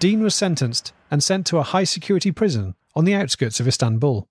Dean 0.00 0.22
was 0.22 0.34
sentenced 0.34 0.94
and 1.10 1.22
sent 1.22 1.46
to 1.46 1.58
a 1.58 1.62
high 1.62 1.84
security 1.84 2.32
prison 2.32 2.74
on 2.96 3.04
the 3.04 3.14
outskirts 3.14 3.60
of 3.60 3.68
Istanbul. 3.68 4.26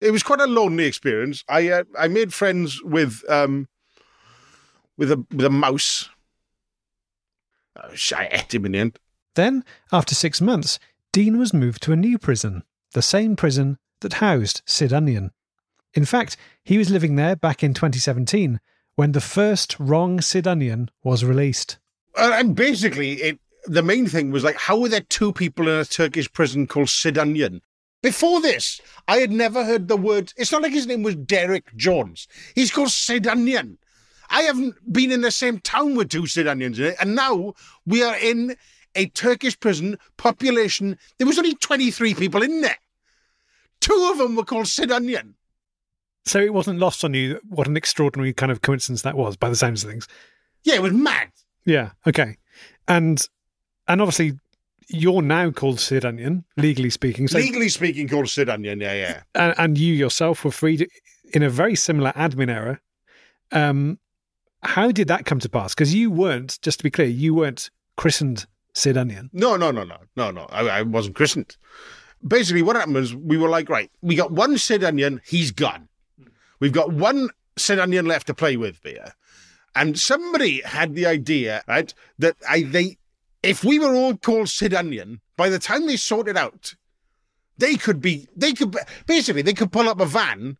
It 0.00 0.10
was 0.10 0.24
quite 0.24 0.40
a 0.40 0.46
lonely 0.46 0.84
experience. 0.84 1.44
I 1.48 1.68
uh, 1.68 1.84
I 1.96 2.08
made 2.08 2.34
friends 2.34 2.82
with 2.82 3.22
um 3.28 3.68
with 4.98 5.12
a 5.12 5.24
with 5.32 5.46
a 5.46 5.50
mouse. 5.50 6.10
Uh, 7.76 7.90
I 8.16 8.28
ate 8.32 8.52
him 8.52 8.66
in 8.66 8.72
the 8.72 8.78
end. 8.78 8.98
Then, 9.34 9.64
after 9.92 10.14
six 10.14 10.40
months, 10.40 10.80
Dean 11.12 11.38
was 11.38 11.54
moved 11.54 11.82
to 11.84 11.92
a 11.92 11.96
new 11.96 12.18
prison, 12.18 12.64
the 12.92 13.00
same 13.00 13.36
prison 13.36 13.78
that 14.00 14.14
housed 14.14 14.62
Sid 14.66 14.92
Onion. 14.92 15.30
In 15.94 16.04
fact, 16.04 16.36
he 16.64 16.78
was 16.78 16.90
living 16.90 17.14
there 17.14 17.36
back 17.36 17.62
in 17.62 17.74
2017 17.74 18.58
when 18.96 19.12
the 19.12 19.20
first 19.20 19.76
wrong 19.78 20.20
Sid 20.20 20.48
Onion 20.48 20.90
was 21.04 21.24
released. 21.24 21.78
Uh, 22.16 22.32
and 22.34 22.56
basically, 22.56 23.22
it 23.22 23.38
the 23.66 23.82
main 23.82 24.06
thing 24.06 24.30
was 24.30 24.44
like, 24.44 24.56
how 24.56 24.78
were 24.78 24.88
there 24.88 25.00
two 25.00 25.32
people 25.32 25.68
in 25.68 25.80
a 25.80 25.84
Turkish 25.84 26.32
prison 26.32 26.66
called 26.66 26.88
Sid 26.88 27.18
Onion? 27.18 27.62
Before 28.02 28.40
this, 28.40 28.80
I 29.06 29.18
had 29.18 29.30
never 29.30 29.64
heard 29.64 29.86
the 29.86 29.96
word. 29.96 30.32
It's 30.36 30.50
not 30.50 30.62
like 30.62 30.72
his 30.72 30.86
name 30.86 31.02
was 31.02 31.14
Derek 31.14 31.74
Jones. 31.76 32.26
He's 32.54 32.72
called 32.72 32.90
Sid 32.90 33.26
Onion. 33.26 33.78
I 34.28 34.42
haven't 34.42 34.74
been 34.92 35.12
in 35.12 35.20
the 35.20 35.30
same 35.30 35.60
town 35.60 35.94
with 35.94 36.08
two 36.08 36.26
Sid 36.26 36.48
Onions 36.48 36.78
in 36.78 36.86
it, 36.86 36.96
and 37.00 37.14
now 37.14 37.54
we 37.86 38.02
are 38.02 38.16
in 38.16 38.56
a 38.94 39.06
Turkish 39.06 39.58
prison 39.58 39.98
population. 40.16 40.98
There 41.18 41.26
was 41.26 41.38
only 41.38 41.54
23 41.54 42.14
people 42.14 42.42
in 42.42 42.60
there. 42.62 42.78
Two 43.80 44.08
of 44.10 44.18
them 44.18 44.36
were 44.36 44.44
called 44.44 44.68
Sid 44.68 44.90
Onion. 44.90 45.34
So 46.24 46.40
it 46.40 46.54
wasn't 46.54 46.78
lost 46.78 47.04
on 47.04 47.14
you 47.14 47.40
what 47.48 47.66
an 47.66 47.76
extraordinary 47.76 48.32
kind 48.32 48.52
of 48.52 48.62
coincidence 48.62 49.02
that 49.02 49.16
was, 49.16 49.36
by 49.36 49.48
the 49.48 49.56
sounds 49.56 49.82
of 49.84 49.90
things. 49.90 50.08
Yeah, 50.64 50.74
it 50.74 50.82
was 50.82 50.92
mad. 50.92 51.28
Yeah. 51.64 51.90
Okay. 52.06 52.36
And 52.86 53.26
and 53.92 54.00
obviously 54.00 54.32
you're 54.88 55.22
now 55.22 55.50
called 55.50 55.78
Sid 55.78 56.04
Onion, 56.04 56.44
legally 56.56 56.90
speaking. 56.90 57.28
So, 57.28 57.38
Legally 57.38 57.68
speaking, 57.68 58.08
called 58.08 58.28
Sid 58.28 58.48
Onion. 58.48 58.80
Yeah, 58.80 58.94
yeah. 58.94 59.22
and, 59.34 59.54
and 59.58 59.78
you 59.78 59.94
yourself 59.94 60.44
were 60.44 60.50
freed 60.50 60.88
in 61.32 61.42
a 61.42 61.50
very 61.50 61.76
similar 61.76 62.12
admin 62.12 62.50
error. 62.50 62.80
Um, 63.52 63.98
how 64.62 64.90
did 64.90 65.08
that 65.08 65.26
come 65.26 65.40
to 65.40 65.48
pass? 65.48 65.74
Because 65.74 65.94
you 65.94 66.10
weren't, 66.10 66.58
just 66.62 66.78
to 66.78 66.84
be 66.84 66.90
clear, 66.90 67.06
you 67.06 67.34
weren't 67.34 67.70
christened 67.96 68.46
Sid 68.72 68.96
Onion. 68.96 69.28
No, 69.32 69.56
no, 69.56 69.70
no, 69.70 69.84
no, 69.84 69.98
no, 70.16 70.30
no. 70.30 70.46
I, 70.50 70.78
I 70.78 70.82
wasn't 70.82 71.16
christened. 71.16 71.56
Basically, 72.26 72.62
what 72.62 72.76
happened 72.76 72.94
was 72.94 73.14
we 73.14 73.36
were 73.36 73.48
like, 73.48 73.68
right, 73.68 73.90
we 74.00 74.14
got 74.14 74.32
one 74.32 74.56
Sid 74.56 74.84
Onion, 74.84 75.20
he's 75.24 75.50
gone. 75.50 75.88
We've 76.60 76.72
got 76.72 76.92
one 76.92 77.28
Sid 77.58 77.78
Onion 77.78 78.06
left 78.06 78.28
to 78.28 78.34
play 78.34 78.56
with 78.56 78.80
here. 78.82 79.12
And 79.74 79.98
somebody 79.98 80.62
had 80.62 80.94
the 80.94 81.06
idea, 81.06 81.62
right, 81.66 81.92
that 82.18 82.36
I 82.48 82.62
they 82.62 82.98
if 83.42 83.64
we 83.64 83.78
were 83.78 83.94
all 83.94 84.16
called 84.16 84.48
Sid 84.48 84.72
Onion, 84.74 85.20
by 85.36 85.48
the 85.48 85.58
time 85.58 85.86
they 85.86 85.96
sort 85.96 86.28
it 86.28 86.36
out, 86.36 86.74
they 87.58 87.76
could 87.76 88.00
be 88.00 88.26
they 88.36 88.52
could 88.52 88.76
basically 89.06 89.42
they 89.42 89.52
could 89.54 89.72
pull 89.72 89.88
up 89.88 90.00
a 90.00 90.06
van, 90.06 90.56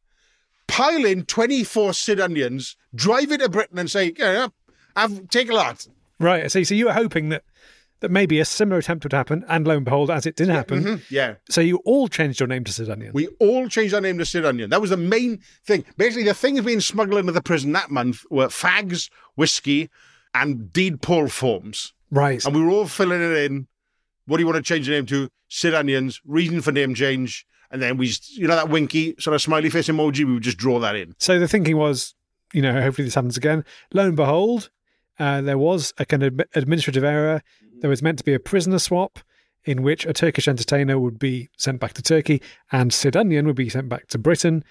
pile 0.69 1.05
in 1.05 1.25
twenty 1.25 1.65
four 1.65 1.93
Sid 1.95 2.21
Onions, 2.21 2.77
drive 2.95 3.33
it 3.33 3.39
to 3.39 3.49
Britain 3.49 3.79
and 3.79 3.91
say, 3.91 4.13
yeah, 4.19 4.49
I've 4.97 5.29
take 5.29 5.51
a 5.51 5.55
lot. 5.55 5.87
Right. 6.19 6.51
So, 6.51 6.63
so 6.63 6.75
you 6.75 6.87
were 6.87 6.93
hoping 6.93 7.31
that 7.31 7.45
that 8.01 8.11
maybe 8.11 8.41
a 8.41 8.45
similar 8.45 8.79
attempt 8.79 9.05
would 9.05 9.13
happen, 9.13 9.45
and 9.49 9.65
lo 9.65 9.77
and 9.77 9.85
behold, 9.85 10.11
as 10.11 10.27
it 10.27 10.35
did 10.35 10.49
happen, 10.49 10.83
Mhm, 10.85 11.03
Yeah. 11.09 11.35
so 11.49 11.61
you 11.61 11.77
all 11.85 12.09
changed 12.09 12.41
your 12.41 12.49
name 12.49 12.65
to 12.65 12.73
Sid 12.73 12.91
Onion. 12.91 13.13
We 13.15 13.29
all 13.39 13.69
changed 13.69 13.95
our 13.95 14.01
name 14.01 14.19
to 14.19 14.27
Sid 14.27 14.45
Onion. 14.45 14.71
That 14.71 14.81
was 14.81 14.91
the 14.91 14.97
main 14.97 15.41
thing. 15.65 15.85
Basically, 15.97 16.25
the 16.25 16.35
things 16.35 16.61
being 16.63 16.81
smuggled 16.81 17.21
into 17.21 17.31
the 17.31 17.41
prison 17.41 17.71
that 17.73 17.93
month 17.93 18.25
were 18.29 18.49
fags, 18.49 19.09
whiskey, 19.37 19.89
and 20.35 20.73
deed 20.73 21.01
poll 21.01 21.29
forms. 21.29 21.93
Right. 22.13 22.45
And 22.45 22.55
we 22.55 22.63
were 22.63 22.71
all 22.71 22.87
filling 22.87 23.21
it 23.21 23.37
in. 23.51 23.67
What 24.27 24.37
do 24.37 24.43
you 24.43 24.47
want 24.47 24.57
to 24.57 24.63
change 24.63 24.87
the 24.87 24.93
name 24.93 25.07
to? 25.07 25.29
Sid 25.49 25.75
Onions. 25.75 26.21
Reason 26.25 26.61
for 26.61 26.71
name 26.71 26.95
change. 26.95 27.45
And 27.73 27.83
then 27.83 27.97
we, 27.97 28.07
just, 28.07 28.37
you 28.37 28.47
know, 28.47 28.55
that 28.55 28.69
winky 28.69 29.17
sort 29.19 29.35
of 29.35 29.43
smiley 29.43 29.71
face 29.71 29.89
emoji, 29.89 30.25
we 30.25 30.35
would 30.35 30.43
just 30.43 30.59
draw 30.59 30.79
that 30.79 30.95
in. 30.95 31.15
So 31.19 31.41
the 31.41 31.49
thinking 31.49 31.77
was, 31.77 32.15
you 32.53 32.63
know, 32.63 32.81
hopefully 32.81 33.07
this 33.07 33.15
happens 33.15 33.37
again. 33.37 33.65
Lo 33.93 34.07
and 34.07 34.15
behold, 34.15 34.71
uh, 35.19 35.41
there 35.41 35.59
was 35.59 35.93
a 35.99 36.05
kind 36.05 36.23
of 36.23 36.41
administrative 36.55 37.03
error. 37.03 37.43
There 37.81 37.91
was 37.91 38.03
meant 38.03 38.19
to 38.19 38.25
be 38.25 38.35
a 38.35 38.39
prisoner 38.39 38.79
swap 38.79 39.19
in 39.65 39.83
which 39.83 40.05
a 40.05 40.13
Turkish 40.13 40.49
entertainer 40.49 40.99
would 40.99 41.19
be 41.19 41.49
sent 41.57 41.81
back 41.81 41.95
to 41.95 42.03
Turkey 42.03 42.43
and 42.71 42.93
Sid 42.93 43.17
Onion 43.17 43.47
would 43.47 43.57
be 43.57 43.69
sent 43.69 43.89
back 43.89 44.09
to 44.09 44.19
Britain. 44.19 44.65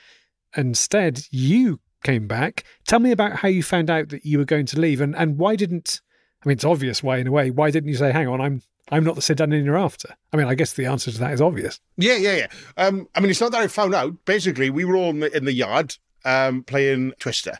Instead, 0.55 1.23
you 1.31 1.79
came 2.03 2.27
back. 2.27 2.63
Tell 2.87 2.99
me 2.99 3.11
about 3.11 3.37
how 3.37 3.47
you 3.47 3.63
found 3.63 3.89
out 3.89 4.09
that 4.09 4.25
you 4.25 4.37
were 4.37 4.45
going 4.45 4.65
to 4.67 4.79
leave 4.79 5.01
and, 5.01 5.15
and 5.15 5.37
why 5.37 5.55
didn't, 5.55 6.01
I 6.43 6.47
mean, 6.47 6.53
it's 6.53 6.65
obvious 6.65 7.03
why 7.03 7.17
in 7.17 7.27
a 7.27 7.31
way, 7.31 7.51
why 7.51 7.69
didn't 7.71 7.89
you 7.89 7.95
say, 7.95 8.11
hang 8.11 8.27
on, 8.27 8.41
I'm 8.41 8.61
I'm 8.91 9.03
not 9.03 9.15
the 9.15 9.21
Sid 9.21 9.39
Onion 9.39 9.63
you're 9.63 9.77
after? 9.77 10.13
I 10.33 10.37
mean, 10.37 10.47
I 10.47 10.55
guess 10.55 10.73
the 10.73 10.85
answer 10.85 11.11
to 11.11 11.19
that 11.19 11.33
is 11.33 11.41
obvious. 11.41 11.79
Yeah, 11.97 12.17
yeah, 12.17 12.35
yeah. 12.35 12.47
Um, 12.77 13.07
I 13.15 13.21
mean, 13.21 13.29
it's 13.29 13.39
not 13.39 13.51
that 13.53 13.61
I 13.61 13.67
found 13.67 13.95
out. 13.95 14.25
Basically, 14.25 14.69
we 14.69 14.83
were 14.83 14.97
all 14.97 15.11
in 15.11 15.21
the, 15.21 15.37
in 15.37 15.45
the 15.45 15.53
yard 15.53 15.95
um, 16.25 16.63
playing 16.63 17.13
Twister. 17.19 17.59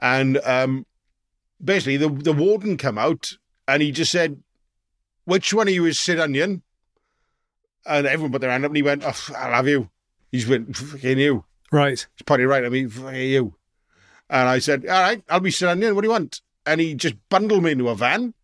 And 0.00 0.38
um, 0.38 0.84
basically, 1.62 1.96
the, 1.96 2.08
the 2.08 2.32
warden 2.32 2.76
come 2.76 2.98
out 2.98 3.32
and 3.68 3.82
he 3.82 3.92
just 3.92 4.10
said, 4.10 4.42
which 5.26 5.54
one 5.54 5.68
of 5.68 5.74
you 5.74 5.84
is 5.84 6.00
Sid 6.00 6.18
Onion? 6.18 6.62
And 7.86 8.06
everyone 8.06 8.32
put 8.32 8.40
their 8.40 8.50
hand 8.50 8.64
up 8.64 8.70
and 8.70 8.76
he 8.76 8.82
went, 8.82 9.04
oh, 9.04 9.28
I'll 9.36 9.52
have 9.52 9.68
you. 9.68 9.90
He's 10.32 10.48
went, 10.48 10.76
fucking 10.76 11.18
you. 11.18 11.44
Right. 11.70 12.04
He's 12.16 12.22
pointed 12.24 12.48
right 12.48 12.64
at 12.64 12.72
me, 12.72 12.86
fucking 12.86 13.14
you. 13.14 13.54
And 14.28 14.48
I 14.48 14.58
said, 14.58 14.86
all 14.86 15.02
right, 15.02 15.22
I'll 15.28 15.40
be 15.40 15.50
Sid 15.50 15.68
Onion. 15.68 15.94
What 15.94 16.00
do 16.00 16.08
you 16.08 16.12
want? 16.12 16.40
And 16.66 16.80
he 16.80 16.94
just 16.94 17.16
bundled 17.28 17.62
me 17.62 17.72
into 17.72 17.88
a 17.88 17.94
van. 17.94 18.34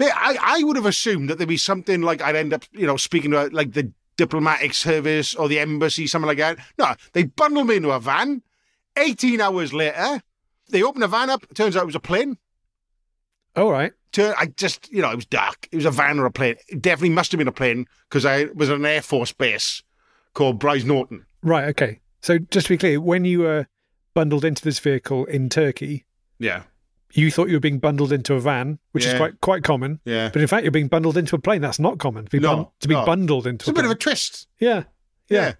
I, 0.00 0.36
I 0.40 0.64
would 0.64 0.76
have 0.76 0.86
assumed 0.86 1.30
that 1.30 1.38
there'd 1.38 1.48
be 1.48 1.56
something 1.56 2.02
like 2.02 2.20
I'd 2.20 2.36
end 2.36 2.52
up, 2.52 2.64
you 2.72 2.86
know, 2.86 2.96
speaking 2.96 3.30
to 3.30 3.46
like 3.52 3.72
the 3.72 3.92
diplomatic 4.16 4.74
service 4.74 5.34
or 5.34 5.48
the 5.48 5.58
embassy, 5.58 6.06
something 6.06 6.26
like 6.28 6.38
that. 6.38 6.58
No, 6.78 6.94
they 7.12 7.24
bundled 7.24 7.68
me 7.68 7.76
into 7.76 7.90
a 7.90 8.00
van. 8.00 8.42
18 8.96 9.40
hours 9.40 9.72
later, 9.72 10.22
they 10.68 10.82
opened 10.82 11.02
the 11.02 11.08
van 11.08 11.30
up. 11.30 11.46
Turns 11.54 11.76
out 11.76 11.84
it 11.84 11.86
was 11.86 11.94
a 11.94 12.00
plane. 12.00 12.38
All 13.56 13.70
right. 13.70 13.92
Turn, 14.12 14.34
I 14.38 14.46
just, 14.46 14.90
you 14.92 15.00
know, 15.02 15.10
it 15.10 15.16
was 15.16 15.26
dark. 15.26 15.68
It 15.72 15.76
was 15.76 15.84
a 15.84 15.90
van 15.90 16.18
or 16.18 16.26
a 16.26 16.30
plane. 16.30 16.56
It 16.68 16.82
definitely 16.82 17.10
must 17.14 17.32
have 17.32 17.38
been 17.38 17.48
a 17.48 17.52
plane 17.52 17.86
because 18.08 18.24
I 18.24 18.44
was 18.54 18.70
at 18.70 18.76
an 18.76 18.84
Air 18.84 19.02
Force 19.02 19.32
base 19.32 19.82
called 20.34 20.60
Brize 20.60 20.84
Norton. 20.84 21.24
Right. 21.42 21.64
Okay. 21.68 22.00
So 22.20 22.38
just 22.38 22.66
to 22.66 22.74
be 22.74 22.78
clear, 22.78 23.00
when 23.00 23.24
you 23.24 23.40
were 23.40 23.66
bundled 24.12 24.44
into 24.44 24.62
this 24.62 24.78
vehicle 24.78 25.24
in 25.26 25.48
Turkey, 25.48 26.04
Yeah. 26.38 26.64
You 27.16 27.30
thought 27.30 27.48
you 27.48 27.54
were 27.56 27.60
being 27.60 27.78
bundled 27.78 28.12
into 28.12 28.34
a 28.34 28.40
van, 28.40 28.78
which 28.92 29.06
is 29.06 29.14
quite 29.14 29.40
quite 29.40 29.62
common. 29.64 30.00
Yeah. 30.04 30.30
But 30.32 30.42
in 30.42 30.48
fact, 30.48 30.64
you're 30.64 30.72
being 30.72 30.88
bundled 30.88 31.16
into 31.16 31.36
a 31.36 31.38
plane. 31.38 31.60
That's 31.62 31.78
not 31.78 31.98
common 31.98 32.24
to 32.26 32.30
be 32.30 32.40
No, 32.40 32.56
bun- 32.56 32.66
to 32.80 32.88
be 32.88 32.94
no. 32.94 33.04
bundled 33.06 33.46
into 33.46 33.62
It's 33.62 33.68
a 33.68 33.70
a 33.70 33.74
bit 33.74 33.80
plane. 33.82 33.90
of 33.92 33.96
a 33.96 33.98
twist. 33.98 34.48
yeah, 34.60 34.84
yeah. 35.28 35.40
Yeah. 35.40 35.52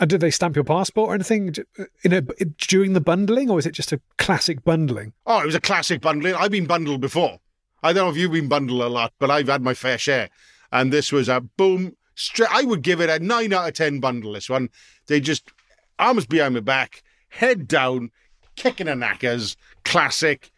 And 0.00 0.08
did 0.10 0.20
they 0.20 0.30
stamp 0.30 0.56
your 0.56 0.64
passport 0.64 1.10
or 1.10 1.14
anything 1.14 1.54
uh, 1.78 1.84
in 2.02 2.12
a 2.12 2.22
during 2.22 2.92
the 2.94 3.00
bundling, 3.00 3.50
or 3.50 3.58
is 3.58 3.66
it 3.66 3.72
just 3.72 3.92
a 3.92 4.00
classic 4.18 4.64
bundling? 4.64 5.12
Oh, 5.26 5.40
it 5.40 5.46
was 5.46 5.54
a 5.54 5.60
classic 5.60 6.00
bundling. 6.00 6.34
I've 6.34 6.50
been 6.50 6.66
bundled 6.66 7.00
before. 7.00 7.38
I 7.82 7.92
don't 7.92 8.06
know 8.06 8.10
if 8.10 8.16
you've 8.16 8.32
been 8.32 8.48
bundled 8.48 8.80
a 8.80 8.88
lot, 8.88 9.12
but 9.18 9.30
I've 9.30 9.48
had 9.48 9.62
my 9.62 9.74
fair 9.74 9.98
share. 9.98 10.30
And 10.72 10.92
this 10.92 11.12
was 11.12 11.28
a 11.28 11.40
boom. 11.40 11.96
Straight, 12.14 12.48
I 12.50 12.62
would 12.62 12.82
give 12.82 13.00
it 13.00 13.10
a 13.10 13.18
nine 13.18 13.52
out 13.52 13.68
of 13.68 13.74
ten 13.74 14.00
bundle. 14.00 14.32
This 14.32 14.48
one, 14.48 14.70
they 15.06 15.20
just 15.20 15.50
arms 15.98 16.26
behind 16.26 16.54
my 16.54 16.60
back, 16.60 17.02
head 17.28 17.66
down, 17.68 18.10
kicking 18.56 18.86
the 18.86 18.94
knackers. 18.94 19.56
Classic 19.84 20.50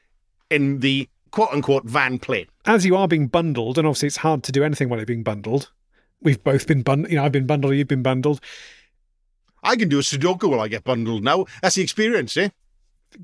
in 0.51 0.81
the 0.81 1.09
quote 1.31 1.51
unquote 1.53 1.85
van 1.85 2.19
plane. 2.19 2.47
As 2.65 2.87
you 2.87 2.97
are 2.97 3.09
being 3.09 3.27
bundled, 3.27 3.79
and 3.79 3.87
obviously 3.87 4.07
it's 4.07 4.19
hard 4.19 4.43
to 4.45 4.53
do 4.53 4.65
anything 4.65 4.89
while 4.89 4.99
you're 4.99 5.07
being 5.07 5.23
bundled. 5.23 5.71
We've 6.23 6.43
both 6.43 6.67
been 6.67 6.83
bundled. 6.83 7.11
You 7.11 7.19
know, 7.19 7.25
I've 7.25 7.33
been 7.33 7.47
bundled. 7.47 7.75
You've 7.75 7.89
been 7.89 8.03
bundled. 8.03 8.41
I 9.63 9.77
can 9.77 9.89
do 9.89 9.99
a 9.99 10.03
Sudoku 10.03 10.49
while 10.49 10.61
I 10.61 10.69
get 10.69 10.85
bundled 10.85 11.25
now. 11.25 11.47
That's 11.63 11.77
the 11.77 11.83
experience, 11.83 12.37
eh? 12.37 12.51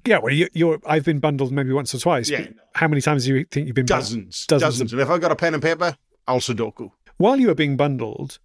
Yeah. 0.04 0.18
Well, 0.18 0.33
you, 0.33 0.48
you're. 0.52 0.80
I've 0.87 1.04
been 1.04 1.18
bundled 1.18 1.52
maybe 1.52 1.72
once 1.72 1.94
or 1.94 1.98
twice. 1.98 2.28
Yeah. 2.28 2.48
How 2.74 2.88
many 2.88 3.00
times 3.00 3.24
do 3.24 3.35
you 3.35 3.44
think 3.50 3.66
you've 3.66 3.76
been 3.76 3.87
bundled? 3.87 4.04
Dozens, 4.04 4.46
Dozens 4.46 4.74
dozens. 4.74 4.92
And 4.92 5.02
if 5.02 5.09
I've 5.09 5.20
got 5.20 5.33
a 5.33 5.37
pen 5.37 5.54
and 5.54 5.62
paper, 5.62 5.96
I'll 6.26 6.40
Sudoku. 6.40 6.90
while 7.16 7.38
you 7.38 7.48
were 7.48 7.54
being 7.54 7.76
bundled, 7.76 8.38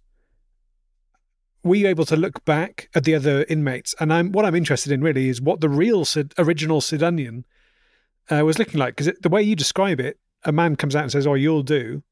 were 1.62 1.76
you 1.76 1.88
able 1.88 2.06
to 2.06 2.16
look 2.16 2.44
back 2.44 2.88
at 2.94 3.04
the 3.04 3.14
other 3.14 3.44
inmates? 3.48 3.94
And 4.00 4.12
I'm 4.12 4.32
what 4.32 4.44
I'm 4.44 4.54
interested 4.54 4.92
in 4.92 5.02
really 5.02 5.28
is 5.28 5.40
what 5.40 5.60
the 5.60 5.68
real 5.68 6.04
Sid, 6.04 6.34
original 6.38 6.80
Sid 6.80 7.02
Onion 7.02 7.44
uh, 8.30 8.44
was 8.44 8.58
looking 8.58 8.78
like 8.80 8.96
because 8.96 9.12
the 9.20 9.28
way 9.28 9.42
you 9.42 9.56
describe 9.56 10.00
it, 10.00 10.18
a 10.44 10.52
man 10.52 10.76
comes 10.76 10.94
out 10.96 11.02
and 11.02 11.12
says, 11.12 11.26
"Oh, 11.26 11.34
you'll 11.34 11.62
do," 11.62 12.02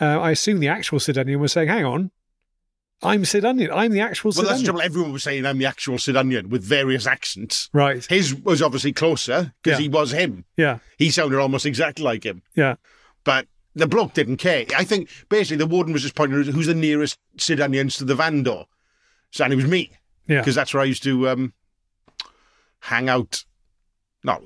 uh, 0.00 0.18
I 0.20 0.30
assume 0.30 0.60
the 0.60 0.68
actual 0.68 1.00
Sid 1.00 1.18
Onion 1.18 1.40
was 1.40 1.52
saying, 1.52 1.68
"Hang 1.68 1.84
on, 1.84 2.10
I'm 3.02 3.24
Sid 3.24 3.44
Onion. 3.44 3.70
I'm 3.72 3.92
the 3.92 4.00
actual 4.00 4.32
Well, 4.34 4.42
that's 4.44 4.54
Onion." 4.54 4.64
trouble. 4.66 4.82
Everyone 4.82 5.12
was 5.12 5.22
saying 5.22 5.44
I'm 5.46 5.58
the 5.58 5.66
actual 5.66 5.98
Sid 5.98 6.16
Onion 6.16 6.48
with 6.48 6.64
various 6.64 7.06
accents. 7.06 7.68
Right? 7.72 8.04
His 8.06 8.34
was 8.34 8.62
obviously 8.62 8.92
closer 8.92 9.52
because 9.62 9.78
Yeah. 9.78 9.82
he 9.82 9.88
was 9.88 10.12
him. 10.12 10.44
Yeah. 10.56 10.78
He 10.98 11.10
sounded 11.10 11.38
almost 11.40 11.66
exactly 11.66 12.04
like 12.04 12.24
him. 12.24 12.42
Yeah. 12.54 12.76
But 13.24 13.46
the 13.74 13.86
bloke 13.86 14.14
didn't 14.14 14.36
care. 14.36 14.64
I 14.76 14.84
think 14.84 15.08
basically 15.28 15.56
the 15.58 15.66
warden 15.66 15.92
was 15.92 16.02
just 16.02 16.14
pointing 16.14 16.38
out 16.38 16.46
who's 16.46 16.66
the 16.66 16.74
nearest 16.74 17.18
Sid 17.38 17.60
Onions 17.60 17.96
to 17.96 18.04
the 18.04 18.14
van 18.14 18.42
door. 18.44 18.66
So, 19.32 19.42
and 19.44 19.52
it 19.52 19.56
was 19.56 19.66
me 19.66 19.90
Yeah. 20.28 20.38
because 20.40 20.54
that's 20.54 20.72
where 20.72 20.82
I 20.82 20.86
used 20.86 21.02
to 21.02 21.28
um, 21.28 21.52
hang 22.80 23.08
out. 23.08 23.44
No, 24.22 24.42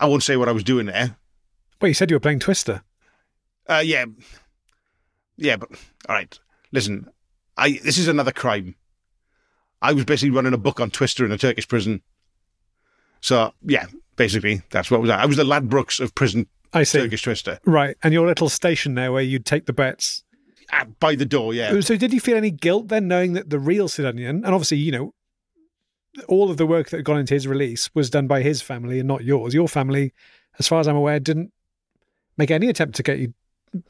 I 0.00 0.06
won't 0.06 0.22
say 0.22 0.36
what 0.36 0.48
I 0.48 0.52
was 0.52 0.64
doing 0.64 0.86
there. 0.86 1.16
Well, 1.80 1.88
you 1.88 1.94
said 1.94 2.10
you 2.10 2.16
were 2.16 2.20
playing 2.20 2.40
Twister. 2.40 2.82
Uh, 3.68 3.82
yeah, 3.84 4.04
yeah, 5.36 5.56
but 5.56 5.70
all 6.08 6.14
right. 6.14 6.38
Listen, 6.72 7.08
I 7.56 7.80
this 7.84 7.98
is 7.98 8.08
another 8.08 8.32
crime. 8.32 8.74
I 9.80 9.92
was 9.92 10.04
basically 10.04 10.30
running 10.34 10.54
a 10.54 10.58
book 10.58 10.80
on 10.80 10.90
Twister 10.90 11.24
in 11.24 11.32
a 11.32 11.38
Turkish 11.38 11.68
prison. 11.68 12.02
So 13.20 13.52
yeah, 13.62 13.86
basically 14.16 14.62
that's 14.70 14.90
what 14.90 15.00
was 15.00 15.08
that. 15.08 15.20
I 15.20 15.26
was 15.26 15.36
the 15.36 15.44
Ladbrokes 15.44 16.00
of 16.00 16.14
prison 16.14 16.46
I 16.72 16.82
see. 16.82 16.98
Turkish 17.00 17.22
Twister 17.22 17.58
Right. 17.64 17.96
And 18.02 18.12
your 18.12 18.26
little 18.26 18.48
station 18.48 18.94
there 18.94 19.12
where 19.12 19.22
you'd 19.22 19.46
take 19.46 19.66
the 19.66 19.72
bets. 19.72 20.24
uh, 20.72 20.84
by 21.00 21.14
the 21.14 21.24
door. 21.26 21.54
Yeah, 21.54 21.80
So 21.80 21.96
did 21.96 22.12
you 22.12 22.20
feel 22.20 22.36
any 22.36 22.50
guilt 22.50 22.88
then 22.88 23.08
knowing 23.08 23.34
that 23.34 23.50
the 23.50 23.58
real 23.58 23.88
Sid 23.88 24.04
Onion, 24.04 24.44
and 24.44 24.54
obviously, 24.54 24.78
you 24.78 24.92
know, 24.92 25.14
all 26.28 26.50
of 26.50 26.56
the 26.56 26.66
work 26.66 26.90
that 26.90 26.98
had 26.98 27.04
gone 27.04 27.18
into 27.18 27.34
his 27.34 27.46
release 27.46 27.90
was 27.94 28.10
done 28.10 28.26
by 28.26 28.42
his 28.42 28.62
family 28.62 28.98
and 28.98 29.08
not 29.08 29.24
yours. 29.24 29.54
Your 29.54 29.68
family, 29.68 30.12
as 30.58 30.68
far 30.68 30.80
as 30.80 30.88
I'm 30.88 30.96
aware, 30.96 31.20
didn't 31.20 31.52
make 32.36 32.50
any 32.50 32.68
attempt 32.68 32.96
to 32.96 33.02
get 33.02 33.18
you, 33.18 33.34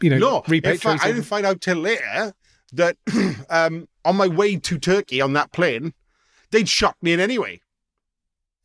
you 0.00 0.10
know, 0.10 0.18
no. 0.18 0.42
Repatriated. 0.48 0.80
fact, 0.80 1.04
I 1.04 1.08
didn't 1.08 1.24
find 1.24 1.46
out 1.46 1.60
till 1.60 1.76
later 1.76 2.32
that 2.72 2.96
um, 3.50 3.88
on 4.04 4.16
my 4.16 4.26
way 4.26 4.56
to 4.56 4.78
Turkey 4.78 5.20
on 5.20 5.32
that 5.34 5.52
plane, 5.52 5.94
they'd 6.50 6.68
shot 6.68 6.96
me 7.02 7.12
in 7.12 7.20
anyway. 7.20 7.60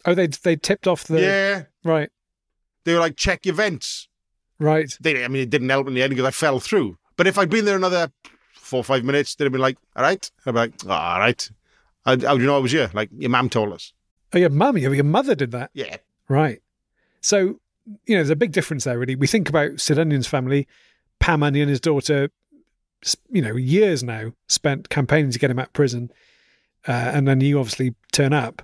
oh, 0.06 0.14
they 0.14 0.28
they 0.28 0.56
tipped 0.56 0.88
off 0.88 1.04
the 1.06 1.22
yeah, 1.22 1.64
right, 1.84 2.10
they 2.86 2.94
were 2.94 3.00
like, 3.00 3.16
check 3.16 3.46
your 3.46 3.56
vents. 3.56 4.08
right. 4.58 4.92
They, 5.00 5.24
I 5.24 5.28
mean, 5.28 5.44
it 5.44 5.50
didn't 5.50 5.70
help 5.70 5.88
in 5.88 5.94
the 5.94 6.02
end 6.02 6.12
because 6.12 6.26
I 6.26 6.32
fell 6.32 6.60
through. 6.60 6.98
But 7.18 7.28
if 7.28 7.38
I'd 7.38 7.50
been 7.50 7.66
there 7.66 7.76
another 7.76 8.12
four 8.54 8.80
or 8.80 8.84
five 8.84 9.04
minutes, 9.04 9.36
they'd 9.36 9.46
have 9.46 9.52
been 9.52 9.62
like, 9.62 9.78
all 9.96 10.04
right. 10.04 10.32
I'd 10.46 10.52
be 10.52 10.58
like, 10.58 10.74
oh, 10.86 10.92
all 10.92 11.20
right. 11.20 11.52
How, 12.06 12.12
how 12.12 12.36
do 12.36 12.42
you 12.42 12.48
know 12.48 12.56
I 12.56 12.60
was 12.60 12.72
here? 12.72 12.90
Like, 12.94 13.10
your 13.18 13.30
mum 13.30 13.50
told 13.50 13.74
us. 13.74 13.94
Oh, 14.34 14.38
your 14.38 14.50
mum, 14.50 14.78
your 14.78 14.94
your 14.94 15.04
mother 15.04 15.36
did 15.36 15.52
that. 15.52 15.72
Yeah. 15.74 15.98
Right. 16.28 16.62
So, 17.22 17.60
you 18.06 18.16
know, 18.16 18.18
there's 18.18 18.30
a 18.30 18.36
big 18.36 18.52
difference 18.52 18.84
there, 18.84 18.98
really. 18.98 19.16
We 19.16 19.28
think 19.28 19.50
about 19.50 19.80
Sid 19.80 19.98
Onion's 19.98 20.28
family. 20.28 20.68
Pam 21.20 21.44
Onion, 21.44 21.68
his 21.68 21.82
daughter, 21.82 22.30
you 23.30 23.42
know, 23.42 23.56
years 23.56 24.04
now 24.04 24.34
spent 24.48 24.90
campaigning 24.90 25.32
to 25.32 25.40
get 25.40 25.52
him 25.52 25.60
out 25.60 25.68
of 25.68 25.74
prison. 25.74 26.12
Uh, 26.88 26.92
and 26.92 27.28
then 27.28 27.42
you 27.42 27.60
obviously 27.60 27.96
turn 28.12 28.34
up. 28.34 28.62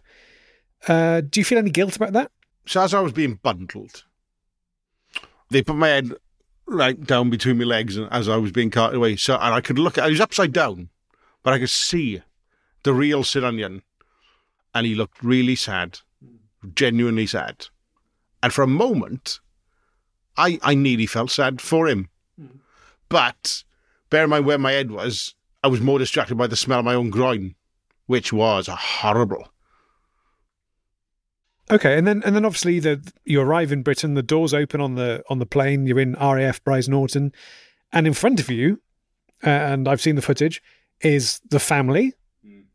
Uh, 0.87 1.21
do 1.21 1.39
you 1.39 1.43
feel 1.43 1.57
any 1.57 1.69
guilt 1.69 1.95
about 1.95 2.13
that? 2.13 2.31
So 2.65 2.81
as 2.81 2.93
I 2.93 3.01
was 3.01 3.11
being 3.11 3.35
bundled, 3.35 4.03
they 5.49 5.61
put 5.61 5.75
my 5.75 5.89
head 5.89 6.13
right 6.67 6.99
down 6.99 7.29
between 7.29 7.57
my 7.57 7.63
legs 7.63 7.97
and 7.97 8.11
as 8.11 8.27
I 8.29 8.37
was 8.37 8.51
being 8.51 8.71
carted 8.71 8.97
away. 8.97 9.17
So 9.17 9.35
and 9.35 9.53
I 9.53 9.61
could 9.61 9.77
look 9.77 9.97
at 9.97 10.05
I 10.05 10.09
was 10.09 10.21
upside 10.21 10.53
down, 10.53 10.89
but 11.43 11.53
I 11.53 11.59
could 11.59 11.69
see 11.69 12.21
the 12.85 12.93
real 12.93 13.23
Sid 13.23 13.43
Onion. 13.43 13.81
And 14.73 14.87
he 14.87 14.95
looked 14.95 15.21
really 15.21 15.55
sad. 15.55 15.99
Genuinely 16.73 17.27
sad. 17.27 17.67
And 18.41 18.53
for 18.53 18.61
a 18.61 18.67
moment, 18.67 19.39
I 20.37 20.59
I 20.63 20.75
nearly 20.75 21.05
felt 21.05 21.31
sad 21.31 21.59
for 21.59 21.87
him. 21.87 22.09
But 23.09 23.63
bear 24.09 24.23
in 24.23 24.29
mind 24.29 24.45
where 24.45 24.57
my 24.57 24.71
head 24.71 24.91
was, 24.91 25.35
I 25.63 25.67
was 25.67 25.81
more 25.81 25.99
distracted 25.99 26.35
by 26.35 26.47
the 26.47 26.55
smell 26.55 26.79
of 26.79 26.85
my 26.85 26.93
own 26.93 27.09
groin, 27.09 27.55
which 28.05 28.33
was 28.33 28.67
horrible. 28.67 29.47
Okay, 31.71 31.97
and 31.97 32.05
then 32.05 32.21
and 32.23 32.35
then 32.35 32.45
obviously 32.45 32.79
the 32.79 33.01
you 33.23 33.41
arrive 33.41 33.71
in 33.71 33.81
Britain, 33.81 34.13
the 34.13 34.23
doors 34.23 34.53
open 34.53 34.81
on 34.81 34.95
the 34.95 35.23
on 35.29 35.39
the 35.39 35.45
plane. 35.45 35.87
You're 35.87 35.99
in 35.99 36.13
RAF 36.13 36.63
Brize 36.63 36.89
Norton, 36.89 37.31
and 37.91 38.05
in 38.05 38.13
front 38.13 38.39
of 38.39 38.51
you, 38.51 38.81
uh, 39.43 39.49
and 39.49 39.87
I've 39.87 40.01
seen 40.01 40.15
the 40.15 40.21
footage, 40.21 40.61
is 41.01 41.39
the 41.49 41.59
family 41.59 42.13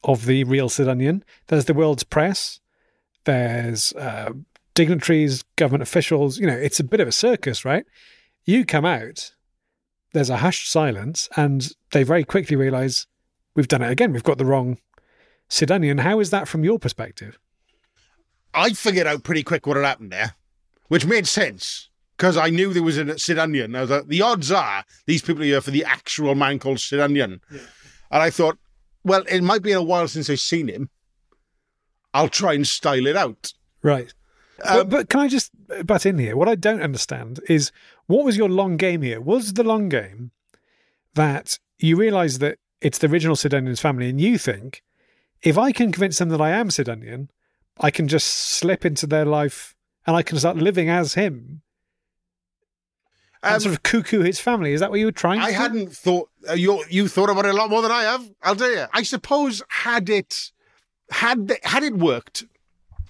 of 0.04 0.26
the 0.26 0.44
real 0.44 0.68
Sid 0.68 0.88
Onion. 0.88 1.24
There's 1.48 1.66
the 1.66 1.74
world's 1.74 2.04
press. 2.04 2.60
There's 3.24 3.92
uh, 3.92 4.32
dignitaries, 4.74 5.44
government 5.56 5.82
officials. 5.82 6.38
You 6.38 6.46
know, 6.46 6.56
it's 6.56 6.80
a 6.80 6.84
bit 6.84 7.00
of 7.00 7.08
a 7.08 7.12
circus, 7.12 7.64
right? 7.64 7.84
You 8.44 8.64
come 8.64 8.84
out. 8.84 9.32
There's 10.12 10.30
a 10.30 10.38
hushed 10.38 10.70
silence, 10.70 11.28
and 11.36 11.68
they 11.92 12.02
very 12.02 12.24
quickly 12.24 12.56
realise 12.56 13.06
we've 13.54 13.68
done 13.68 13.82
it 13.82 13.90
again. 13.90 14.12
We've 14.12 14.24
got 14.24 14.38
the 14.38 14.44
wrong 14.44 14.78
Sid 15.48 15.70
Onion. 15.70 15.98
How 15.98 16.18
is 16.20 16.30
that 16.30 16.48
from 16.48 16.64
your 16.64 16.78
perspective? 16.78 17.38
I 18.52 18.70
figured 18.70 19.06
out 19.06 19.22
pretty 19.22 19.44
quick 19.44 19.66
what 19.66 19.76
had 19.76 19.84
happened 19.84 20.10
there, 20.10 20.34
which 20.88 21.06
made 21.06 21.28
sense 21.28 21.90
because 22.16 22.36
I 22.36 22.50
knew 22.50 22.72
there 22.72 22.82
was 22.82 22.98
a 22.98 23.18
Sid 23.18 23.38
Onion. 23.38 23.72
Was 23.72 23.90
like, 23.90 24.06
the 24.08 24.22
odds 24.22 24.50
are 24.50 24.84
these 25.06 25.22
people 25.22 25.42
are 25.42 25.46
here 25.46 25.60
for 25.60 25.70
the 25.70 25.84
actual 25.84 26.34
man 26.34 26.58
called 26.58 26.80
Sid 26.80 27.00
Onion. 27.00 27.40
And 27.50 28.22
I 28.22 28.30
thought, 28.30 28.58
well, 29.04 29.24
it 29.28 29.42
might 29.42 29.62
be 29.62 29.72
a 29.72 29.82
while 29.82 30.08
since 30.08 30.28
I've 30.28 30.40
seen 30.40 30.68
him. 30.68 30.90
I'll 32.12 32.28
try 32.28 32.54
and 32.54 32.66
style 32.66 33.06
it 33.06 33.16
out. 33.16 33.52
Right. 33.82 34.12
Um, 34.64 34.78
but, 34.78 34.90
but 34.90 35.08
can 35.08 35.20
I 35.20 35.28
just 35.28 35.52
butt 35.84 36.04
in 36.06 36.18
here? 36.18 36.36
What 36.36 36.48
I 36.48 36.54
don't 36.54 36.82
understand 36.82 37.40
is 37.48 37.72
what 38.06 38.24
was 38.24 38.36
your 38.36 38.48
long 38.48 38.76
game 38.76 39.02
here? 39.02 39.20
Was 39.20 39.54
the 39.54 39.64
long 39.64 39.88
game 39.88 40.32
that 41.14 41.58
you 41.78 41.96
realise 41.96 42.38
that 42.38 42.58
it's 42.80 42.98
the 42.98 43.08
original 43.08 43.36
Sid 43.36 43.54
Onion's 43.54 43.80
family 43.80 44.08
and 44.08 44.20
you 44.20 44.38
think, 44.38 44.82
if 45.42 45.56
I 45.56 45.72
can 45.72 45.92
convince 45.92 46.18
them 46.18 46.28
that 46.30 46.40
I 46.40 46.50
am 46.50 46.70
Sid 46.70 46.88
Onion, 46.88 47.30
I 47.78 47.90
can 47.90 48.08
just 48.08 48.26
slip 48.26 48.84
into 48.84 49.06
their 49.06 49.24
life 49.24 49.74
and 50.06 50.16
I 50.16 50.22
can 50.22 50.38
start 50.38 50.56
living 50.56 50.88
as 50.88 51.14
him 51.14 51.62
and 53.42 53.54
Um, 53.54 53.60
sort 53.60 53.74
of 53.74 53.82
cuckoo 53.82 54.20
his 54.20 54.38
family. 54.40 54.72
Is 54.72 54.80
that 54.80 54.90
what 54.90 54.98
you 55.00 55.06
were 55.06 55.12
trying 55.12 55.40
I 55.40 55.48
do? 55.50 55.56
hadn't 55.56 55.92
thought 55.96 56.28
uh, 56.48 56.52
you 56.54 56.84
you 56.90 57.08
thought 57.08 57.30
about 57.30 57.46
it 57.46 57.54
a 57.54 57.58
lot 57.58 57.70
more 57.70 57.82
than 57.82 57.90
I 57.90 58.02
have. 58.02 58.28
I'll 58.42 58.56
tell 58.56 58.70
you. 58.70 58.86
I 58.92 59.02
suppose 59.02 59.62
had 59.68 60.08
it 60.10 60.50
had 61.10 61.48
the, 61.48 61.58
had 61.64 61.82
it 61.82 61.96
worked, 61.96 62.44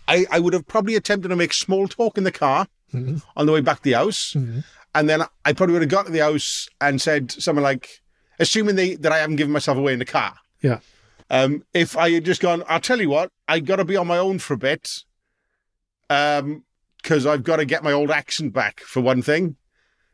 I, 0.08 0.26
I 0.30 0.38
would 0.40 0.52
have 0.54 0.66
probably 0.66 0.94
attempted 0.96 1.28
to 1.28 1.36
make 1.36 1.52
small 1.52 1.86
talk 1.88 2.16
in 2.18 2.24
the 2.24 2.32
car 2.32 2.66
Mhm. 2.94 3.22
on 3.36 3.46
the 3.46 3.52
way 3.52 3.60
back 3.60 3.76
to 3.78 3.82
the 3.84 3.92
house, 3.92 4.32
Mhm. 4.34 4.64
and 4.94 5.08
then 5.08 5.22
I 5.44 5.52
probably 5.52 5.74
would 5.74 5.82
have 5.82 5.90
got 5.90 6.06
to 6.06 6.12
the 6.12 6.18
house 6.20 6.68
and 6.80 7.00
said 7.00 7.30
something 7.30 7.62
like, 7.62 8.00
assuming 8.40 8.74
they, 8.76 8.96
that 8.96 9.12
I 9.12 9.18
haven't 9.18 9.36
given 9.36 9.52
myself 9.52 9.78
away 9.78 9.92
in 9.92 9.98
the 10.00 10.04
car. 10.04 10.34
Yeah. 10.62 10.80
Um, 11.28 11.62
if 11.72 11.96
I 11.96 12.10
had 12.10 12.24
just 12.24 12.40
gone, 12.40 12.64
I'll 12.68 12.80
tell 12.80 13.00
you 13.00 13.08
what, 13.10 13.30
I 13.46 13.60
got 13.60 13.76
to 13.76 13.84
be 13.84 13.96
on 13.96 14.08
my 14.08 14.18
own 14.18 14.40
for 14.40 14.54
a 14.54 14.58
bit, 14.58 15.04
um, 16.08 16.64
because 17.02 17.26
I've 17.26 17.44
got 17.44 17.56
to 17.56 17.64
get 17.64 17.84
my 17.84 17.92
old 17.92 18.10
accent 18.10 18.52
back 18.52 18.80
for 18.80 19.00
one 19.00 19.22
thing. 19.22 19.56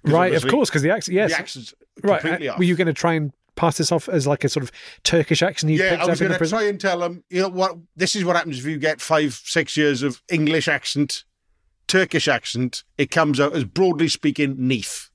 Right, 0.06 0.34
of 0.34 0.46
course, 0.46 0.70
because 0.70 0.82
the 0.82 0.90
accent, 0.90 1.14
yes. 1.14 1.30
the 1.30 1.38
accent's 1.38 1.74
right. 2.02 2.20
completely 2.20 2.48
uh, 2.48 2.52
off. 2.52 2.58
Were 2.58 2.64
you 2.64 2.76
going 2.76 2.86
to 2.86 2.92
try 2.92 3.14
and 3.14 3.32
pass 3.56 3.78
this 3.78 3.90
off 3.90 4.08
as 4.08 4.26
like 4.26 4.44
a 4.44 4.48
sort 4.48 4.62
of 4.62 4.70
Turkish 5.02 5.42
accent 5.42 5.72
you 5.72 5.78
yeah, 5.78 5.94
I 5.94 6.06
was 6.06 6.08
up 6.08 6.12
in 6.12 6.18
going 6.18 6.28
the 6.28 6.34
to 6.34 6.38
prison? 6.38 6.58
try 6.58 6.68
and 6.68 6.80
tell 6.80 6.98
them, 7.00 7.24
you 7.30 7.42
know 7.42 7.48
what, 7.48 7.76
this 7.96 8.14
is 8.14 8.24
what 8.24 8.36
happens 8.36 8.58
if 8.58 8.66
you 8.66 8.78
get 8.78 9.00
five, 9.00 9.34
six 9.44 9.76
years 9.76 10.02
of 10.02 10.22
English 10.30 10.68
accent, 10.68 11.24
Turkish 11.86 12.28
accent. 12.28 12.84
It 12.98 13.10
comes 13.10 13.40
out 13.40 13.54
as 13.54 13.64
broadly 13.64 14.08
speaking, 14.08 14.56
Neath. 14.58 15.10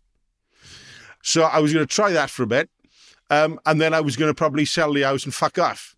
So 1.23 1.43
I 1.43 1.60
was 1.60 1.71
going 1.73 1.86
to 1.86 1.93
try 1.93 2.12
that 2.12 2.30
for 2.30 2.43
a 2.43 2.47
bit. 2.47 2.69
Um, 3.30 3.60
and 3.65 3.80
then 3.80 3.93
I 3.93 4.01
was 4.01 4.17
going 4.17 4.30
to 4.30 4.36
probably 4.36 4.65
sell 4.65 4.91
the 4.91 5.04
house 5.04 5.23
and 5.23 5.34
fuck 5.34 5.58
off. 5.58 5.95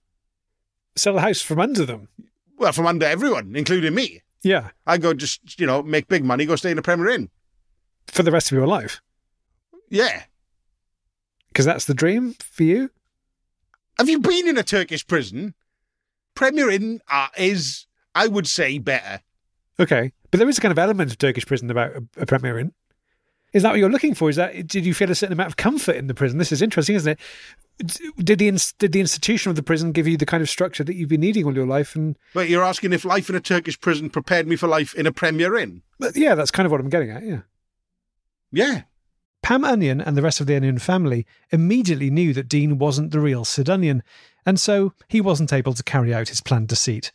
Sell 0.96 1.16
the 1.16 1.22
house 1.22 1.42
from 1.42 1.60
under 1.60 1.86
them. 1.86 2.10
Well, 2.58 2.72
from 2.72 2.86
under 2.86 3.06
everyone, 3.06 3.56
including 3.56 3.96
me. 3.96 4.22
Yeah, 4.44 4.70
I 4.86 4.98
go 4.98 5.14
just, 5.14 5.60
you 5.60 5.66
know, 5.66 5.82
make 5.82 6.08
big 6.08 6.24
money, 6.24 6.46
go 6.46 6.56
stay 6.58 6.70
in 6.70 6.76
the 6.76 6.84
Premier 6.84 7.10
Inn. 7.10 7.30
For 8.08 8.24
the 8.24 8.32
rest 8.32 8.52
of 8.52 8.56
your 8.58 8.68
life. 8.68 9.02
Yeah. 9.90 10.24
Because 11.50 11.66
that's 11.66 11.86
the 11.86 11.94
dream 11.94 12.36
for 12.40 12.64
you. 12.64 12.90
Have 14.00 14.10
you 14.10 14.20
been 14.20 14.48
in 14.48 14.58
a 14.58 14.64
Turkish 14.64 15.06
prison? 15.06 15.54
Premier 16.36 16.70
Inn 16.70 17.00
uh, 17.12 17.28
is, 17.38 17.86
I 18.16 18.28
would 18.28 18.48
say, 18.48 18.80
better. 18.80 19.22
Okay, 19.80 20.14
but 20.32 20.40
there 20.40 20.50
is 20.50 20.58
a 20.58 20.62
kind 20.62 20.72
of 20.72 20.80
element 20.80 21.12
of 21.12 21.18
Turkish 21.20 21.46
prison 21.46 21.70
about 21.70 21.92
a, 21.92 22.04
a 22.18 22.26
Premier 22.26 22.58
Inn. 22.58 22.74
Is 23.54 23.62
that 23.62 23.70
what 23.70 23.78
you're 23.78 23.90
looking 23.92 24.16
for? 24.16 24.30
Is 24.32 24.36
that 24.36 24.66
did 24.66 24.84
you 24.84 24.96
feel 24.96 25.12
a 25.12 25.16
certain 25.16 25.34
amount 25.34 25.50
of 25.50 25.58
comfort 25.58 25.96
in 25.96 26.08
the 26.08 26.16
prison? 26.16 26.40
This 26.40 26.52
is 26.52 26.64
interesting, 26.64 26.96
isn't 26.96 27.12
it? 27.12 27.20
Did 28.18 28.40
the 28.40 28.74
did 28.80 28.94
the 28.94 29.00
institution 29.00 29.52
of 29.52 29.56
the 29.56 29.62
prison 29.62 29.92
give 29.92 30.08
you 30.08 30.18
the 30.18 30.26
kind 30.26 30.42
of 30.42 30.50
structure 30.50 30.84
that 30.84 30.96
you've 30.96 31.10
been 31.10 31.22
needing 31.22 31.46
all 31.46 31.54
your 31.54 31.68
life? 31.68 31.96
And 31.96 32.18
But 32.34 32.50
you're 32.50 32.64
asking 32.64 32.94
if 32.94 33.06
life 33.06 33.30
in 33.30 33.36
a 33.36 33.40
Turkish 33.40 33.80
prison 33.80 34.10
prepared 34.10 34.48
me 34.48 34.56
for 34.56 34.68
life 34.68 34.96
in 34.96 35.06
a 35.06 35.12
Premier 35.12 35.56
Inn? 35.56 35.84
but 36.00 36.16
yeah, 36.16 36.34
that's 36.34 36.50
kind 36.50 36.66
of 36.66 36.72
what 36.72 36.82
I'm 36.82 36.90
getting 36.90 37.12
at. 37.12 37.24
Yeah. 37.24 37.42
Yeah. 38.54 38.84
Pam 39.42 39.66
Onion 39.66 40.00
and 40.00 40.16
the 40.16 40.22
rest 40.22 40.40
of 40.40 40.48
the 40.48 40.56
Onion 40.56 40.80
family 40.80 41.26
immediately 41.52 42.10
knew 42.10 42.34
that 42.34 42.48
Dean 42.48 42.78
wasn't 42.78 43.12
the 43.12 43.20
real 43.20 43.44
Sid 43.44 43.70
Onion, 43.70 44.02
and 44.46 44.58
so 44.58 44.94
he 45.10 45.20
wasn't 45.20 45.52
able 45.52 45.74
to 45.74 45.84
carry 45.84 46.14
out 46.14 46.30
his 46.30 46.40
planned 46.40 46.70
deceit. 46.70 47.12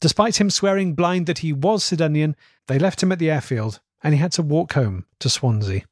Despite 0.00 0.40
him 0.40 0.50
swearing 0.50 0.94
blind 0.94 1.26
that 1.26 1.38
he 1.38 1.52
was 1.52 1.82
Sid 1.82 2.00
Onion, 2.00 2.36
they 2.68 2.78
left 2.78 3.02
him 3.02 3.10
at 3.10 3.18
the 3.18 3.30
airfield 3.30 3.80
and 4.02 4.14
he 4.14 4.20
had 4.20 4.32
to 4.32 4.42
walk 4.42 4.74
home 4.74 5.06
to 5.20 5.28
Swansea. 5.28 5.82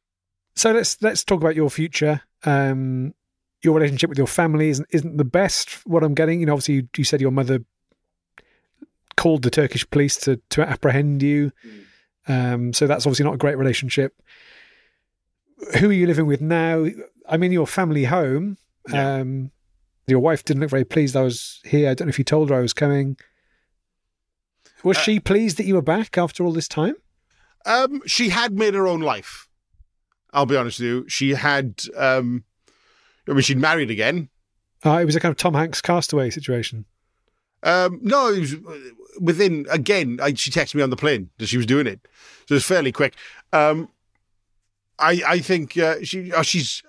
So 0.54 0.72
let's 0.72 1.00
let's 1.00 1.24
talk 1.24 1.40
about 1.40 1.56
your 1.56 1.70
future. 1.70 2.22
Um, 2.44 3.14
your 3.62 3.74
relationship 3.74 4.08
with 4.08 4.18
your 4.18 4.26
family 4.26 4.68
isn't 4.70 4.88
isn't 4.90 5.16
the 5.16 5.24
best. 5.24 5.86
What 5.86 6.02
I'm 6.02 6.14
getting, 6.14 6.40
you 6.40 6.46
know, 6.46 6.52
obviously 6.54 6.74
you, 6.74 6.88
you 6.96 7.04
said 7.04 7.20
your 7.20 7.30
mother 7.30 7.64
called 9.16 9.42
the 9.42 9.50
Turkish 9.50 9.88
police 9.90 10.16
to 10.18 10.40
to 10.50 10.68
apprehend 10.68 11.22
you. 11.22 11.52
Um, 12.26 12.72
so 12.72 12.86
that's 12.86 13.06
obviously 13.06 13.24
not 13.24 13.34
a 13.34 13.38
great 13.38 13.58
relationship. 13.58 14.14
Who 15.78 15.90
are 15.90 15.92
you 15.92 16.06
living 16.06 16.26
with 16.26 16.40
now? 16.40 16.86
I'm 17.28 17.42
in 17.42 17.52
your 17.52 17.66
family 17.66 18.04
home. 18.04 18.56
Yeah. 18.88 19.16
Um, 19.16 19.50
your 20.06 20.20
wife 20.20 20.44
didn't 20.44 20.60
look 20.62 20.70
very 20.70 20.84
pleased 20.84 21.14
I 21.16 21.22
was 21.22 21.60
here. 21.64 21.88
I 21.90 21.94
don't 21.94 22.06
know 22.06 22.10
if 22.10 22.18
you 22.18 22.24
told 22.24 22.50
her 22.50 22.56
I 22.56 22.60
was 22.60 22.72
coming. 22.72 23.16
Was 24.82 24.96
Uh, 24.96 25.00
she 25.02 25.20
pleased 25.20 25.56
that 25.58 25.66
you 25.66 25.74
were 25.74 25.82
back 25.82 26.16
after 26.18 26.44
all 26.44 26.52
this 26.52 26.66
time? 26.68 26.94
Um, 27.66 28.00
she 28.06 28.30
had 28.30 28.54
made 28.54 28.74
her 28.74 28.86
own 28.86 29.00
life. 29.00 29.48
I'll 30.32 30.46
be 30.46 30.56
honest 30.56 30.80
with 30.80 30.86
you. 30.88 31.08
She 31.08 31.30
had. 31.30 31.82
Um, 31.96 32.44
I 33.28 33.32
mean, 33.32 33.42
she'd 33.42 33.58
married 33.58 33.90
again. 33.90 34.28
Uh, 34.84 34.98
it 34.98 35.04
was 35.04 35.14
a 35.14 35.20
kind 35.20 35.30
of 35.30 35.36
Tom 35.36 35.54
Hanks 35.54 35.80
castaway 35.82 36.30
situation. 36.30 36.86
Um, 37.62 38.00
no, 38.02 38.32
it 38.32 38.40
was 38.40 38.56
within 39.20 39.66
again. 39.70 40.18
I, 40.22 40.32
she 40.32 40.50
texted 40.50 40.76
me 40.76 40.82
on 40.82 40.88
the 40.90 40.96
plane 40.96 41.28
that 41.38 41.48
she 41.48 41.58
was 41.58 41.66
doing 41.66 41.86
it, 41.86 42.00
so 42.46 42.54
it 42.54 42.56
was 42.56 42.64
fairly 42.64 42.90
quick. 42.90 43.14
Um, 43.52 43.90
I 45.00 45.22
I 45.26 45.38
think 45.40 45.76
uh, 45.76 45.96
she 46.02 46.32
oh, 46.32 46.42
she's 46.42 46.82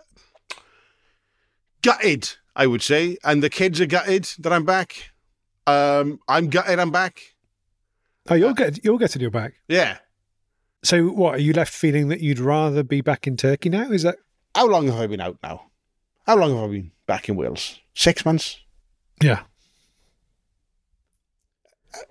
gutted. 1.82 2.32
I 2.54 2.68
would 2.68 2.82
say, 2.82 3.18
and 3.24 3.42
the 3.42 3.50
kids 3.50 3.80
are 3.80 3.86
gutted 3.86 4.26
that 4.40 4.52
I'm 4.52 4.66
back. 4.66 5.12
Um, 5.66 6.20
I'm 6.28 6.50
gutted. 6.50 6.80
I'm 6.80 6.92
back. 6.92 7.22
Oh, 8.30 8.36
you'll 8.36 8.54
get 8.54 8.84
you'll 8.84 8.98
get 8.98 9.12
to 9.12 9.20
your 9.20 9.32
back. 9.32 9.54
Yeah. 9.68 10.00
So, 10.84 11.06
what 11.08 11.36
are 11.36 11.42
you 11.42 11.54
left 11.54 11.74
feeling 11.74 12.10
that 12.10 12.20
you'd 12.22 12.40
rather 12.40 12.84
be 12.84 13.02
back 13.02 13.26
in 13.26 13.38
Turkey 13.38 13.70
now? 13.70 13.90
Is 13.92 14.04
that 14.04 14.18
How 14.56 14.68
long 14.68 14.88
have 14.88 15.00
I 15.00 15.08
been 15.08 15.22
out 15.22 15.38
now? 15.42 15.70
How 16.28 16.36
long 16.36 16.54
have 16.56 16.64
I 16.64 16.68
been 16.68 16.92
back 17.08 17.30
in 17.30 17.36
Wales? 17.36 17.80
Six 17.96 18.26
months. 18.26 18.60
yeah? 19.22 19.44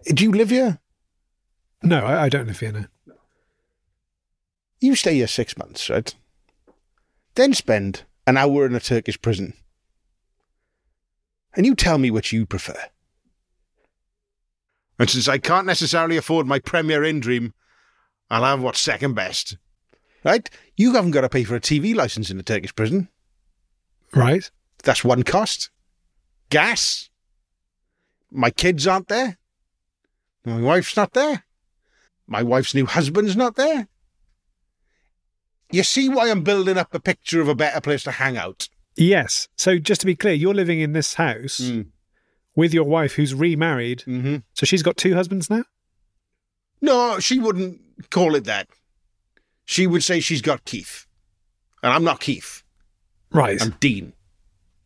Do 0.07 0.24
you 0.24 0.32
live 0.32 0.51
here? 0.51 0.78
No, 1.82 2.05
I, 2.05 2.24
I 2.24 2.28
don't 2.28 2.46
live 2.46 2.61
here 2.61 2.72
now. 2.72 2.86
You 4.81 4.95
stay 4.95 5.14
here 5.16 5.26
six 5.26 5.57
months, 5.57 5.91
right? 5.91 6.14
Then 7.35 7.53
spend 7.55 8.05
an 8.26 8.37
hour 8.37 8.66
in 8.66 8.74
a 8.74 8.81
Turkish 8.81 9.20
prison. 9.20 9.55
And 11.55 11.66
you 11.66 11.74
tell 11.74 11.99
me 11.99 12.11
which 12.11 12.33
you 12.33 12.47
prefer. 12.47 12.78
And 14.99 15.09
since 15.09 15.28
I 15.28 15.39
can't 15.39 15.66
necessarily 15.66 16.16
afford 16.16 16.47
my 16.47 16.59
Premier 16.59 17.03
Inn 17.05 17.20
dream, 17.20 17.55
I'll 18.31 18.45
have 18.45 18.62
what's 18.62 18.81
second 18.81 19.14
best. 19.14 19.57
Right? 20.24 20.49
You 20.76 20.95
haven't 20.95 21.12
got 21.12 21.22
to 21.22 21.28
pay 21.28 21.45
for 21.45 21.57
a 21.57 21.61
TV 21.61 21.95
license 21.95 22.31
in 22.31 22.39
a 22.39 22.43
Turkish 22.43 22.74
prison. 22.74 23.09
Right? 24.14 24.51
That's 24.83 25.05
one 25.05 25.22
cost. 25.22 25.70
Gas. 26.51 27.09
My 28.31 28.51
kids 28.51 28.87
aren't 28.87 29.09
there. 29.09 29.39
My 30.45 30.61
wife's 30.61 30.97
not 30.97 31.12
there. 31.12 31.45
My 32.26 32.43
wife's 32.43 32.74
new 32.74 32.87
husband's 32.87 33.37
not 33.37 33.57
there. 33.57 33.89
You 35.71 35.83
see 35.83 36.09
why 36.09 36.31
I'm 36.31 36.43
building 36.43 36.77
up 36.77 36.95
a 36.95 37.01
picture 37.01 37.41
of 37.41 37.49
a 37.49 37.55
better 37.55 37.81
place 37.81 38.03
to 38.05 38.12
hang 38.12 38.37
out? 38.37 38.68
Yes. 38.97 39.49
So, 39.57 39.79
just 39.79 40.01
to 40.01 40.07
be 40.07 40.16
clear, 40.16 40.35
you're 40.35 40.55
living 40.55 40.81
in 40.81 40.93
this 40.93 41.14
house 41.14 41.61
with 42.57 42.75
your 42.75 42.85
wife, 42.85 43.14
who's 43.14 43.35
remarried. 43.35 44.01
Mm-hmm. 44.01 44.37
So 44.55 44.66
she's 44.66 44.83
got 44.83 44.97
two 44.97 45.14
husbands 45.14 45.49
now. 45.49 45.64
No, 46.81 47.18
she 47.18 47.39
wouldn't 47.39 47.81
call 48.11 48.35
it 48.35 48.45
that. 48.45 48.68
She 49.64 49.87
would 49.87 50.03
say 50.03 50.21
she's 50.21 50.43
got 50.43 50.64
Keith. 50.64 51.07
And 51.83 51.93
I'm 51.93 52.05
not 52.05 52.21
Keith. 52.21 52.62
Right. 53.33 53.61
I'm 53.62 53.77
Dean. 53.81 54.12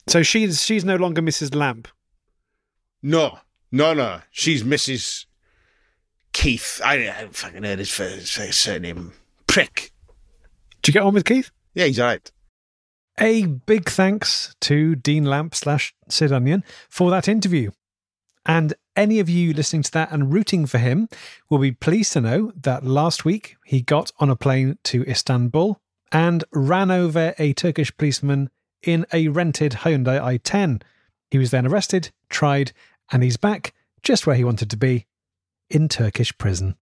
so 0.07 0.23
she's 0.23 0.63
she's 0.63 0.85
no 0.85 0.97
longer 0.97 1.23
Mrs. 1.23 1.55
Lamp. 1.55 1.89
No, 3.03 3.39
no, 3.73 3.95
no. 3.95 4.21
She's 4.31 4.63
Mrs. 4.63 5.27
Keith. 6.33 6.81
I, 6.85 7.09
I 7.09 7.29
fucking 7.31 7.63
heard 7.63 7.79
his, 7.79 7.91
first, 7.91 8.37
his 8.37 8.57
surname. 8.57 9.13
Prick. 9.47 9.93
Do 10.85 10.91
you 10.91 10.93
get 10.93 11.03
on 11.03 11.15
with 11.15 11.25
Keith? 11.25 11.51
Yeah, 11.73 11.87
he's 11.87 11.99
all 11.99 12.09
right. 12.09 12.31
A 13.19 13.47
big 13.47 13.89
thanks 13.89 14.55
to 14.61 14.95
Dean 14.95 15.25
Lamp 15.25 15.55
slash 15.55 15.95
Sid 16.11 16.31
Onion 16.31 16.63
for 16.91 17.11
that 17.11 17.27
interview. 17.27 17.71
And 18.45 18.75
any 18.95 19.19
of 19.19 19.31
you 19.31 19.55
listening 19.55 19.83
to 19.85 19.91
that 19.93 20.13
and 20.13 20.31
rooting 20.31 20.67
for 20.67 20.77
him 20.77 21.09
will 21.49 21.59
be 21.59 21.73
pleased 21.73 22.13
to 22.13 22.21
know 22.21 22.53
that 22.55 22.85
last 22.85 23.25
week 23.25 23.57
he 23.65 23.81
got 23.81 24.13
on 24.19 24.29
a 24.29 24.37
plane 24.37 24.77
to 24.85 25.09
Istanbul 25.09 25.81
and 26.13 26.45
ran 26.53 26.91
over 26.91 27.35
a 27.39 27.55
Turkish 27.55 27.97
policeman 27.97 28.51
in 28.83 29.07
a 29.11 29.29
rented 29.29 29.73
Hyundai 29.73 30.21
i10. 30.21 30.83
He 31.31 31.39
was 31.39 31.51
then 31.51 31.67
arrested, 31.67 32.11
tried, 32.29 32.73
and 33.11 33.23
he's 33.23 33.39
back 33.39 33.73
just 34.03 34.27
where 34.27 34.37
he 34.37 34.45
wanted 34.45 34.69
to 34.69 34.77
be 34.77 35.07
in 35.71 35.89
Turkish 35.89 36.37
prison. 36.37 36.77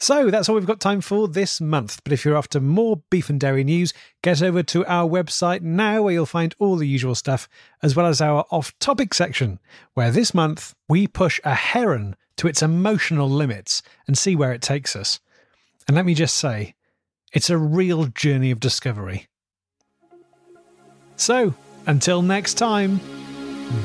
So 0.00 0.30
that's 0.30 0.48
all 0.48 0.54
we've 0.54 0.64
got 0.64 0.80
time 0.80 1.00
for 1.00 1.26
this 1.26 1.60
month. 1.60 2.00
But 2.04 2.12
if 2.12 2.24
you're 2.24 2.36
after 2.36 2.60
more 2.60 3.02
beef 3.10 3.28
and 3.28 3.40
dairy 3.40 3.64
news, 3.64 3.92
get 4.22 4.40
over 4.42 4.62
to 4.62 4.86
our 4.86 5.08
website 5.08 5.60
now 5.60 6.02
where 6.02 6.14
you'll 6.14 6.26
find 6.26 6.54
all 6.60 6.76
the 6.76 6.86
usual 6.86 7.16
stuff, 7.16 7.48
as 7.82 7.96
well 7.96 8.06
as 8.06 8.20
our 8.20 8.44
off 8.50 8.78
topic 8.78 9.12
section, 9.12 9.58
where 9.94 10.12
this 10.12 10.32
month 10.32 10.74
we 10.88 11.08
push 11.08 11.40
a 11.44 11.54
heron 11.54 12.14
to 12.36 12.46
its 12.46 12.62
emotional 12.62 13.28
limits 13.28 13.82
and 14.06 14.16
see 14.16 14.36
where 14.36 14.52
it 14.52 14.62
takes 14.62 14.94
us. 14.94 15.18
And 15.88 15.96
let 15.96 16.06
me 16.06 16.14
just 16.14 16.36
say, 16.36 16.74
it's 17.32 17.50
a 17.50 17.58
real 17.58 18.06
journey 18.06 18.52
of 18.52 18.60
discovery. 18.60 19.26
So, 21.16 21.54
until 21.86 22.22
next 22.22 22.54
time, 22.54 23.00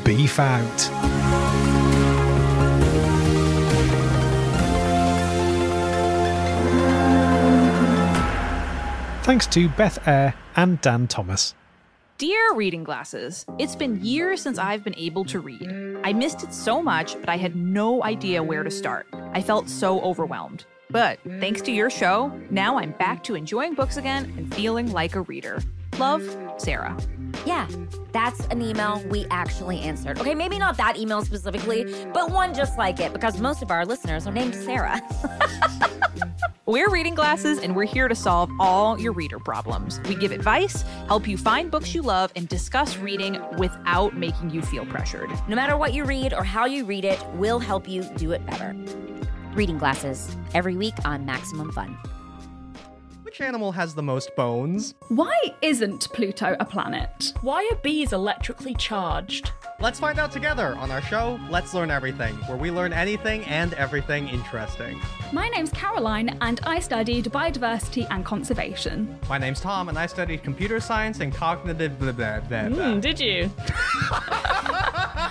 beef 0.03 0.39
out. 0.39 1.12
Thanks 9.24 9.47
to 9.47 9.69
Beth 9.69 10.05
Eyre 10.05 10.34
and 10.57 10.82
Dan 10.82 11.07
Thomas. 11.07 11.55
Dear 12.17 12.55
Reading 12.55 12.84
Glasses, 12.84 13.45
it's 13.57 13.74
been 13.74 14.03
years 14.03 14.41
since 14.41 14.57
I've 14.57 14.84
been 14.84 14.97
able 14.97 15.24
to 15.24 15.39
read. 15.39 15.97
I 16.03 16.11
missed 16.11 16.43
it 16.43 16.53
so 16.53 16.82
much, 16.82 17.17
but 17.21 17.30
I 17.30 17.38
had 17.38 17.55
no 17.55 18.03
idea 18.03 18.43
where 18.43 18.63
to 18.63 18.69
start. 18.69 19.07
I 19.32 19.41
felt 19.41 19.69
so 19.69 20.01
overwhelmed. 20.01 20.65
But 20.89 21.19
thanks 21.39 21.61
to 21.61 21.71
your 21.71 21.89
show, 21.89 22.38
now 22.49 22.78
I'm 22.78 22.91
back 22.91 23.24
to 23.24 23.36
enjoying 23.36 23.76
books 23.76 23.95
again 23.95 24.26
and 24.38 24.53
feeling 24.53 24.91
like 24.91 25.15
a 25.15 25.21
reader. 25.21 25.63
Love, 25.97 26.24
Sarah. 26.57 26.97
Yeah, 27.45 27.69
that's 28.11 28.45
an 28.47 28.61
email 28.61 29.01
we 29.09 29.26
actually 29.32 29.80
answered. 29.80 30.19
Okay, 30.19 30.36
maybe 30.36 30.59
not 30.59 30.76
that 30.76 30.97
email 30.97 31.24
specifically, 31.24 31.86
but 32.13 32.30
one 32.30 32.53
just 32.53 32.78
like 32.78 32.99
it 32.99 33.13
because 33.13 33.39
most 33.39 33.61
of 33.61 33.71
our 33.71 33.86
listeners 33.86 34.28
are 34.28 34.34
named 34.34 34.53
Sarah. 34.53 35.01
We're 36.66 36.89
Reading 36.89 37.14
Glasses, 37.14 37.59
and 37.59 37.76
we're 37.76 37.84
here 37.84 38.07
to 38.07 38.16
solve 38.16 38.49
all 38.57 38.97
your 38.97 39.11
reader 39.11 39.38
problems. 39.38 39.99
We 40.07 40.16
give 40.16 40.32
advice, 40.32 40.84
help 41.07 41.28
you 41.28 41.36
find 41.36 41.70
books 41.70 41.93
you 41.93 42.01
love, 42.01 42.32
and 42.38 42.47
discuss 42.47 42.95
reading 42.95 43.38
without 43.57 44.16
making 44.16 44.51
you 44.51 44.61
feel 44.61 44.86
pressured. 44.86 45.30
no 45.49 45.57
matter 45.57 45.76
what 45.76 45.93
you 45.93 46.05
read 46.05 46.34
or 46.34 46.45
how 46.45 46.64
you 46.64 46.86
read 46.86 47.03
it, 47.03 47.22
we'll 47.34 47.59
help 47.59 47.89
you 47.89 48.03
do 48.16 48.32
it 48.32 48.45
better. 48.45 48.74
Reading 49.53 49.78
Glasses, 49.78 50.38
every 50.53 50.78
week 50.78 50.93
on 51.03 51.26
Maximum 51.26 51.70
Fun. 51.74 51.97
Which 53.34 53.42
animal 53.42 53.72
has 53.72 53.96
the 53.96 54.04
most 54.04 54.36
bones? 54.36 54.94
Why 55.08 55.36
isn't 55.64 56.08
Pluto 56.14 56.56
a 56.60 56.66
planet? 56.66 57.34
Why 57.42 57.68
are 57.72 57.76
bees 57.78 58.14
electrically 58.14 58.76
charged? 58.76 59.50
Let's 59.80 60.00
find 60.00 60.20
out 60.20 60.32
together 60.32 60.76
on 60.76 60.92
our 60.92 61.02
show, 61.02 61.40
Let's 61.50 61.74
Learn 61.74 61.90
Everything, 61.90 62.36
where 62.46 62.58
we 62.58 62.70
learn 62.70 62.94
anything 62.94 63.44
and 63.46 63.74
everything 63.74 64.28
interesting. 64.28 65.02
My 65.32 65.50
name's 65.50 65.72
Caroline, 65.72 66.38
and 66.42 66.60
I 66.64 66.80
studied 66.80 67.26
biodiversity 67.26 68.06
and 68.12 68.24
conservation. 68.24 69.18
My 69.28 69.40
name's 69.40 69.60
Tom, 69.60 69.90
and 69.90 69.98
I 69.98 70.06
studied 70.06 70.44
computer 70.44 70.80
science 70.80 71.20
and 71.20 71.34
cognitive 71.34 71.98
blah, 71.98 72.12
blah, 72.12 72.40
blah, 72.42 72.70
blah. 72.70 72.94
Hmm, 72.94 73.00
did 73.00 73.20
you? 73.20 73.50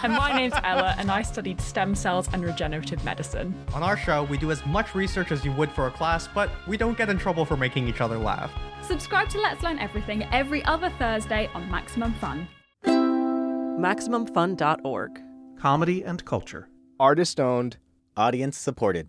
and 0.03 0.13
my 0.13 0.33
name's 0.37 0.55
Ella, 0.65 0.95
and 0.99 1.11
I 1.11 1.23
studied 1.23 1.61
stem 1.61 1.95
cells 1.95 2.29
and 2.33 2.45
regenerative 2.45 3.05
medicine. 3.05 3.55
On 3.73 3.83
our 3.83 3.97
show, 3.97 4.25
we 4.25 4.37
do 4.37 4.51
as 4.51 4.65
much 4.67 4.95
research 4.95 5.31
as 5.33 5.45
you 5.45 5.53
would 5.53 5.71
for 5.71 5.87
a 5.87 5.91
class, 5.91 6.29
but 6.35 6.51
we 6.67 6.77
don't 6.77 6.99
get 6.99 7.09
in 7.09 7.19
trouble 7.19 7.45
for 7.45 7.57
making 7.57 7.89
each 7.93 8.01
other 8.01 8.18
laugh. 8.18 8.51
Subscribe 8.82 9.28
to 9.30 9.40
Let's 9.40 9.62
Learn 9.62 9.78
Everything 9.78 10.24
every 10.32 10.64
other 10.64 10.90
Thursday 10.99 11.49
on 11.55 11.70
Maximum 11.70 12.12
Fun. 12.14 12.49
MaximumFun.org. 12.84 15.20
Comedy 15.59 16.03
and 16.03 16.24
culture. 16.24 16.68
Artist 16.99 17.38
owned, 17.40 17.76
audience 18.16 18.59
supported. 18.59 19.09